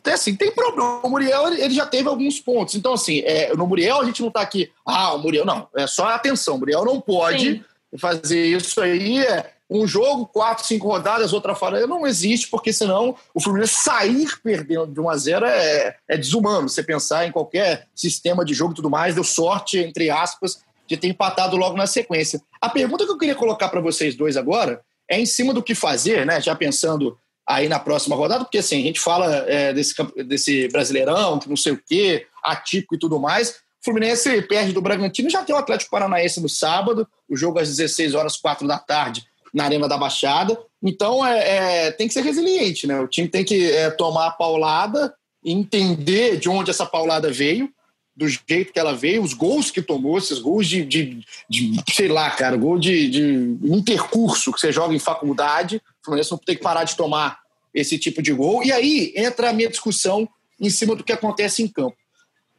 Tem, 0.01 0.13
assim, 0.13 0.33
tem 0.33 0.49
problema. 0.49 1.01
O 1.03 1.09
Muriel, 1.09 1.49
ele 1.49 1.73
já 1.73 1.85
teve 1.85 2.07
alguns 2.07 2.39
pontos. 2.39 2.75
Então, 2.75 2.93
assim, 2.93 3.19
é, 3.25 3.53
no 3.53 3.67
Muriel 3.67 3.99
a 3.99 4.05
gente 4.05 4.21
não 4.21 4.31
tá 4.31 4.39
aqui, 4.39 4.71
ah, 4.85 5.13
o 5.13 5.19
Muriel, 5.19 5.45
não. 5.45 5.67
É 5.75 5.85
só 5.87 6.07
atenção. 6.07 6.55
O 6.55 6.59
Muriel 6.59 6.85
não 6.85 7.01
pode 7.01 7.55
Sim. 7.55 7.63
fazer 7.97 8.45
isso 8.45 8.79
aí. 8.79 9.19
É, 9.25 9.54
um 9.69 9.87
jogo, 9.87 10.27
quatro, 10.27 10.65
cinco 10.65 10.87
rodadas, 10.87 11.33
outra 11.33 11.55
falha, 11.55 11.87
não 11.87 12.05
existe, 12.05 12.47
porque 12.47 12.71
senão 12.71 13.15
o 13.33 13.41
Fluminense 13.41 13.83
sair 13.83 14.29
perdendo 14.43 14.87
de 14.87 14.99
1 14.99 15.09
a 15.09 15.17
0 15.17 15.45
é, 15.45 15.95
é 16.07 16.17
desumano. 16.17 16.69
Você 16.69 16.83
pensar 16.83 17.27
em 17.27 17.31
qualquer 17.31 17.87
sistema 17.95 18.45
de 18.45 18.53
jogo 18.53 18.73
e 18.73 18.75
tudo 18.75 18.89
mais, 18.89 19.15
deu 19.15 19.23
sorte, 19.23 19.79
entre 19.79 20.09
aspas, 20.09 20.61
de 20.87 20.95
ter 20.95 21.07
empatado 21.07 21.57
logo 21.57 21.75
na 21.75 21.87
sequência. 21.87 22.39
A 22.61 22.69
pergunta 22.69 23.05
que 23.05 23.11
eu 23.11 23.17
queria 23.17 23.35
colocar 23.35 23.69
para 23.69 23.81
vocês 23.81 24.15
dois 24.15 24.37
agora 24.37 24.81
é 25.09 25.19
em 25.19 25.25
cima 25.25 25.53
do 25.53 25.63
que 25.63 25.73
fazer, 25.73 26.25
né? 26.25 26.39
Já 26.39 26.55
pensando 26.55 27.17
aí 27.47 27.67
na 27.67 27.79
próxima 27.79 28.15
rodada, 28.15 28.43
porque 28.43 28.57
assim, 28.59 28.79
a 28.81 28.85
gente 28.85 28.99
fala 28.99 29.45
é, 29.47 29.73
desse, 29.73 29.95
desse 30.25 30.67
brasileirão, 30.69 31.39
que 31.39 31.49
não 31.49 31.57
sei 31.57 31.73
o 31.73 31.81
quê, 31.83 32.27
atípico 32.43 32.95
e 32.95 32.99
tudo 32.99 33.19
mais. 33.19 33.57
Fluminense 33.83 34.41
perde 34.43 34.73
do 34.73 34.81
Bragantino, 34.81 35.29
já 35.29 35.43
tem 35.43 35.55
o 35.55 35.59
Atlético 35.59 35.91
Paranaense 35.91 36.41
no 36.41 36.49
sábado, 36.49 37.07
o 37.29 37.35
jogo 37.35 37.59
às 37.59 37.69
16 37.69 38.15
horas, 38.15 38.35
4 38.35 38.67
da 38.67 38.79
tarde 38.79 39.27
na 39.55 39.63
Arena 39.63 39.87
da 39.87 39.97
Baixada. 39.97 40.59
Então 40.83 41.25
é, 41.25 41.85
é, 41.87 41.91
tem 41.91 42.09
que 42.09 42.13
ser 42.13 42.21
resiliente, 42.21 42.85
né? 42.85 42.99
O 42.99 43.07
time 43.07 43.29
tem 43.29 43.45
que 43.45 43.71
é, 43.71 43.89
tomar 43.89 44.27
a 44.27 44.31
paulada, 44.31 45.15
entender 45.43 46.37
de 46.37 46.49
onde 46.49 46.69
essa 46.69 46.85
paulada 46.85 47.31
veio, 47.31 47.71
do 48.13 48.27
jeito 48.27 48.73
que 48.73 48.79
ela 48.79 48.93
veio, 48.93 49.23
os 49.23 49.33
gols 49.33 49.71
que 49.71 49.81
tomou, 49.81 50.17
esses 50.17 50.39
gols 50.39 50.67
de, 50.67 50.83
de, 50.83 51.25
de 51.49 51.83
sei 51.89 52.09
lá, 52.09 52.29
cara, 52.31 52.57
gol 52.57 52.77
de, 52.77 53.09
de 53.09 53.57
intercurso 53.63 54.51
que 54.51 54.59
você 54.59 54.71
joga 54.71 54.93
em 54.93 54.99
faculdade. 54.99 55.77
O 56.01 56.05
Fluminense 56.05 56.31
não 56.31 56.37
tem 56.37 56.55
que 56.55 56.61
parar 56.61 56.83
de 56.83 56.95
tomar 56.95 57.39
esse 57.73 57.97
tipo 57.97 58.21
de 58.21 58.33
gol. 58.33 58.63
E 58.63 58.71
aí 58.71 59.13
entra 59.15 59.49
a 59.49 59.53
minha 59.53 59.69
discussão 59.69 60.27
em 60.59 60.69
cima 60.69 60.95
do 60.95 61.03
que 61.03 61.13
acontece 61.13 61.63
em 61.63 61.67
campo. 61.67 61.97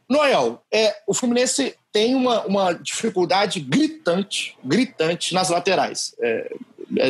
Noel, 0.09 0.62
é, 0.72 0.94
o 1.06 1.12
Fluminense 1.12 1.74
tem 1.92 2.14
uma, 2.14 2.44
uma 2.44 2.72
dificuldade 2.72 3.59
gritante, 3.61 4.56
gritante 4.62 5.35
nas 5.35 5.48
laterais. 5.48 6.14
É, 6.20 6.54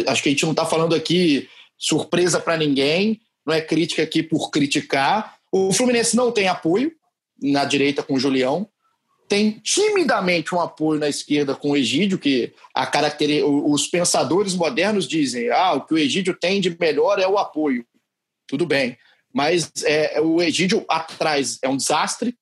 acho 0.07 0.23
que 0.23 0.29
a 0.29 0.33
gente 0.33 0.45
não 0.45 0.53
está 0.53 0.65
falando 0.65 0.95
aqui 0.95 1.49
surpresa 1.79 2.41
para 2.41 2.57
ninguém, 2.57 3.21
não 3.45 3.55
é 3.55 3.61
crítica 3.61 4.03
aqui 4.03 4.23
por 4.23 4.51
criticar. 4.51 5.37
O 5.53 5.73
Fluminense 5.73 6.17
não 6.17 6.33
tem 6.33 6.49
apoio 6.49 6.93
na 7.41 7.65
direita 7.65 8.03
com 8.03 8.15
o 8.15 8.21
Julião, 8.21 8.69
tem 9.29 9.53
timidamente 9.62 10.55
um 10.55 10.61
apoio 10.61 11.01
na 11.01 11.09
esquerda 11.09 11.55
com 11.55 11.71
o 11.71 11.77
Egídio, 11.77 12.19
que 12.19 12.53
a 12.73 12.87
caracter... 12.87 13.45
os 13.45 13.87
pensadores 13.87 14.55
modernos 14.55 15.07
dizem 15.07 15.51
ah, 15.51 15.75
o 15.75 15.85
que 15.85 15.95
o 15.95 15.99
Egídio 15.99 16.37
tem 16.39 16.61
de 16.61 16.77
melhor 16.79 17.19
é 17.19 17.27
o 17.27 17.39
apoio. 17.39 17.85
Tudo 18.47 18.65
bem. 18.65 18.97
Mas 19.33 19.71
é, 19.85 20.21
o 20.21 20.41
Egídio 20.41 20.85
atrás 20.89 21.59
é 21.61 21.69
um 21.69 21.77
desastre, 21.77 22.37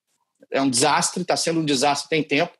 é 0.50 0.60
um 0.60 0.70
desastre, 0.70 1.22
está 1.22 1.36
sendo 1.36 1.60
um 1.60 1.64
desastre 1.64 2.08
tem 2.08 2.22
tempo. 2.22 2.52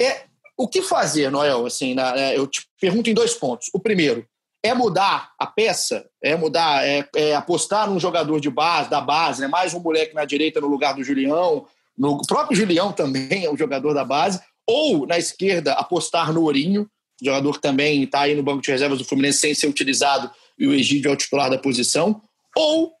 É, 0.00 0.24
o 0.56 0.68
que 0.68 0.82
fazer, 0.82 1.30
Noel? 1.30 1.66
Assim, 1.66 1.94
na, 1.94 2.16
é, 2.18 2.36
eu 2.38 2.46
te 2.46 2.66
pergunto 2.80 3.10
em 3.10 3.14
dois 3.14 3.34
pontos. 3.34 3.68
O 3.72 3.80
primeiro, 3.80 4.26
é 4.62 4.72
mudar 4.72 5.32
a 5.38 5.46
peça? 5.46 6.08
É 6.22 6.34
mudar, 6.34 6.86
é, 6.86 7.06
é 7.14 7.34
apostar 7.34 7.90
num 7.90 8.00
jogador 8.00 8.40
de 8.40 8.48
base, 8.48 8.88
da 8.88 9.00
base, 9.00 9.42
né? 9.42 9.46
mais 9.46 9.74
um 9.74 9.80
moleque 9.80 10.14
na 10.14 10.24
direita 10.24 10.60
no 10.60 10.68
lugar 10.68 10.94
do 10.94 11.04
Julião, 11.04 11.66
no 11.96 12.14
o 12.14 12.26
próprio 12.26 12.56
Julião 12.56 12.90
também 12.90 13.44
é 13.44 13.50
um 13.50 13.56
jogador 13.56 13.92
da 13.92 14.04
base, 14.04 14.40
ou 14.66 15.06
na 15.06 15.18
esquerda 15.18 15.74
apostar 15.74 16.32
no 16.32 16.42
Ourinho, 16.42 16.88
jogador 17.22 17.52
que 17.52 17.60
também 17.60 18.02
está 18.02 18.22
aí 18.22 18.34
no 18.34 18.42
banco 18.42 18.62
de 18.62 18.70
reservas 18.70 18.98
do 18.98 19.04
Fluminense 19.04 19.38
sem 19.38 19.54
ser 19.54 19.66
utilizado 19.66 20.30
e 20.58 20.66
o 20.66 20.72
Egídio 20.72 21.10
é 21.10 21.12
o 21.12 21.16
titular 21.16 21.50
da 21.50 21.58
posição, 21.58 22.22
ou 22.56 22.92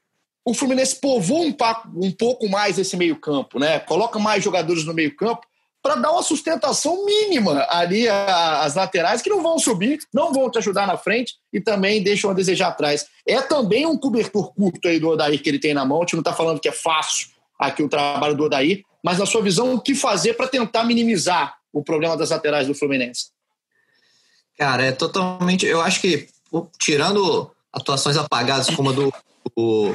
o 0.44 0.52
Fluminense 0.52 1.00
povoa 1.00 1.46
um, 1.46 1.54
um 2.06 2.12
pouco 2.12 2.48
mais 2.48 2.78
esse 2.78 2.96
meio 2.96 3.16
campo, 3.16 3.58
né? 3.58 3.78
coloca 3.80 4.18
mais 4.18 4.44
jogadores 4.44 4.84
no 4.84 4.92
meio 4.92 5.16
campo 5.16 5.46
para 5.84 5.96
dar 5.96 6.12
uma 6.12 6.22
sustentação 6.22 7.04
mínima 7.04 7.66
ali 7.68 8.08
às 8.08 8.74
laterais, 8.74 9.20
que 9.20 9.28
não 9.28 9.42
vão 9.42 9.58
subir, 9.58 9.98
não 10.14 10.32
vão 10.32 10.50
te 10.50 10.56
ajudar 10.56 10.86
na 10.86 10.96
frente 10.96 11.34
e 11.52 11.60
também 11.60 12.02
deixam 12.02 12.30
a 12.30 12.32
desejar 12.32 12.68
atrás. 12.68 13.04
É 13.28 13.42
também 13.42 13.84
um 13.84 13.94
cobertor 13.94 14.54
curto 14.54 14.88
aí 14.88 14.98
do 14.98 15.10
Odair 15.10 15.42
que 15.42 15.46
ele 15.46 15.58
tem 15.58 15.74
na 15.74 15.84
mão. 15.84 15.98
A 15.98 16.00
gente 16.00 16.14
não 16.14 16.22
está 16.22 16.32
falando 16.32 16.58
que 16.58 16.70
é 16.70 16.72
fácil 16.72 17.28
aqui 17.58 17.82
o 17.82 17.88
trabalho 17.88 18.34
do 18.34 18.44
Odair, 18.44 18.82
mas 19.02 19.18
na 19.18 19.26
sua 19.26 19.42
visão, 19.42 19.74
o 19.74 19.80
que 19.80 19.94
fazer 19.94 20.32
para 20.32 20.48
tentar 20.48 20.84
minimizar 20.84 21.54
o 21.70 21.84
problema 21.84 22.16
das 22.16 22.30
laterais 22.30 22.66
do 22.66 22.74
Fluminense? 22.74 23.26
Cara, 24.56 24.86
é 24.86 24.92
totalmente. 24.92 25.66
Eu 25.66 25.82
acho 25.82 26.00
que, 26.00 26.26
tirando 26.80 27.50
atuações 27.70 28.16
apagadas 28.16 28.70
como 28.70 28.88
a 28.88 28.92
do, 28.94 29.12
o, 29.54 29.94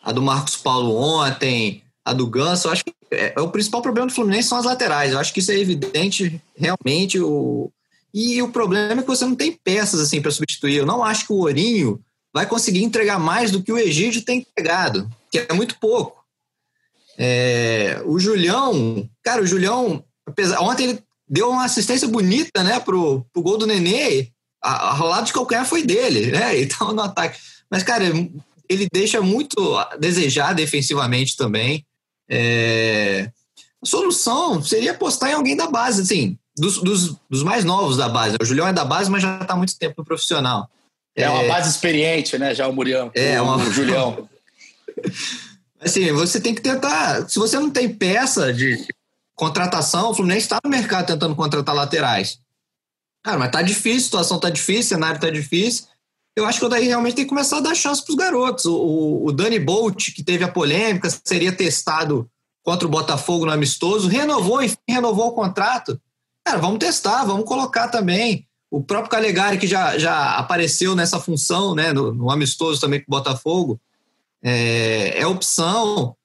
a 0.00 0.12
do 0.12 0.22
Marcos 0.22 0.56
Paulo 0.56 0.94
ontem, 0.94 1.82
a 2.04 2.12
do 2.12 2.26
Ganso, 2.26 2.68
eu 2.68 2.72
acho 2.72 2.84
que 2.84 2.92
é, 3.10 3.34
é, 3.36 3.40
o 3.40 3.50
principal 3.50 3.82
problema 3.82 4.08
do 4.08 4.14
Fluminense 4.14 4.48
são 4.48 4.58
as 4.58 4.64
laterais. 4.64 5.12
Eu 5.12 5.18
acho 5.18 5.32
que 5.32 5.40
isso 5.40 5.52
é 5.52 5.58
evidente 5.58 6.40
realmente. 6.56 7.20
O... 7.20 7.70
E 8.12 8.42
o 8.42 8.48
problema 8.48 9.00
é 9.00 9.02
que 9.02 9.08
você 9.08 9.24
não 9.24 9.34
tem 9.34 9.52
peças 9.52 10.00
assim 10.00 10.20
para 10.20 10.30
substituir. 10.30 10.76
Eu 10.76 10.86
não 10.86 11.04
acho 11.04 11.26
que 11.26 11.32
o 11.32 11.36
Ourinho 11.36 12.00
vai 12.32 12.46
conseguir 12.46 12.82
entregar 12.82 13.18
mais 13.18 13.50
do 13.50 13.62
que 13.62 13.72
o 13.72 13.78
Egídio 13.78 14.24
tem 14.24 14.40
entregado, 14.40 15.08
que 15.30 15.38
é 15.38 15.52
muito 15.52 15.78
pouco. 15.78 16.22
É... 17.18 18.00
o 18.06 18.18
Julião, 18.18 19.08
cara, 19.22 19.42
o 19.42 19.46
Julião, 19.46 20.02
apesar... 20.26 20.60
ontem 20.60 20.84
ele 20.84 21.04
deu 21.28 21.50
uma 21.50 21.64
assistência 21.64 22.08
bonita, 22.08 22.64
né, 22.64 22.80
pro, 22.80 23.24
pro 23.32 23.42
gol 23.42 23.58
do 23.58 23.66
Nenê. 23.66 24.28
A, 24.62 24.90
a 24.90 24.92
rolada 24.92 25.26
de 25.26 25.32
calcanhar 25.32 25.66
foi 25.66 25.82
dele, 25.82 26.30
né? 26.30 26.56
Então 26.60 26.92
no 26.92 27.02
ataque. 27.02 27.38
Mas, 27.70 27.82
cara, 27.82 28.04
ele 28.68 28.86
deixa 28.92 29.20
muito 29.20 29.76
a 29.76 29.96
desejar 29.96 30.54
defensivamente 30.54 31.36
também. 31.36 31.84
É... 32.32 33.30
A 33.82 33.86
solução 33.86 34.62
seria 34.62 34.92
apostar 34.92 35.30
em 35.30 35.34
alguém 35.34 35.54
da 35.54 35.66
base, 35.66 36.02
assim, 36.02 36.38
dos, 36.56 36.78
dos, 36.78 37.16
dos 37.28 37.42
mais 37.42 37.64
novos 37.64 37.96
da 37.96 38.08
base. 38.08 38.36
O 38.40 38.44
Julião 38.44 38.66
é 38.66 38.72
da 38.72 38.84
base, 38.84 39.10
mas 39.10 39.22
já 39.22 39.40
está 39.40 39.52
há 39.52 39.56
muito 39.56 39.76
tempo 39.76 39.96
no 39.98 40.04
profissional. 40.04 40.70
É, 41.14 41.24
é, 41.24 41.30
uma 41.30 41.44
base 41.44 41.68
experiente, 41.68 42.38
né? 42.38 42.54
Já 42.54 42.66
o 42.68 42.72
Murião. 42.72 43.10
É, 43.14 43.40
o, 43.40 43.44
uma... 43.44 43.56
o 43.56 43.70
Julião. 43.70 44.28
assim, 45.80 46.10
você 46.12 46.40
tem 46.40 46.54
que 46.54 46.62
tentar. 46.62 47.28
Se 47.28 47.38
você 47.38 47.58
não 47.58 47.70
tem 47.70 47.92
peça 47.92 48.52
de 48.52 48.86
contratação, 49.34 50.10
o 50.10 50.14
Fluminense 50.14 50.46
está 50.46 50.58
no 50.64 50.70
mercado 50.70 51.06
tentando 51.06 51.34
contratar 51.34 51.74
laterais. 51.74 52.38
Cara, 53.22 53.38
mas 53.38 53.50
tá 53.50 53.62
difícil, 53.62 54.00
a 54.00 54.04
situação 54.04 54.38
tá 54.38 54.48
difícil, 54.48 54.96
o 54.96 55.00
cenário 55.00 55.20
tá 55.20 55.28
difícil 55.28 55.91
eu 56.34 56.46
acho 56.46 56.58
que 56.58 56.64
o 56.64 56.68
realmente 56.68 57.14
tem 57.14 57.24
que 57.24 57.28
começar 57.28 57.58
a 57.58 57.60
dar 57.60 57.74
chance 57.74 58.02
para 58.02 58.12
os 58.12 58.16
garotos. 58.16 58.64
O, 58.64 59.24
o 59.26 59.32
Dani 59.32 59.58
Bolt, 59.58 60.12
que 60.14 60.22
teve 60.22 60.42
a 60.42 60.48
polêmica, 60.48 61.08
seria 61.24 61.52
testado 61.52 62.28
contra 62.62 62.86
o 62.86 62.90
Botafogo 62.90 63.44
no 63.44 63.52
amistoso, 63.52 64.08
renovou, 64.08 64.62
enfim, 64.62 64.76
renovou 64.88 65.28
o 65.28 65.32
contrato. 65.32 66.00
Cara, 66.44 66.58
vamos 66.58 66.78
testar, 66.78 67.24
vamos 67.24 67.44
colocar 67.44 67.88
também. 67.88 68.46
O 68.70 68.82
próprio 68.82 69.10
Calegari, 69.10 69.58
que 69.58 69.66
já, 69.66 69.98
já 69.98 70.36
apareceu 70.36 70.96
nessa 70.96 71.20
função, 71.20 71.74
né, 71.74 71.92
no, 71.92 72.14
no 72.14 72.30
amistoso 72.30 72.80
também 72.80 73.00
com 73.00 73.06
o 73.08 73.18
Botafogo, 73.18 73.78
é, 74.42 75.20
é 75.20 75.26
opção. 75.26 76.16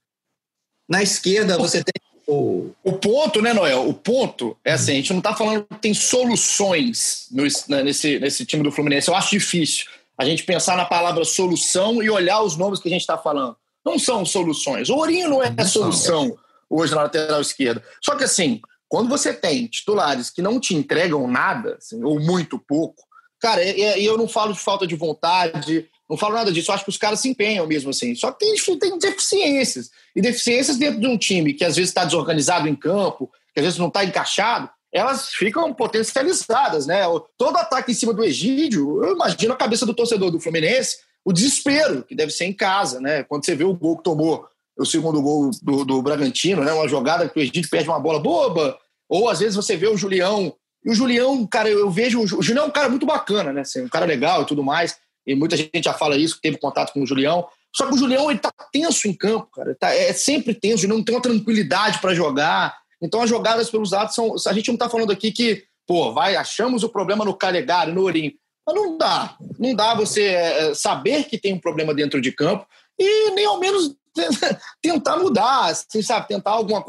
Na 0.87 1.03
esquerda 1.03 1.57
você 1.57 1.83
tem 1.83 2.01
o... 2.25 2.71
o 2.81 2.93
ponto, 2.93 3.41
né, 3.41 3.51
Noel? 3.51 3.89
O 3.89 3.93
ponto 3.93 4.55
é 4.63 4.73
assim: 4.73 4.91
a 4.93 4.95
gente 4.95 5.11
não 5.11 5.19
está 5.19 5.35
falando 5.35 5.65
que 5.65 5.79
tem 5.79 5.93
soluções 5.93 7.27
no, 7.31 7.43
nesse, 7.83 8.19
nesse 8.19 8.45
time 8.45 8.63
do 8.63 8.71
Fluminense. 8.71 9.09
Eu 9.09 9.15
acho 9.15 9.31
difícil 9.31 9.85
a 10.17 10.25
gente 10.25 10.43
pensar 10.43 10.75
na 10.75 10.85
palavra 10.85 11.23
solução 11.23 12.01
e 12.01 12.09
olhar 12.09 12.41
os 12.41 12.57
nomes 12.57 12.79
que 12.79 12.87
a 12.87 12.91
gente 12.91 13.01
está 13.01 13.17
falando. 13.17 13.55
Não 13.85 13.99
são 13.99 14.25
soluções. 14.25 14.89
O 14.89 14.95
Ourinho 14.95 15.29
não 15.29 15.43
é 15.43 15.53
a 15.55 15.65
solução 15.65 16.35
hoje 16.69 16.93
na 16.93 17.03
lateral 17.03 17.39
esquerda. 17.39 17.83
Só 18.03 18.15
que 18.15 18.23
assim, 18.23 18.59
quando 18.89 19.09
você 19.09 19.33
tem 19.33 19.67
titulares 19.67 20.29
que 20.29 20.41
não 20.41 20.59
te 20.59 20.75
entregam 20.75 21.27
nada, 21.27 21.75
assim, 21.77 22.03
ou 22.03 22.19
muito 22.19 22.57
pouco, 22.57 23.03
cara, 23.39 23.63
e, 23.63 24.03
eu 24.03 24.17
não 24.17 24.27
falo 24.27 24.53
de 24.53 24.59
falta 24.59 24.87
de 24.87 24.95
vontade, 24.95 25.87
não 26.09 26.17
falo 26.17 26.35
nada 26.35 26.51
disso. 26.51 26.71
Eu 26.71 26.75
acho 26.75 26.83
que 26.83 26.89
os 26.89 26.97
caras 26.97 27.19
se 27.19 27.29
empenham 27.29 27.67
mesmo 27.67 27.89
assim. 27.89 28.15
Só 28.15 28.31
que 28.31 28.39
tem, 28.39 28.79
tem 28.79 28.97
deficiências. 28.97 29.91
E 30.15 30.21
deficiências 30.21 30.77
dentro 30.77 30.99
de 30.99 31.07
um 31.07 31.17
time 31.17 31.53
que 31.53 31.63
às 31.63 31.75
vezes 31.75 31.89
está 31.89 32.05
desorganizado 32.05 32.67
em 32.67 32.75
campo, 32.75 33.31
que 33.53 33.59
às 33.59 33.65
vezes 33.65 33.79
não 33.79 33.87
está 33.87 34.03
encaixado, 34.03 34.69
elas 34.93 35.29
ficam 35.29 35.73
potencializadas, 35.73 36.87
né? 36.87 37.01
Todo 37.37 37.57
ataque 37.57 37.91
em 37.91 37.95
cima 37.95 38.13
do 38.13 38.23
Egídio, 38.23 39.03
eu 39.03 39.13
imagino 39.13 39.53
a 39.53 39.57
cabeça 39.57 39.85
do 39.85 39.93
torcedor 39.93 40.31
do 40.31 40.39
Fluminense, 40.39 40.97
o 41.25 41.33
desespero 41.33 42.03
que 42.03 42.15
deve 42.15 42.31
ser 42.31 42.45
em 42.45 42.53
casa, 42.53 42.99
né? 42.99 43.23
Quando 43.23 43.45
você 43.45 43.55
vê 43.55 43.63
o 43.63 43.73
gol 43.73 43.97
que 43.97 44.03
tomou, 44.03 44.47
o 44.77 44.85
segundo 44.85 45.21
gol 45.21 45.51
do, 45.61 45.83
do 45.83 46.01
Bragantino, 46.01 46.63
né? 46.63 46.71
Uma 46.71 46.87
jogada 46.87 47.27
que 47.27 47.37
o 47.37 47.41
Egídio 47.41 47.69
perde 47.69 47.89
uma 47.89 47.99
bola 47.99 48.19
boba, 48.19 48.77
ou 49.09 49.29
às 49.29 49.39
vezes 49.39 49.55
você 49.55 49.75
vê 49.75 49.87
o 49.87 49.97
Julião, 49.97 50.55
e 50.85 50.89
o 50.89 50.95
Julião, 50.95 51.45
cara, 51.45 51.69
eu 51.69 51.89
vejo, 51.89 52.21
o 52.21 52.41
Julião 52.41 52.65
é 52.65 52.67
um 52.67 52.71
cara 52.71 52.87
muito 52.87 53.05
bacana, 53.05 53.51
né? 53.51 53.61
Assim, 53.61 53.83
um 53.83 53.89
cara 53.89 54.05
legal 54.05 54.43
e 54.43 54.45
tudo 54.45 54.63
mais, 54.63 54.97
e 55.25 55.35
muita 55.35 55.57
gente 55.57 55.83
já 55.83 55.93
fala 55.93 56.15
isso, 56.15 56.35
que 56.35 56.41
teve 56.41 56.57
contato 56.57 56.93
com 56.93 57.01
o 57.01 57.05
Julião, 57.05 57.45
só 57.75 57.85
que 57.85 57.93
o 57.93 57.97
Julião, 57.97 58.31
ele 58.31 58.39
tá 58.39 58.51
tenso 58.71 59.07
em 59.07 59.13
campo, 59.13 59.49
cara, 59.53 59.75
tá, 59.75 59.93
é 59.93 60.13
sempre 60.13 60.53
tenso, 60.53 60.87
não 60.87 61.03
tem 61.03 61.13
uma 61.13 61.21
tranquilidade 61.21 61.99
para 61.99 62.15
jogar, 62.15 62.75
então 63.01 63.21
as 63.21 63.29
jogadas 63.29 63.69
pelos 63.69 63.91
lados 63.91 64.15
são. 64.15 64.35
A 64.47 64.53
gente 64.53 64.67
não 64.67 64.75
está 64.75 64.89
falando 64.89 65.11
aqui 65.11 65.31
que, 65.31 65.63
pô, 65.85 66.13
vai, 66.13 66.35
achamos 66.35 66.83
o 66.83 66.89
problema 66.89 67.23
no 67.23 67.35
Calegari, 67.35 67.91
no 67.91 68.03
Ourinho. 68.03 68.33
Mas 68.65 68.75
não 68.75 68.97
dá. 68.97 69.37
Não 69.57 69.73
dá 69.73 69.95
você 69.95 70.25
é, 70.25 70.73
saber 70.73 71.25
que 71.25 71.37
tem 71.37 71.53
um 71.53 71.59
problema 71.59 71.93
dentro 71.93 72.19
de 72.19 72.31
campo 72.31 72.67
e 72.99 73.31
nem 73.31 73.45
ao 73.45 73.59
menos 73.59 73.95
tentar 74.81 75.17
mudar, 75.17 75.65
assim, 75.65 76.01
sabe? 76.01 76.27
Tentar 76.27 76.51
alguma, 76.51 76.83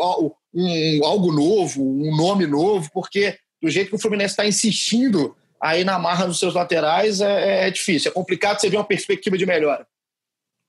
um, 0.53 1.05
algo 1.05 1.31
novo, 1.31 1.83
um 1.83 2.16
nome 2.16 2.47
novo, 2.47 2.90
porque 2.92 3.38
do 3.62 3.71
jeito 3.71 3.90
que 3.90 3.97
o 3.97 3.99
Fluminense 3.99 4.33
está 4.33 4.47
insistindo 4.47 5.37
aí 5.61 5.85
na 5.85 5.99
marra 5.99 6.27
dos 6.27 6.38
seus 6.38 6.55
laterais 6.55 7.21
é, 7.21 7.66
é, 7.66 7.71
difícil. 7.71 8.11
É 8.11 8.14
complicado 8.14 8.61
você 8.61 8.71
ver 8.71 8.77
uma 8.77 8.85
perspectiva 8.85 9.37
de 9.37 9.47
melhora. 9.47 9.87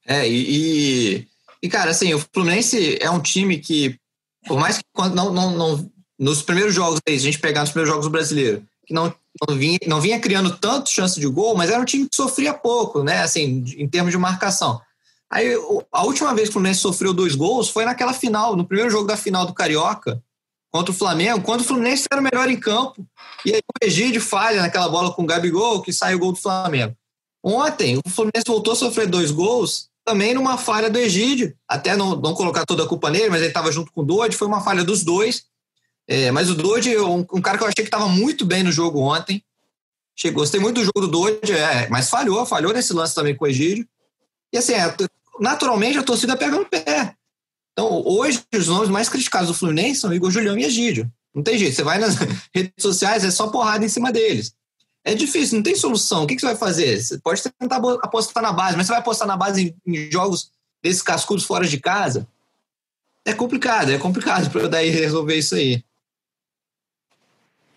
É, 0.06 0.28
e, 0.28 1.18
e, 1.18 1.28
e, 1.64 1.70
cara, 1.70 1.92
assim, 1.92 2.14
o 2.14 2.20
Fluminense 2.20 2.98
é 3.02 3.10
um 3.10 3.22
time 3.22 3.58
que 3.58 4.00
por 4.48 4.60
mais 4.60 4.78
que 4.78 4.84
não, 5.14 5.32
não, 5.32 5.52
não, 5.52 5.92
nos 6.18 6.42
primeiros 6.42 6.74
jogos, 6.74 7.00
a 7.08 7.12
gente 7.12 7.40
pegar 7.40 7.62
nos 7.62 7.70
primeiros 7.70 7.90
jogos 7.90 8.06
do 8.06 8.12
brasileiro, 8.12 8.64
que 8.86 8.94
não, 8.94 9.14
não, 9.48 9.58
vinha, 9.58 9.80
não 9.88 10.02
vinha 10.02 10.20
criando 10.20 10.58
tanto 10.58 10.90
chance 10.90 11.20
de 11.20 11.28
gol, 11.28 11.56
mas 11.56 11.70
era 11.70 11.82
um 11.82 11.86
time 11.86 12.08
que 12.08 12.16
sofria 12.16 12.54
pouco, 12.54 13.04
né? 13.04 13.22
Assim, 13.22 13.64
em 13.78 13.88
termos 13.88 14.12
de 14.12 14.18
marcação. 14.18 14.82
Aí 15.32 15.54
a 15.92 16.04
última 16.04 16.34
vez 16.34 16.48
que 16.48 16.52
o 16.52 16.54
Fluminense 16.54 16.80
sofreu 16.80 17.14
dois 17.14 17.36
gols 17.36 17.70
foi 17.70 17.86
naquela 17.86 18.14
final, 18.14 18.56
no 18.56 18.66
primeiro 18.66 18.90
jogo 18.90 19.06
da 19.06 19.16
final 19.16 19.46
do 19.46 19.54
Carioca, 19.54 20.22
contra 20.72 20.92
o 20.92 20.96
Flamengo, 20.96 21.42
quando 21.42 21.62
o 21.62 21.64
Fluminense 21.64 22.06
era 22.12 22.22
o 22.22 22.24
melhor 22.24 22.50
em 22.50 22.60
campo. 22.60 23.06
E 23.46 23.54
aí 23.54 23.60
o 23.60 23.86
Egídio 23.86 24.22
falha 24.22 24.62
naquela 24.62 24.90
bola 24.90 25.14
com 25.14 25.24
o 25.24 25.26
Gabigol, 25.26 25.82
que 25.82 25.94
sai 25.94 26.16
o 26.16 26.20
gol 26.20 26.32
do 26.32 26.40
Flamengo. 26.40 26.96
Ontem, 27.44 28.00
o 28.06 28.10
Fluminense 28.10 28.46
voltou 28.48 28.74
a 28.74 28.76
sofrer 28.76 29.08
dois 29.08 29.32
gols 29.32 29.89
também 30.10 30.34
numa 30.34 30.58
falha 30.58 30.90
do 30.90 30.98
Egídio, 30.98 31.56
até 31.68 31.96
não, 31.96 32.16
não 32.16 32.34
colocar 32.34 32.66
toda 32.66 32.84
a 32.84 32.88
culpa 32.88 33.12
nele, 33.12 33.30
mas 33.30 33.42
ele 33.42 33.50
estava 33.50 33.72
junto 33.72 33.92
com 33.92 34.02
o 34.02 34.04
Dodge, 34.04 34.36
foi 34.36 34.48
uma 34.48 34.60
falha 34.60 34.84
dos 34.84 35.04
dois. 35.04 35.44
É, 36.08 36.32
mas 36.32 36.50
o 36.50 36.56
Dodge, 36.56 36.98
um, 36.98 37.20
um, 37.20 37.40
cara 37.40 37.60
que 37.60 37.64
eu 37.64 37.68
achei 37.68 37.84
que 37.84 37.90
estava 37.90 38.08
muito 38.08 38.44
bem 38.44 38.64
no 38.64 38.72
jogo 38.72 39.00
ontem, 39.00 39.44
chegou, 40.16 40.42
gostei 40.42 40.60
muito 40.60 40.78
do 40.78 40.84
jogo 40.84 41.02
do 41.02 41.08
Dodge, 41.08 41.54
é, 41.54 41.88
mas 41.90 42.10
falhou, 42.10 42.44
falhou 42.44 42.74
nesse 42.74 42.92
lance 42.92 43.14
também 43.14 43.36
com 43.36 43.46
o 43.46 43.48
Egídio. 43.48 43.88
E 44.52 44.58
assim, 44.58 44.74
é, 44.74 44.96
naturalmente 45.40 46.00
a 46.00 46.04
torcida 46.04 46.36
pega 46.36 46.58
no 46.58 46.66
pé. 46.66 47.14
Então, 47.74 48.02
hoje, 48.04 48.42
os 48.52 48.68
nomes 48.68 48.90
mais 48.90 49.10
criticados 49.10 49.48
do 49.48 49.54
Fluminense 49.54 50.00
são 50.00 50.12
Igor 50.12 50.32
Julião 50.32 50.58
e 50.58 50.66
Egídio. 50.66 51.08
Não 51.36 51.44
tem 51.44 51.56
jeito, 51.56 51.76
você 51.76 51.84
vai 51.84 52.00
nas 52.00 52.16
redes 52.52 52.74
sociais, 52.80 53.24
é 53.24 53.30
só 53.30 53.48
porrada 53.50 53.86
em 53.86 53.90
cima 53.90 54.12
deles. 54.12 54.56
É 55.04 55.16
difícil, 55.16 55.58
não 55.58 55.64
tem 55.64 55.76
solução. 55.76 56.24
O 56.24 56.28
que, 56.28 56.36
que 56.36 56.42
você 56.42 56.48
vai 56.48 56.56
fazer? 56.56 57.02
Você 57.02 57.18
pode 57.20 57.42
tentar 57.42 57.78
apostar 58.02 58.44
na 58.44 58.52
base, 58.52 58.76
mas 58.76 58.86
você 58.86 58.94
vai 58.94 59.02
apostar 59.02 59.28
na 59.28 59.38
base 59.38 59.76
em, 59.86 59.94
em 59.96 60.12
jogos 60.12 60.52
desses 60.84 61.02
cascudos 61.02 61.46
fora 61.46 61.66
de 61.66 61.80
casa? 61.80 62.28
É 63.26 63.34
complicado, 63.34 63.92
é 63.92 63.98
complicado 63.98 64.50
para 64.50 64.62
eu 64.62 64.70
daí 64.70 64.90
resolver 64.90 65.38
isso 65.38 65.56
aí. 65.56 65.84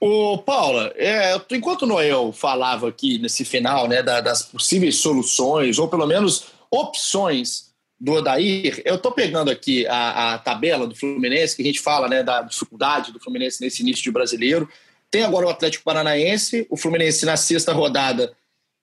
Ô, 0.00 0.36
Paula, 0.38 0.92
é, 0.96 1.40
enquanto 1.52 1.82
o 1.82 1.86
Noel 1.86 2.32
falava 2.32 2.88
aqui 2.88 3.18
nesse 3.18 3.44
final 3.44 3.86
né, 3.86 4.02
da, 4.02 4.20
das 4.20 4.42
possíveis 4.42 4.96
soluções, 4.96 5.78
ou 5.78 5.86
pelo 5.86 6.06
menos 6.06 6.46
opções 6.68 7.72
do 8.00 8.14
Odair, 8.14 8.82
eu 8.84 8.96
estou 8.96 9.12
pegando 9.12 9.48
aqui 9.48 9.86
a, 9.86 10.34
a, 10.34 10.38
tabela 10.38 10.88
do 10.88 10.96
Fluminense, 10.96 11.54
que 11.54 11.62
a 11.62 11.64
gente 11.64 11.80
fala 11.80 12.08
né, 12.08 12.20
da 12.24 12.42
dificuldade 12.42 13.12
do 13.12 13.20
Fluminense 13.20 13.60
nesse 13.60 13.82
início 13.82 14.02
de 14.02 14.10
brasileiro. 14.10 14.68
Tem 15.12 15.22
agora 15.22 15.46
o 15.46 15.50
Atlético 15.50 15.84
Paranaense, 15.84 16.66
o 16.70 16.76
Fluminense 16.76 17.26
na 17.26 17.36
sexta 17.36 17.70
rodada. 17.74 18.32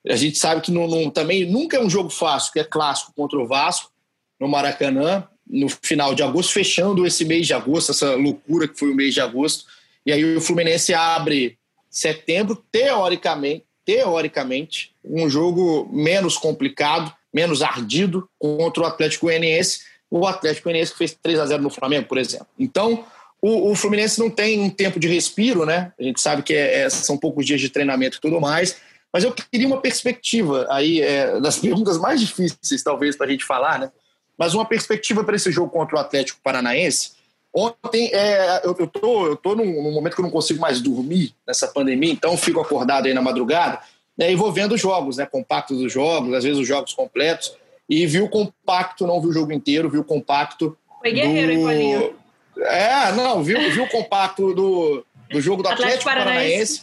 A 0.07 0.15
gente 0.15 0.37
sabe 0.37 0.61
que 0.61 0.71
também 1.11 1.43
nunca 1.43 1.75
é 1.75 1.81
um 1.81 1.89
jogo 1.89 2.11
fácil, 2.11 2.53
que 2.53 2.59
é 2.59 2.63
clássico 2.63 3.11
contra 3.15 3.39
o 3.39 3.47
Vasco, 3.47 3.91
no 4.39 4.47
Maracanã, 4.47 5.27
no 5.49 5.67
final 5.67 6.13
de 6.13 6.21
agosto, 6.21 6.53
fechando 6.53 7.05
esse 7.07 7.25
mês 7.25 7.47
de 7.47 7.53
agosto, 7.55 7.91
essa 7.91 8.13
loucura 8.13 8.67
que 8.67 8.77
foi 8.77 8.91
o 8.91 8.95
mês 8.95 9.15
de 9.15 9.21
agosto. 9.21 9.65
E 10.05 10.11
aí 10.11 10.37
o 10.37 10.39
Fluminense 10.39 10.93
abre 10.93 11.57
setembro, 11.89 12.63
teoricamente, 12.71 13.65
teoricamente, 13.83 14.93
um 15.03 15.27
jogo 15.27 15.89
menos 15.91 16.37
complicado, 16.37 17.11
menos 17.33 17.63
ardido 17.63 18.29
contra 18.37 18.83
o 18.83 18.85
Atlético 18.85 19.25
Goianiense, 19.25 19.81
o 20.11 20.27
Atlético 20.27 20.65
Goianiense 20.65 20.91
que 20.91 20.97
fez 20.99 21.17
3 21.19 21.39
a 21.39 21.45
0 21.47 21.63
no 21.63 21.71
Flamengo, 21.71 22.07
por 22.07 22.19
exemplo. 22.19 22.47
Então, 22.57 23.03
o, 23.41 23.71
o, 23.71 23.75
Fluminense 23.75 24.19
não 24.19 24.29
tem 24.29 24.59
um 24.59 24.69
tempo 24.69 24.99
de 24.99 25.07
respiro, 25.07 25.65
né? 25.65 25.93
A 25.99 26.03
gente 26.03 26.19
sabe 26.19 26.43
que 26.43 26.53
é, 26.53 26.81
é, 26.81 26.89
são 26.89 27.17
poucos 27.17 27.45
dias 27.45 27.61
de 27.61 27.69
treinamento 27.69 28.17
e 28.17 28.21
tudo 28.21 28.39
mais. 28.41 28.77
Mas 29.11 29.23
eu 29.23 29.31
queria 29.31 29.67
uma 29.67 29.81
perspectiva 29.81 30.67
aí, 30.69 31.01
é, 31.01 31.39
das 31.39 31.57
perguntas 31.59 31.97
mais 31.97 32.19
difíceis, 32.19 32.83
talvez, 32.83 33.15
para 33.15 33.27
a 33.27 33.29
gente 33.29 33.45
falar, 33.45 33.79
né? 33.79 33.91
Mas 34.37 34.53
uma 34.53 34.65
perspectiva 34.65 35.23
para 35.23 35.35
esse 35.35 35.51
jogo 35.51 35.69
contra 35.69 35.97
o 35.97 35.99
Atlético 35.99 36.39
Paranaense. 36.43 37.11
Ontem, 37.53 38.09
é, 38.13 38.61
eu, 38.63 38.75
eu, 38.77 38.87
tô, 38.87 39.27
eu 39.27 39.35
tô 39.35 39.55
num, 39.55 39.83
num, 39.83 39.91
momento 39.91 40.15
que 40.15 40.21
eu 40.21 40.25
não 40.25 40.31
consigo 40.31 40.61
mais 40.61 40.81
dormir 40.81 41.33
nessa 41.47 41.67
pandemia, 41.67 42.11
então 42.11 42.37
fico 42.37 42.59
acordado 42.59 43.07
aí 43.07 43.13
na 43.13 43.21
madrugada 43.21 43.79
né, 44.15 44.31
e 44.31 44.35
vou 44.35 44.51
vendo 44.51 44.75
os 44.75 44.81
jogos, 44.81 45.17
né? 45.17 45.25
Compactos 45.25 45.79
dos 45.79 45.91
jogos, 45.91 46.33
às 46.33 46.43
vezes 46.43 46.59
os 46.59 46.67
jogos 46.67 46.93
completos. 46.93 47.55
E 47.89 48.05
vi 48.05 48.21
o 48.21 48.29
compacto, 48.29 49.07
não 49.07 49.19
vi 49.21 49.27
o 49.27 49.33
jogo 49.33 49.51
inteiro, 49.51 49.89
vi 49.89 49.97
o 49.97 50.03
compacto. 50.03 50.77
Foi 50.99 51.11
guerreiro, 51.11 51.61
do... 51.61 51.71
hein, 51.71 52.13
é, 52.61 53.11
não, 53.13 53.43
viu, 53.43 53.59
viu 53.71 53.83
o 53.83 53.89
compacto 53.89 54.53
do, 54.53 55.05
do 55.31 55.41
jogo 55.41 55.63
do 55.63 55.69
Atlético, 55.69 56.09
Atlético 56.09 56.09
Paranaense. 56.09 56.45
Paranaense 56.45 56.81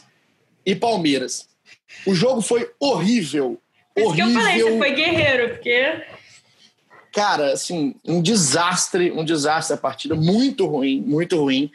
e 0.65 0.75
Palmeiras. 0.75 1.49
O 2.07 2.15
jogo 2.15 2.41
foi 2.41 2.71
horrível. 2.81 3.61
Isso 3.97 4.09
horrível. 4.09 4.31
que 4.33 4.37
eu 4.37 4.43
falei, 4.43 4.62
você 4.62 4.79
foi 4.79 4.93
guerreiro, 4.93 5.49
porque. 5.51 6.05
Cara, 7.12 7.53
assim, 7.53 7.95
um 8.05 8.21
desastre, 8.21 9.11
um 9.11 9.25
desastre 9.25 9.75
a 9.75 9.79
partida, 9.79 10.15
muito 10.15 10.67
ruim, 10.67 11.01
muito 11.01 11.41
ruim. 11.41 11.71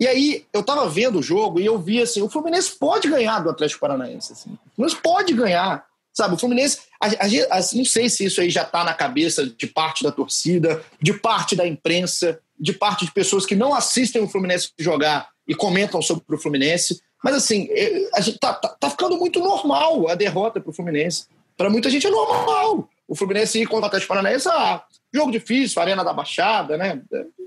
E 0.00 0.06
aí, 0.06 0.46
eu 0.52 0.62
tava 0.62 0.88
vendo 0.88 1.18
o 1.18 1.22
jogo 1.22 1.60
e 1.60 1.66
eu 1.66 1.78
vi 1.78 2.00
assim: 2.00 2.22
o 2.22 2.28
Fluminense 2.28 2.70
pode 2.78 3.08
ganhar 3.08 3.40
do 3.40 3.50
Atlético 3.50 3.80
Paranaense. 3.80 4.32
Assim. 4.32 4.50
O 4.50 4.76
Fluminense 4.76 5.02
pode 5.02 5.34
ganhar. 5.34 5.86
Sabe, 6.14 6.34
o 6.34 6.38
Fluminense, 6.38 6.80
a, 7.00 7.06
a, 7.06 7.58
a, 7.58 7.60
não 7.74 7.84
sei 7.84 8.08
se 8.08 8.24
isso 8.24 8.40
aí 8.40 8.50
já 8.50 8.64
tá 8.64 8.82
na 8.82 8.92
cabeça 8.92 9.46
de 9.46 9.66
parte 9.68 10.02
da 10.02 10.10
torcida, 10.10 10.82
de 11.00 11.12
parte 11.12 11.54
da 11.54 11.64
imprensa, 11.64 12.40
de 12.58 12.72
parte 12.72 13.04
de 13.04 13.12
pessoas 13.12 13.46
que 13.46 13.54
não 13.54 13.74
assistem 13.74 14.22
o 14.22 14.28
Fluminense 14.28 14.70
jogar 14.78 15.28
e 15.46 15.54
comentam 15.54 16.02
sobre 16.02 16.24
o 16.28 16.38
Fluminense. 16.38 17.00
Mas 17.22 17.34
assim, 17.34 17.68
é, 17.70 18.08
a 18.14 18.20
gente 18.20 18.38
tá, 18.38 18.52
tá, 18.52 18.68
tá 18.68 18.90
ficando 18.90 19.16
muito 19.16 19.40
normal 19.40 20.08
a 20.08 20.14
derrota 20.14 20.60
para 20.60 20.70
o 20.70 20.74
Fluminense. 20.74 21.26
Para 21.56 21.70
muita 21.70 21.90
gente 21.90 22.06
é 22.06 22.10
normal. 22.10 22.88
O 23.06 23.14
Fluminense 23.14 23.60
ir 23.60 23.66
contra 23.66 23.84
o 23.84 23.86
Atlético 23.86 24.14
Paranaense, 24.14 24.48
ah, 24.48 24.82
jogo 25.12 25.32
difícil, 25.32 25.80
arena 25.80 26.04
da 26.04 26.12
Baixada, 26.12 26.76
né? 26.76 27.00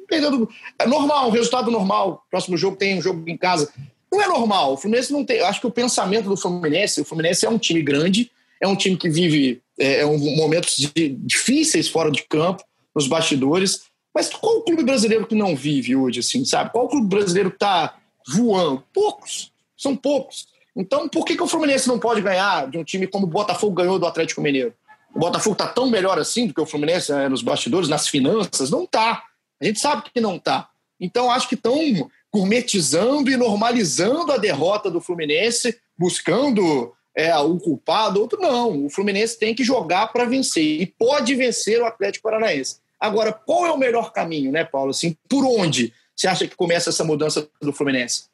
Perdendo, 0.07 0.49
é 0.77 0.87
normal, 0.87 1.29
resultado 1.29 1.69
normal. 1.69 2.25
Próximo 2.29 2.57
jogo 2.57 2.75
tem 2.75 2.97
um 2.97 3.01
jogo 3.01 3.23
em 3.29 3.37
casa. 3.37 3.71
Não 4.11 4.21
é 4.21 4.27
normal. 4.27 4.73
O 4.73 4.77
Fluminense 4.77 5.13
não 5.13 5.23
tem. 5.23 5.39
Acho 5.41 5.61
que 5.61 5.67
o 5.67 5.71
pensamento 5.71 6.27
do 6.27 6.35
Fluminense, 6.35 6.99
o 6.99 7.05
Fluminense 7.05 7.45
é 7.45 7.49
um 7.49 7.57
time 7.57 7.81
grande, 7.81 8.29
é 8.59 8.67
um 8.67 8.75
time 8.75 8.97
que 8.97 9.09
vive 9.09 9.61
é, 9.79 10.01
é 10.01 10.05
um, 10.05 10.17
momentos 10.35 10.75
de, 10.77 11.09
difíceis 11.09 11.87
fora 11.87 12.11
de 12.11 12.23
campo, 12.23 12.63
nos 12.93 13.07
bastidores. 13.07 13.83
Mas 14.13 14.29
qual 14.29 14.57
o 14.57 14.61
clube 14.63 14.83
brasileiro 14.83 15.25
que 15.25 15.35
não 15.35 15.55
vive 15.55 15.95
hoje, 15.95 16.19
assim, 16.19 16.43
sabe? 16.43 16.71
Qual 16.71 16.85
o 16.85 16.89
clube 16.89 17.07
brasileiro 17.07 17.49
que 17.49 17.55
está 17.55 17.97
voando? 18.27 18.83
Poucos. 18.93 19.51
São 19.77 19.95
poucos. 19.95 20.47
Então, 20.75 21.07
por 21.07 21.25
que, 21.25 21.35
que 21.35 21.43
o 21.43 21.47
Fluminense 21.47 21.87
não 21.87 21.99
pode 21.99 22.21
ganhar 22.21 22.69
de 22.69 22.77
um 22.77 22.83
time 22.83 23.07
como 23.07 23.25
o 23.25 23.29
Botafogo 23.29 23.75
ganhou 23.75 23.99
do 23.99 24.05
Atlético 24.05 24.41
Mineiro? 24.41 24.73
O 25.13 25.19
Botafogo 25.19 25.53
está 25.53 25.67
tão 25.67 25.89
melhor 25.89 26.17
assim 26.17 26.47
do 26.47 26.53
que 26.53 26.61
o 26.61 26.65
Fluminense 26.65 27.11
né, 27.11 27.27
nos 27.27 27.41
bastidores, 27.41 27.89
nas 27.89 28.07
finanças? 28.07 28.69
Não 28.69 28.83
está. 28.83 29.23
A 29.59 29.65
gente 29.65 29.79
sabe 29.79 30.03
que 30.13 30.21
não 30.21 30.35
está. 30.37 30.69
Então, 30.99 31.31
acho 31.31 31.49
que 31.49 31.55
estão 31.55 31.77
gourmetizando 32.33 33.29
e 33.29 33.35
normalizando 33.35 34.31
a 34.31 34.37
derrota 34.37 34.89
do 34.89 35.01
Fluminense, 35.01 35.77
buscando 35.97 36.93
é, 37.15 37.37
um 37.39 37.59
culpado, 37.59 38.21
outro 38.21 38.39
não. 38.39 38.85
O 38.85 38.89
Fluminense 38.89 39.37
tem 39.37 39.53
que 39.53 39.63
jogar 39.63 40.07
para 40.07 40.25
vencer 40.25 40.81
e 40.81 40.85
pode 40.85 41.35
vencer 41.35 41.81
o 41.81 41.85
Atlético 41.85 42.23
Paranaense. 42.23 42.77
Agora, 43.01 43.33
qual 43.33 43.65
é 43.65 43.71
o 43.71 43.77
melhor 43.77 44.13
caminho, 44.13 44.51
né, 44.51 44.63
Paulo? 44.63 44.91
Assim, 44.91 45.17
por 45.27 45.43
onde 45.43 45.91
você 46.15 46.27
acha 46.27 46.47
que 46.47 46.55
começa 46.55 46.91
essa 46.91 47.03
mudança 47.03 47.49
do 47.59 47.73
Fluminense? 47.73 48.29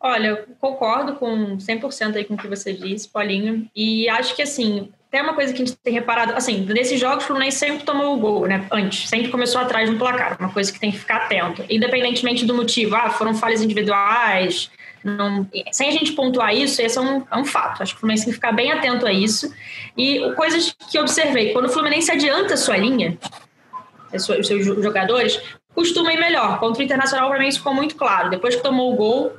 Olha, 0.00 0.28
eu 0.28 0.46
concordo 0.60 1.16
com 1.16 1.58
100% 1.58 2.14
aí 2.14 2.24
com 2.24 2.34
o 2.34 2.38
que 2.38 2.46
você 2.46 2.72
disse, 2.72 3.08
Paulinho, 3.08 3.68
e 3.74 4.08
acho 4.08 4.36
que 4.36 4.42
assim, 4.42 4.92
tem 5.10 5.20
uma 5.20 5.34
coisa 5.34 5.52
que 5.52 5.60
a 5.60 5.66
gente 5.66 5.76
tem 5.76 5.92
reparado, 5.92 6.34
assim, 6.34 6.60
nesses 6.66 7.00
jogos 7.00 7.24
o 7.24 7.26
Fluminense 7.26 7.58
sempre 7.58 7.84
tomou 7.84 8.16
o 8.16 8.20
gol, 8.20 8.46
né, 8.46 8.64
antes, 8.70 9.08
sempre 9.08 9.28
começou 9.28 9.60
atrás 9.60 9.90
no 9.90 9.98
placar, 9.98 10.36
uma 10.38 10.52
coisa 10.52 10.72
que 10.72 10.78
tem 10.78 10.92
que 10.92 10.98
ficar 10.98 11.24
atento, 11.24 11.64
independentemente 11.68 12.46
do 12.46 12.54
motivo, 12.54 12.94
ah, 12.94 13.10
foram 13.10 13.34
falhas 13.34 13.60
individuais, 13.60 14.70
não, 15.02 15.44
sem 15.72 15.88
a 15.88 15.92
gente 15.92 16.12
pontuar 16.12 16.54
isso, 16.54 16.80
esse 16.80 16.96
é 16.96 17.00
um, 17.00 17.26
é 17.28 17.36
um 17.36 17.44
fato, 17.44 17.82
acho 17.82 17.94
que 17.94 17.96
o 17.96 18.00
Fluminense 18.00 18.24
tem 18.24 18.32
que 18.32 18.36
ficar 18.36 18.52
bem 18.52 18.70
atento 18.70 19.04
a 19.04 19.12
isso, 19.12 19.52
e 19.96 20.32
coisas 20.36 20.76
que 20.92 20.96
observei, 21.00 21.52
quando 21.52 21.64
o 21.64 21.70
Fluminense 21.70 22.12
adianta 22.12 22.54
a 22.54 22.56
sua 22.56 22.76
linha, 22.76 23.18
os 24.12 24.46
seus 24.46 24.64
jogadores, 24.64 25.40
costuma 25.74 26.12
ir 26.12 26.18
melhor, 26.18 26.58
contra 26.58 26.80
o 26.80 26.84
Internacional 26.84 27.28
para 27.28 27.38
mim 27.38 27.48
isso 27.48 27.58
ficou 27.58 27.74
muito 27.74 27.94
claro, 27.94 28.30
depois 28.30 28.56
que 28.56 28.62
tomou 28.62 28.92
o 28.92 28.96
gol, 28.96 29.32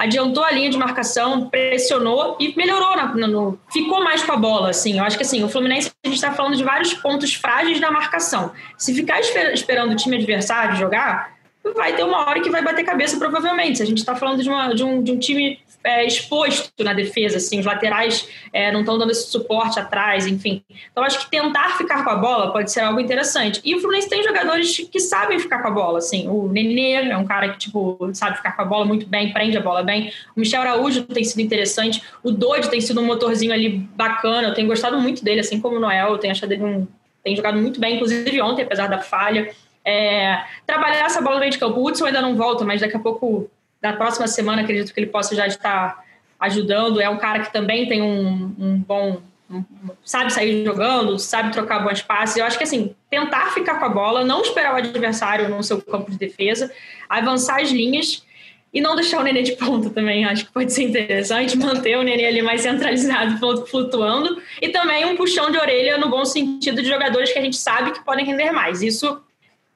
adiantou 0.00 0.42
a 0.42 0.50
linha 0.50 0.70
de 0.70 0.78
marcação, 0.78 1.50
pressionou 1.50 2.38
e 2.40 2.56
melhorou, 2.56 2.96
na, 2.96 3.06
no, 3.14 3.58
ficou 3.70 4.02
mais 4.02 4.22
com 4.22 4.32
a 4.32 4.36
bola, 4.36 4.70
assim. 4.70 4.98
Eu 4.98 5.04
acho 5.04 5.14
que 5.14 5.22
assim, 5.22 5.44
o 5.44 5.48
Fluminense, 5.48 5.90
a 6.02 6.08
gente 6.08 6.16
está 6.16 6.32
falando 6.32 6.56
de 6.56 6.64
vários 6.64 6.94
pontos 6.94 7.34
frágeis 7.34 7.78
da 7.78 7.90
marcação. 7.90 8.50
Se 8.78 8.94
ficar 8.94 9.20
esper, 9.20 9.52
esperando 9.52 9.92
o 9.92 9.96
time 9.96 10.16
adversário 10.16 10.74
jogar, 10.76 11.34
vai 11.76 11.94
ter 11.94 12.02
uma 12.02 12.26
hora 12.26 12.40
que 12.40 12.48
vai 12.48 12.62
bater 12.62 12.82
cabeça, 12.82 13.18
provavelmente. 13.18 13.76
Se 13.76 13.82
a 13.82 13.86
gente 13.86 13.98
está 13.98 14.16
falando 14.16 14.42
de, 14.42 14.48
uma, 14.48 14.74
de, 14.74 14.82
um, 14.82 15.02
de 15.02 15.12
um 15.12 15.18
time 15.18 15.60
é, 15.82 16.04
exposto 16.06 16.84
na 16.84 16.92
defesa, 16.92 17.38
assim, 17.38 17.58
os 17.58 17.66
laterais 17.66 18.28
é, 18.52 18.70
não 18.70 18.80
estão 18.80 18.98
dando 18.98 19.10
esse 19.10 19.30
suporte 19.30 19.78
atrás, 19.78 20.26
enfim. 20.26 20.62
Então, 20.90 21.02
acho 21.02 21.20
que 21.20 21.30
tentar 21.30 21.76
ficar 21.78 22.04
com 22.04 22.10
a 22.10 22.16
bola 22.16 22.52
pode 22.52 22.70
ser 22.70 22.80
algo 22.80 23.00
interessante. 23.00 23.60
E 23.64 23.74
o 23.74 23.80
Fluminense 23.80 24.08
tem 24.08 24.22
jogadores 24.22 24.76
que 24.76 25.00
sabem 25.00 25.38
ficar 25.38 25.62
com 25.62 25.68
a 25.68 25.70
bola, 25.70 25.98
assim. 25.98 26.28
O 26.28 26.48
Nenê 26.48 27.10
é 27.10 27.16
um 27.16 27.24
cara 27.24 27.50
que, 27.50 27.58
tipo, 27.58 28.10
sabe 28.12 28.36
ficar 28.36 28.52
com 28.52 28.62
a 28.62 28.64
bola 28.64 28.84
muito 28.84 29.06
bem, 29.06 29.32
prende 29.32 29.56
a 29.56 29.60
bola 29.60 29.82
bem. 29.82 30.12
O 30.36 30.40
Michel 30.40 30.60
Araújo 30.60 31.02
tem 31.04 31.24
sido 31.24 31.40
interessante. 31.40 32.02
O 32.22 32.30
Dodge 32.30 32.68
tem 32.68 32.80
sido 32.80 33.00
um 33.00 33.04
motorzinho 33.04 33.52
ali 33.52 33.70
bacana. 33.70 34.48
Eu 34.48 34.54
tenho 34.54 34.68
gostado 34.68 35.00
muito 35.00 35.24
dele, 35.24 35.40
assim 35.40 35.60
como 35.60 35.76
o 35.76 35.80
Noel. 35.80 36.10
Eu 36.10 36.18
tenho 36.18 36.32
achado 36.32 36.52
ele 36.52 36.62
um... 36.62 36.86
Tem 37.22 37.36
jogado 37.36 37.58
muito 37.58 37.78
bem, 37.78 37.96
inclusive 37.96 38.40
ontem, 38.40 38.62
apesar 38.62 38.86
da 38.86 38.98
falha. 38.98 39.50
É, 39.84 40.42
trabalhar 40.66 41.04
essa 41.04 41.20
bola 41.20 41.36
no 41.36 41.40
meio 41.40 41.52
de 41.52 41.58
campo. 41.58 41.78
O 41.78 41.86
Hudson 41.86 42.06
ainda 42.06 42.20
não 42.20 42.34
volta, 42.34 42.64
mas 42.64 42.80
daqui 42.80 42.96
a 42.96 43.00
pouco 43.00 43.50
da 43.80 43.92
próxima 43.92 44.28
semana, 44.28 44.62
acredito 44.62 44.92
que 44.92 45.00
ele 45.00 45.06
possa 45.06 45.34
já 45.34 45.46
estar 45.46 46.04
ajudando. 46.38 47.00
É 47.00 47.08
um 47.08 47.18
cara 47.18 47.40
que 47.40 47.52
também 47.52 47.88
tem 47.88 48.02
um, 48.02 48.54
um 48.58 48.78
bom. 48.78 49.20
Um, 49.50 49.64
sabe 50.04 50.32
sair 50.32 50.64
jogando, 50.64 51.18
sabe 51.18 51.52
trocar 51.52 51.80
bons 51.80 52.02
passes. 52.02 52.36
Eu 52.36 52.44
acho 52.44 52.56
que 52.56 52.64
assim, 52.64 52.94
tentar 53.10 53.52
ficar 53.52 53.78
com 53.78 53.84
a 53.84 53.88
bola, 53.88 54.24
não 54.24 54.42
esperar 54.42 54.74
o 54.74 54.76
adversário 54.76 55.48
no 55.48 55.62
seu 55.62 55.82
campo 55.82 56.10
de 56.10 56.16
defesa, 56.16 56.72
avançar 57.08 57.60
as 57.60 57.70
linhas 57.70 58.24
e 58.72 58.80
não 58.80 58.94
deixar 58.94 59.20
o 59.20 59.24
Nenê 59.24 59.42
de 59.42 59.52
ponta 59.52 59.90
também. 59.90 60.24
Acho 60.24 60.46
que 60.46 60.52
pode 60.52 60.72
ser 60.72 60.84
interessante 60.84 61.58
manter 61.58 61.96
o 61.96 62.02
Nenê 62.02 62.26
ali 62.26 62.42
mais 62.42 62.60
centralizado, 62.60 63.38
flutuando, 63.66 64.40
e 64.62 64.68
também 64.68 65.04
um 65.04 65.16
puxão 65.16 65.50
de 65.50 65.58
orelha 65.58 65.98
no 65.98 66.08
bom 66.08 66.24
sentido 66.24 66.80
de 66.80 66.88
jogadores 66.88 67.32
que 67.32 67.38
a 67.38 67.42
gente 67.42 67.56
sabe 67.56 67.90
que 67.90 68.04
podem 68.04 68.24
render 68.24 68.52
mais. 68.52 68.82
Isso, 68.82 69.20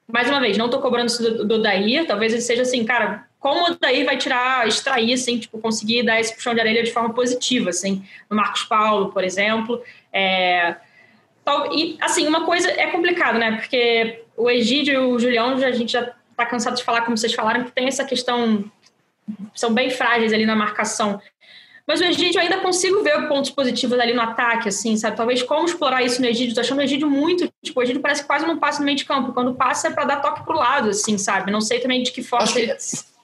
mais 0.07 0.29
uma 0.29 0.39
vez, 0.39 0.57
não 0.57 0.65
estou 0.65 0.79
cobrando 0.79 1.07
isso 1.07 1.21
do, 1.21 1.45
do 1.45 1.61
Daí, 1.61 2.05
talvez 2.05 2.31
ele 2.31 2.41
seja 2.41 2.61
assim, 2.61 2.85
cara, 2.85 3.27
como 3.45 3.77
daí 3.79 4.03
vai 4.03 4.17
tirar, 4.17 4.67
extrair, 4.67 5.13
assim, 5.13 5.37
tipo, 5.37 5.59
conseguir 5.59 6.01
dar 6.01 6.19
esse 6.19 6.33
puxão 6.33 6.55
de 6.55 6.59
areia 6.59 6.81
de 6.81 6.91
forma 6.91 7.13
positiva, 7.13 7.69
assim, 7.69 8.03
no 8.27 8.35
Marcos 8.35 8.63
Paulo, 8.63 9.11
por 9.11 9.23
exemplo. 9.23 9.83
É, 10.11 10.75
e, 11.71 11.95
assim, 12.01 12.27
uma 12.27 12.43
coisa 12.43 12.67
é 12.71 12.87
complicado, 12.87 13.37
né? 13.37 13.51
Porque 13.57 14.23
o 14.35 14.49
Egídio 14.49 14.93
e 14.95 14.97
o 14.97 15.19
Julião, 15.19 15.53
a 15.63 15.71
gente 15.71 15.91
já 15.91 16.11
está 16.31 16.43
cansado 16.43 16.75
de 16.75 16.83
falar, 16.83 17.03
como 17.03 17.15
vocês 17.15 17.35
falaram, 17.35 17.65
que 17.65 17.71
tem 17.71 17.87
essa 17.87 18.03
questão, 18.03 18.65
são 19.53 19.71
bem 19.71 19.91
frágeis 19.91 20.33
ali 20.33 20.47
na 20.47 20.55
marcação. 20.55 21.21
Mas 21.85 22.01
o 22.01 22.03
Egídio 22.03 22.41
ainda 22.41 22.57
consigo 22.61 23.03
ver 23.03 23.27
pontos 23.27 23.51
positivos 23.51 23.99
ali 23.99 24.15
no 24.15 24.23
ataque, 24.23 24.69
assim, 24.69 24.97
sabe? 24.97 25.17
Talvez 25.17 25.43
como 25.43 25.67
explorar 25.67 26.01
isso 26.01 26.19
no 26.19 26.25
Egídio. 26.25 26.55
Tô 26.55 26.61
achando 26.61 26.79
o 26.79 26.81
Egídio 26.81 27.07
muito. 27.07 27.47
Tipo, 27.63 27.79
o 27.79 27.83
Egídio 27.83 28.01
parece 28.01 28.21
que 28.21 28.27
quase 28.27 28.43
não 28.43 28.57
passa 28.57 28.79
no 28.79 28.85
meio 28.85 28.97
de 28.97 29.05
campo. 29.05 29.33
Quando 29.33 29.53
passa 29.53 29.89
é 29.89 29.91
para 29.91 30.05
dar 30.05 30.15
toque 30.19 30.43
pro 30.43 30.57
lado, 30.57 30.89
assim, 30.89 31.15
sabe? 31.19 31.51
Não 31.51 31.61
sei 31.61 31.79
também 31.79 32.01
de 32.01 32.11
que 32.11 32.23
forma. 32.23 32.45
Acho 32.45 32.55
que, 32.55 33.14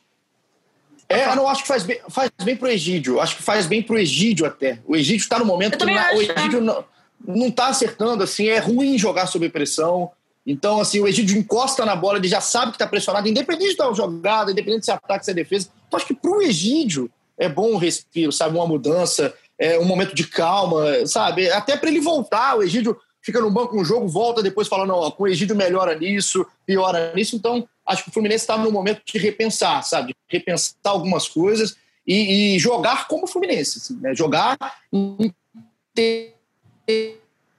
é, 1.12 1.32
eu 1.32 1.36
não 1.36 1.48
acho 1.48 1.62
que 1.62 1.68
faz 1.68 1.84
bem, 1.84 2.00
faz 2.10 2.32
bem 2.44 2.56
pro 2.56 2.68
Egídio. 2.68 3.20
Acho 3.20 3.38
que 3.38 3.44
faz 3.44 3.66
bem 3.66 3.82
pro 3.82 3.98
Egídio 3.98 4.46
até. 4.46 4.80
O 4.86 4.96
Egídio 4.96 5.24
está 5.24 5.40
no 5.40 5.46
momento 5.46 5.78
que 5.78 5.86
na, 5.86 6.14
o 6.14 6.22
Egídio 6.22 6.62
não, 6.62 6.84
não 7.26 7.52
tá 7.52 7.68
acertando, 7.68 8.24
assim, 8.24 8.48
é 8.48 8.60
ruim 8.60 8.98
jogar 8.98 9.28
sob 9.28 9.48
pressão. 9.50 10.12
Então, 10.46 10.80
assim, 10.80 11.00
o 11.00 11.08
Egídio 11.08 11.38
encosta 11.38 11.86
na 11.86 11.96
bola, 11.96 12.18
ele 12.18 12.28
já 12.28 12.42
sabe 12.42 12.72
que 12.72 12.76
está 12.76 12.88
pressionado, 12.88 13.28
independente 13.28 13.78
da 13.78 13.92
jogada, 13.94 14.52
independente 14.52 14.86
se 14.86 14.92
é 14.92 14.96
ataque, 14.96 15.26
se 15.26 15.32
é 15.32 15.34
defesa. 15.34 15.70
Então, 15.88 15.98
acho 15.98 16.08
que 16.08 16.16
pro 16.16 16.42
Egídio 16.42 17.10
é 17.38 17.48
bom 17.48 17.74
um 17.74 17.78
respiro, 17.78 18.32
sabe? 18.32 18.56
Uma 18.56 18.68
mudança, 18.68 19.34
é 19.58 19.78
um 19.78 19.86
momento 19.86 20.16
de 20.16 20.26
calma, 20.26 21.06
sabe? 21.06 21.50
Até 21.52 21.78
para 21.78 21.90
ele 21.90 22.02
voltar. 22.02 22.58
O 22.58 22.64
Egídio 22.64 22.98
fica 23.22 23.40
no 23.40 23.52
banco 23.52 23.80
um 23.80 23.86
jogo, 23.86 24.08
volta 24.08 24.42
depois 24.42 24.68
falando, 24.68 24.90
não, 24.90 25.12
com 25.12 25.24
o 25.24 25.28
Egídio 25.28 25.56
melhora 25.56 25.96
nisso, 25.96 26.46
piora 26.66 27.14
nisso. 27.14 27.36
Então, 27.36 27.68
acho 27.92 28.04
que 28.04 28.10
o 28.10 28.14
Fluminense 28.14 28.44
está 28.44 28.58
no 28.58 28.72
momento 28.72 29.02
de 29.06 29.18
repensar, 29.18 29.84
sabe? 29.84 30.16
repensar 30.30 30.76
algumas 30.86 31.28
coisas 31.28 31.76
e, 32.08 32.56
e 32.56 32.60
jogar 32.60 33.08
como 33.08 33.26
o 33.26 33.28
Fluminense. 33.28 33.78
Assim, 33.78 34.00
né? 34.00 34.16
Jogar 34.16 34.58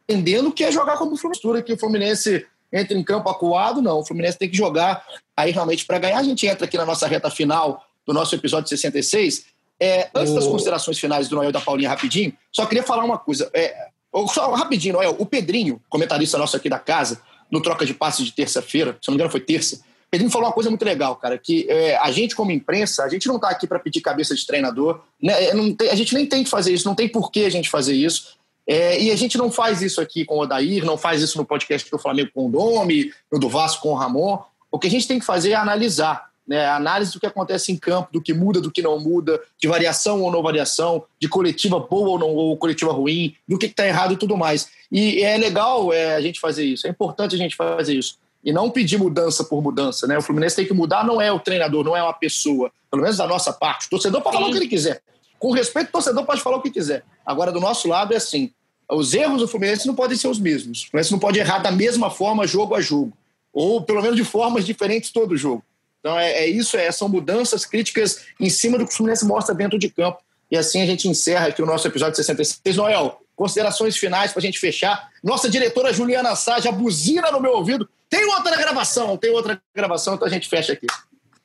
entendendo 0.09 0.53
que 0.53 0.65
é 0.65 0.73
jogar 0.73 0.97
como 0.97 1.13
o 1.13 1.17
Fluminense. 1.17 1.63
Que 1.65 1.73
o 1.73 1.79
Fluminense 1.79 2.47
entra 2.73 2.97
em 2.97 3.05
campo 3.05 3.29
acuado, 3.29 3.83
não. 3.83 3.99
O 3.99 4.05
Fluminense 4.05 4.39
tem 4.39 4.49
que 4.49 4.57
jogar 4.57 5.05
aí 5.37 5.53
realmente 5.53 5.85
para 5.85 5.99
ganhar. 5.99 6.19
A 6.19 6.23
gente 6.23 6.47
entra 6.47 6.65
aqui 6.65 6.77
na 6.77 6.87
nossa 6.87 7.07
reta 7.07 7.31
final 7.31 7.85
do 8.07 8.13
nosso 8.13 8.35
episódio 8.35 8.69
66. 8.69 9.45
É, 9.79 10.11
antes 10.15 10.33
das 10.33 10.47
considerações 10.47 10.99
finais 10.99 11.29
do 11.29 11.35
Noel 11.37 11.51
e 11.51 11.53
da 11.53 11.61
Paulinha, 11.61 11.89
rapidinho, 11.89 12.33
só 12.53 12.65
queria 12.67 12.85
falar 12.85 13.05
uma 13.05 13.19
coisa. 13.19 13.51
É, 13.53 13.89
só 14.29 14.53
rapidinho, 14.55 14.95
Noel. 14.95 15.17
O 15.19 15.27
Pedrinho, 15.27 15.81
comentarista 15.89 16.39
nosso 16.39 16.57
aqui 16.57 16.69
da 16.69 16.79
casa, 16.79 17.21
no 17.51 17.61
troca 17.61 17.85
de 17.85 17.93
passes 17.93 18.25
de 18.25 18.33
terça-feira, 18.33 18.97
se 19.03 19.09
não 19.09 19.13
me 19.13 19.17
engano 19.17 19.31
foi 19.31 19.41
terça, 19.41 19.83
Pedrinho 20.13 20.31
falou 20.31 20.49
uma 20.49 20.53
coisa 20.53 20.69
muito 20.69 20.85
legal, 20.85 21.17
cara, 21.17 21.39
que 21.39 21.67
é, 21.71 21.97
a 21.97 22.11
gente, 22.11 22.37
como 22.37 22.51
imprensa, 22.51 23.03
a 23.03 23.09
gente 23.09 23.27
não 23.27 23.37
está 23.37 23.49
aqui 23.49 23.67
para 23.67 23.79
pedir 23.79 24.03
cabeça 24.03 24.35
de 24.35 24.47
treinador, 24.47 25.01
né? 25.19 25.45
É, 25.45 25.53
tem, 25.73 25.89
a 25.89 25.95
gente 25.95 26.13
nem 26.13 26.27
tem 26.27 26.45
que 26.45 26.51
fazer 26.51 26.71
isso, 26.71 26.87
não 26.87 26.95
tem 26.95 27.09
por 27.09 27.33
que 27.33 27.47
a 27.47 27.51
gente 27.51 27.71
fazer 27.71 27.95
isso. 27.95 28.37
É, 28.67 29.03
e 29.03 29.11
a 29.11 29.17
gente 29.17 29.39
não 29.39 29.51
faz 29.51 29.81
isso 29.81 30.03
aqui 30.03 30.27
com 30.27 30.35
o 30.35 30.41
Odair, 30.41 30.85
não 30.85 30.99
faz 30.99 31.23
isso 31.23 31.39
no 31.39 31.47
podcast 31.47 31.91
do 31.91 31.99
Flamengo 31.99 32.31
com 32.35 32.47
o 32.47 32.51
Domi, 32.51 33.11
no 33.33 33.41
do 33.41 33.49
Vasco 33.49 33.81
com 33.81 33.93
o 33.93 33.95
Ramon. 33.95 34.39
O 34.71 34.79
que 34.79 34.87
a 34.87 34.91
gente 34.91 35.09
tem 35.09 35.19
que 35.19 35.25
fazer 35.25 35.53
é 35.53 35.55
analisar, 35.55 36.29
né? 36.47 36.67
análise 36.67 37.15
do 37.15 37.19
que 37.19 37.27
acontece 37.27 37.73
em 37.73 37.79
campo, 37.79 38.13
do 38.13 38.21
que 38.21 38.35
muda, 38.35 38.61
do 38.61 38.71
que 38.71 38.83
não 38.83 39.01
muda, 39.01 39.41
de 39.59 39.67
variação 39.67 40.21
ou 40.21 40.31
não 40.31 40.43
variação, 40.43 41.05
de 41.19 41.27
coletiva 41.27 41.81
boa 41.81 42.11
ou 42.11 42.19
não 42.19 42.29
ou 42.35 42.55
coletiva 42.59 42.93
ruim, 42.93 43.35
do 43.49 43.57
que 43.59 43.65
está 43.65 43.87
errado 43.87 44.13
e 44.13 44.19
tudo 44.19 44.37
mais. 44.37 44.69
E 44.93 45.23
é 45.23 45.39
legal 45.39 45.91
é, 45.91 46.17
a 46.17 46.21
gente 46.21 46.39
fazer 46.39 46.67
isso, 46.67 46.87
é 46.87 46.91
importante 46.91 47.35
a 47.35 47.39
gente 47.39 47.57
fazer 47.57 47.95
isso 47.95 48.21
e 48.45 48.53
não 48.53 48.71
pedir 48.71 48.99
mudança 48.99 49.45
por 49.45 49.63
mudança, 49.63 50.07
né? 50.07 50.19
O 50.19 50.23
Fluminense 50.23 50.57
tem 50.57 50.67
que 50.67 50.75
mudar, 50.75 51.05
não 51.05 51.21
é 51.21 51.31
o 51.31 51.39
treinador, 51.39 51.85
não 51.85 51.97
é 51.97 52.03
uma 52.03 52.13
pessoa, 52.13 52.73
pelo 52.91 53.03
menos 53.03 53.17
da 53.17 53.27
nossa 53.27 53.53
parte. 53.53 53.87
O 53.87 53.91
torcedor 53.91 54.21
pode 54.21 54.37
falar 54.37 54.49
o 54.49 54.51
que 54.51 54.59
ele 54.59 54.69
quiser. 54.69 55.01
Com 55.39 55.53
respeito, 55.53 55.89
o 55.89 55.93
torcedor 55.93 56.25
pode 56.25 56.41
falar 56.41 56.57
o 56.57 56.63
que 56.63 56.71
quiser. 56.71 57.05
Agora, 57.25 57.53
do 57.53 57.61
nosso 57.61 57.89
lado, 57.89 58.13
é 58.15 58.17
assim: 58.17 58.53
os 58.91 59.15
erros 59.15 59.41
do 59.41 59.49
Fluminense 59.49 59.87
não 59.87 59.95
podem 59.95 60.17
ser 60.17 60.29
os 60.29 60.39
mesmos. 60.39 60.83
O 60.83 60.91
Fluminense 60.91 61.13
não 61.13 61.19
pode 61.19 61.39
errar 61.39 61.59
da 61.59 61.71
mesma 61.71 62.11
forma, 62.11 62.47
jogo 62.47 62.75
a 62.75 62.81
jogo. 62.81 63.13
Ou 63.53 63.83
pelo 63.83 64.03
menos 64.03 64.17
de 64.17 64.25
formas 64.25 64.65
diferentes 64.65 65.11
todo 65.11 65.37
jogo. 65.37 65.65
Então 66.01 66.19
é, 66.19 66.33
é 66.33 66.47
isso, 66.49 66.77
é, 66.77 66.91
são 66.91 67.09
mudanças 67.09 67.65
críticas 67.65 68.25
em 68.41 68.51
cima 68.51 68.77
do 68.77 68.85
que 68.85 68.93
o 68.93 68.97
Fluminense 68.97 69.25
mostra 69.25 69.55
dentro 69.55 69.79
de 69.79 69.89
campo. 69.89 70.19
E 70.51 70.57
assim 70.57 70.83
a 70.83 70.87
gente 70.87 71.09
encerra 71.09 71.47
aqui 71.47 71.63
o 71.63 71.67
nosso 71.67 71.87
episódio 71.87 72.17
66. 72.17 72.77
Noel, 72.77 73.22
considerações 73.43 73.97
finais 73.97 74.31
para 74.31 74.39
a 74.39 74.43
gente 74.43 74.61
fechar. 74.61 75.09
Nossa 75.21 75.51
diretora 75.51 75.93
Juliana 75.93 76.37
Sá 76.37 76.61
já 76.61 76.71
buzina 76.71 77.29
no 77.33 77.41
meu 77.41 77.55
ouvido. 77.55 77.89
Tem 78.09 78.25
outra 78.27 78.57
gravação, 78.57 79.17
tem 79.17 79.33
outra 79.33 79.61
gravação, 79.75 80.15
então 80.15 80.29
a 80.29 80.31
gente 80.31 80.49
fecha 80.49 80.75
aqui. 80.75 80.87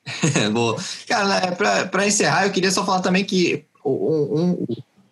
Boa. 0.54 0.78
Cara, 1.08 1.56
para 1.90 2.06
encerrar, 2.06 2.46
eu 2.46 2.52
queria 2.52 2.70
só 2.70 2.86
falar 2.86 3.00
também 3.00 3.24
que 3.24 3.64
um, 3.84 3.90
um, 3.90 4.66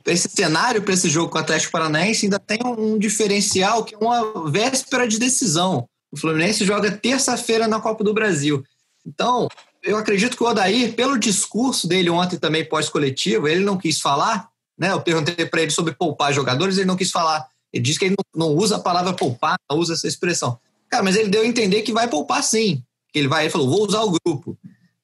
esse 0.06 0.28
cenário 0.28 0.80
para 0.80 0.94
esse 0.94 1.08
jogo 1.08 1.28
com 1.28 1.38
o 1.38 1.40
Atlético 1.40 1.72
Paranaense 1.72 2.26
ainda 2.26 2.38
tem 2.38 2.58
um 2.64 2.96
diferencial 2.96 3.82
que 3.82 3.96
é 3.96 3.98
uma 3.98 4.48
véspera 4.48 5.08
de 5.08 5.18
decisão. 5.18 5.88
O 6.12 6.16
Fluminense 6.16 6.64
joga 6.64 6.92
terça-feira 6.92 7.66
na 7.66 7.80
Copa 7.80 8.04
do 8.04 8.14
Brasil. 8.14 8.62
Então, 9.04 9.48
eu 9.82 9.96
acredito 9.96 10.36
que 10.36 10.44
o 10.44 10.46
Odair, 10.46 10.94
pelo 10.94 11.18
discurso 11.18 11.88
dele 11.88 12.10
ontem 12.10 12.38
também 12.38 12.64
pós-coletivo, 12.64 13.48
ele 13.48 13.64
não 13.64 13.76
quis 13.76 14.00
falar, 14.00 14.48
né? 14.78 14.92
Eu 14.92 15.00
perguntei 15.00 15.46
para 15.46 15.62
ele 15.62 15.70
sobre 15.70 15.94
poupar 15.94 16.32
jogadores, 16.32 16.76
ele 16.76 16.86
não 16.86 16.96
quis 16.96 17.10
falar. 17.10 17.48
Ele 17.72 17.82
disse 17.82 17.98
que 17.98 18.04
ele 18.06 18.14
não, 18.34 18.54
usa 18.54 18.76
a 18.76 18.80
palavra 18.80 19.12
poupar, 19.12 19.56
não 19.70 19.78
usa 19.78 19.94
essa 19.94 20.06
expressão. 20.06 20.58
Cara, 20.88 21.02
mas 21.02 21.16
ele 21.16 21.28
deu 21.28 21.42
a 21.42 21.46
entender 21.46 21.82
que 21.82 21.92
vai 21.92 22.08
poupar 22.08 22.42
sim. 22.42 22.82
Ele 23.14 23.28
vai, 23.28 23.44
ele 23.44 23.50
falou, 23.50 23.68
vou 23.68 23.86
usar 23.86 24.02
o 24.02 24.10
grupo. 24.10 24.58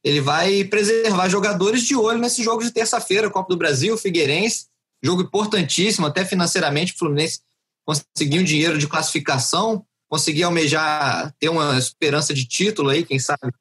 Ele 0.05 0.21
vai 0.21 0.65
preservar 0.65 1.29
jogadores 1.29 1.83
de 1.83 1.95
olho 1.95 2.19
nesse 2.19 2.43
jogo 2.43 2.63
de 2.63 2.71
terça-feira, 2.71 3.31
Copa 3.31 3.49
do 3.49 3.57
Brasil, 3.57 3.97
Figueirense, 3.97 4.67
jogo 5.03 5.23
importantíssimo, 5.23 6.07
até 6.07 6.25
financeiramente, 6.25 6.93
o 6.93 6.99
Fluminense 6.99 7.41
conseguir 7.85 8.39
um 8.39 8.45
dinheiro 8.45 8.79
de 8.79 8.87
classificação, 8.87 9.85
conseguir 10.09 10.45
almejar, 10.45 11.35
ter 11.39 11.49
uma 11.49 11.79
esperança 11.79 12.35
de 12.35 12.45
título 12.45 12.91
aí, 12.91 13.05
quem 13.05 13.19
sabe, 13.19 13.53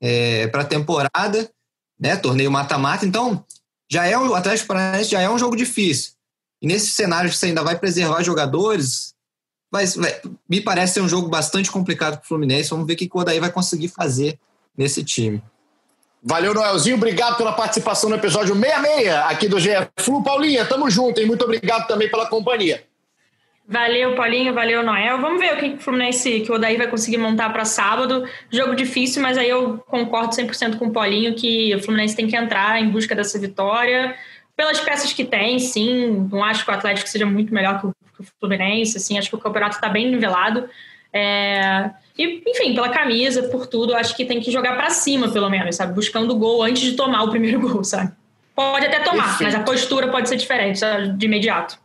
é, 0.00 0.46
para 0.48 0.62
a 0.62 0.66
temporada, 0.66 1.50
né? 1.98 2.16
Torneio 2.16 2.50
mata-mata. 2.50 3.04
Então, 3.04 3.44
já 3.90 4.06
é 4.06 4.16
o 4.16 4.34
Atlético 4.34 4.68
Paranaense 4.68 5.10
já 5.10 5.20
é 5.20 5.28
um 5.28 5.38
jogo 5.38 5.56
difícil. 5.56 6.12
E 6.62 6.66
nesse 6.66 6.90
cenário 6.90 7.28
que 7.28 7.36
você 7.36 7.46
ainda 7.46 7.64
vai 7.64 7.76
preservar 7.78 8.22
jogadores, 8.22 9.14
vai, 9.70 9.86
vai, 9.86 10.20
me 10.48 10.60
parece 10.60 10.94
ser 10.94 11.00
um 11.00 11.08
jogo 11.08 11.28
bastante 11.28 11.70
complicado 11.70 12.18
para 12.18 12.24
o 12.24 12.28
Fluminense. 12.28 12.70
Vamos 12.70 12.86
ver 12.86 12.94
o 12.94 12.96
que 12.96 13.10
o 13.12 13.18
Odaí 13.18 13.40
vai 13.40 13.50
conseguir 13.50 13.88
fazer 13.88 14.38
nesse 14.76 15.02
time. 15.02 15.42
Valeu, 16.22 16.52
Noelzinho. 16.52 16.96
Obrigado 16.96 17.38
pela 17.38 17.52
participação 17.52 18.10
no 18.10 18.16
episódio 18.16 18.54
66 18.54 19.08
aqui 19.08 19.48
do 19.48 19.58
GE 19.58 19.70
Flu. 19.98 20.22
Paulinha, 20.22 20.66
tamo 20.66 20.90
junto, 20.90 21.18
hein? 21.18 21.26
Muito 21.26 21.44
obrigado 21.44 21.86
também 21.86 22.10
pela 22.10 22.26
companhia. 22.26 22.84
Valeu, 23.70 24.16
Paulinho, 24.16 24.52
valeu, 24.52 24.82
Noel. 24.82 25.20
Vamos 25.20 25.40
ver 25.40 25.54
o 25.54 25.56
que 25.56 25.66
o 25.76 25.78
Fluminense, 25.78 26.40
que 26.40 26.50
o 26.50 26.56
Odaí 26.56 26.76
vai 26.76 26.88
conseguir 26.88 27.18
montar 27.18 27.50
para 27.50 27.64
sábado. 27.64 28.28
Jogo 28.50 28.74
difícil, 28.74 29.22
mas 29.22 29.38
aí 29.38 29.48
eu 29.48 29.78
concordo 29.86 30.34
100% 30.34 30.76
com 30.76 30.86
o 30.86 30.90
Paulinho 30.90 31.36
que 31.36 31.72
o 31.76 31.80
Fluminense 31.80 32.16
tem 32.16 32.26
que 32.26 32.34
entrar 32.34 32.82
em 32.82 32.90
busca 32.90 33.14
dessa 33.14 33.38
vitória. 33.38 34.16
Pelas 34.56 34.80
peças 34.80 35.12
que 35.12 35.24
tem, 35.24 35.60
sim. 35.60 36.28
Não 36.32 36.42
acho 36.42 36.64
que 36.64 36.70
o 36.72 36.74
Atlético 36.74 37.08
seja 37.08 37.24
muito 37.24 37.54
melhor 37.54 37.80
que 37.80 37.86
o, 37.86 37.94
Fluminense, 38.40 38.96
assim. 38.96 39.16
Acho 39.16 39.30
que 39.30 39.36
o 39.36 39.38
campeonato 39.38 39.76
está 39.76 39.88
bem 39.88 40.10
nivelado. 40.10 40.68
É... 41.12 41.90
E, 42.18 42.42
enfim, 42.48 42.74
pela 42.74 42.88
camisa, 42.88 43.44
por 43.44 43.68
tudo, 43.68 43.94
acho 43.94 44.16
que 44.16 44.24
tem 44.24 44.40
que 44.40 44.50
jogar 44.50 44.74
para 44.74 44.90
cima, 44.90 45.30
pelo 45.30 45.48
menos, 45.48 45.76
sabe? 45.76 45.94
Buscando 45.94 46.32
o 46.32 46.36
gol 46.36 46.64
antes 46.64 46.82
de 46.82 46.96
tomar 46.96 47.22
o 47.22 47.30
primeiro 47.30 47.60
gol, 47.62 47.84
sabe? 47.84 48.10
Pode 48.52 48.84
até 48.84 48.98
tomar, 48.98 49.28
Perfeito. 49.28 49.44
mas 49.44 49.54
a 49.54 49.60
postura 49.60 50.08
pode 50.08 50.28
ser 50.28 50.34
diferente 50.34 50.80
sabe? 50.80 51.12
de 51.12 51.26
imediato. 51.26 51.78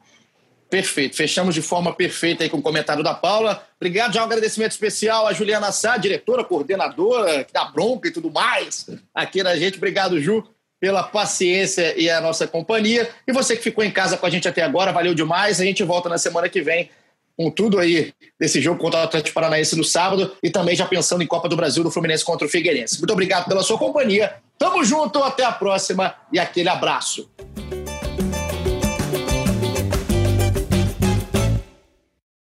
Perfeito. 0.76 1.16
Fechamos 1.16 1.56
de 1.56 1.62
forma 1.62 1.94
perfeita 1.94 2.44
aí 2.44 2.50
com 2.50 2.58
o 2.58 2.62
comentário 2.62 3.02
da 3.02 3.14
Paula. 3.14 3.66
Obrigado, 3.80 4.14
já 4.14 4.22
um 4.22 4.26
agradecimento 4.26 4.72
especial 4.72 5.26
à 5.26 5.32
Juliana 5.32 5.72
Sá, 5.72 5.96
diretora, 5.96 6.44
coordenadora, 6.44 7.46
que 7.46 7.54
dá 7.54 7.64
bronca 7.64 8.10
e 8.10 8.12
tudo 8.12 8.30
mais 8.30 8.86
aqui 9.14 9.42
na 9.42 9.56
gente. 9.56 9.78
Obrigado, 9.78 10.20
Ju, 10.20 10.44
pela 10.78 11.02
paciência 11.02 11.98
e 11.98 12.10
a 12.10 12.20
nossa 12.20 12.46
companhia. 12.46 13.10
E 13.26 13.32
você 13.32 13.56
que 13.56 13.64
ficou 13.64 13.86
em 13.86 13.90
casa 13.90 14.18
com 14.18 14.26
a 14.26 14.30
gente 14.30 14.50
até 14.50 14.64
agora, 14.64 14.92
valeu 14.92 15.14
demais. 15.14 15.62
A 15.62 15.64
gente 15.64 15.82
volta 15.82 16.10
na 16.10 16.18
semana 16.18 16.50
que 16.50 16.62
vem 16.62 16.90
com 17.38 17.50
tudo 17.50 17.80
aí 17.80 18.14
desse 18.38 18.60
jogo 18.60 18.78
contra 18.78 19.00
o 19.00 19.04
Atlético 19.04 19.34
Paranaense 19.34 19.78
no 19.78 19.84
sábado 19.86 20.36
e 20.44 20.50
também 20.50 20.76
já 20.76 20.86
pensando 20.86 21.24
em 21.24 21.28
Copa 21.28 21.48
do 21.48 21.56
Brasil 21.56 21.86
do 21.86 21.92
Fluminense 21.92 22.26
contra 22.26 22.46
o 22.46 22.50
Figueirense. 22.50 22.98
Muito 22.98 23.14
obrigado 23.14 23.48
pela 23.48 23.64
sua 23.64 23.78
companhia. 23.78 24.36
Tamo 24.58 24.84
junto, 24.84 25.24
até 25.24 25.46
a 25.46 25.54
próxima 25.54 26.14
e 26.34 26.38
aquele 26.38 26.68
abraço. 26.68 27.30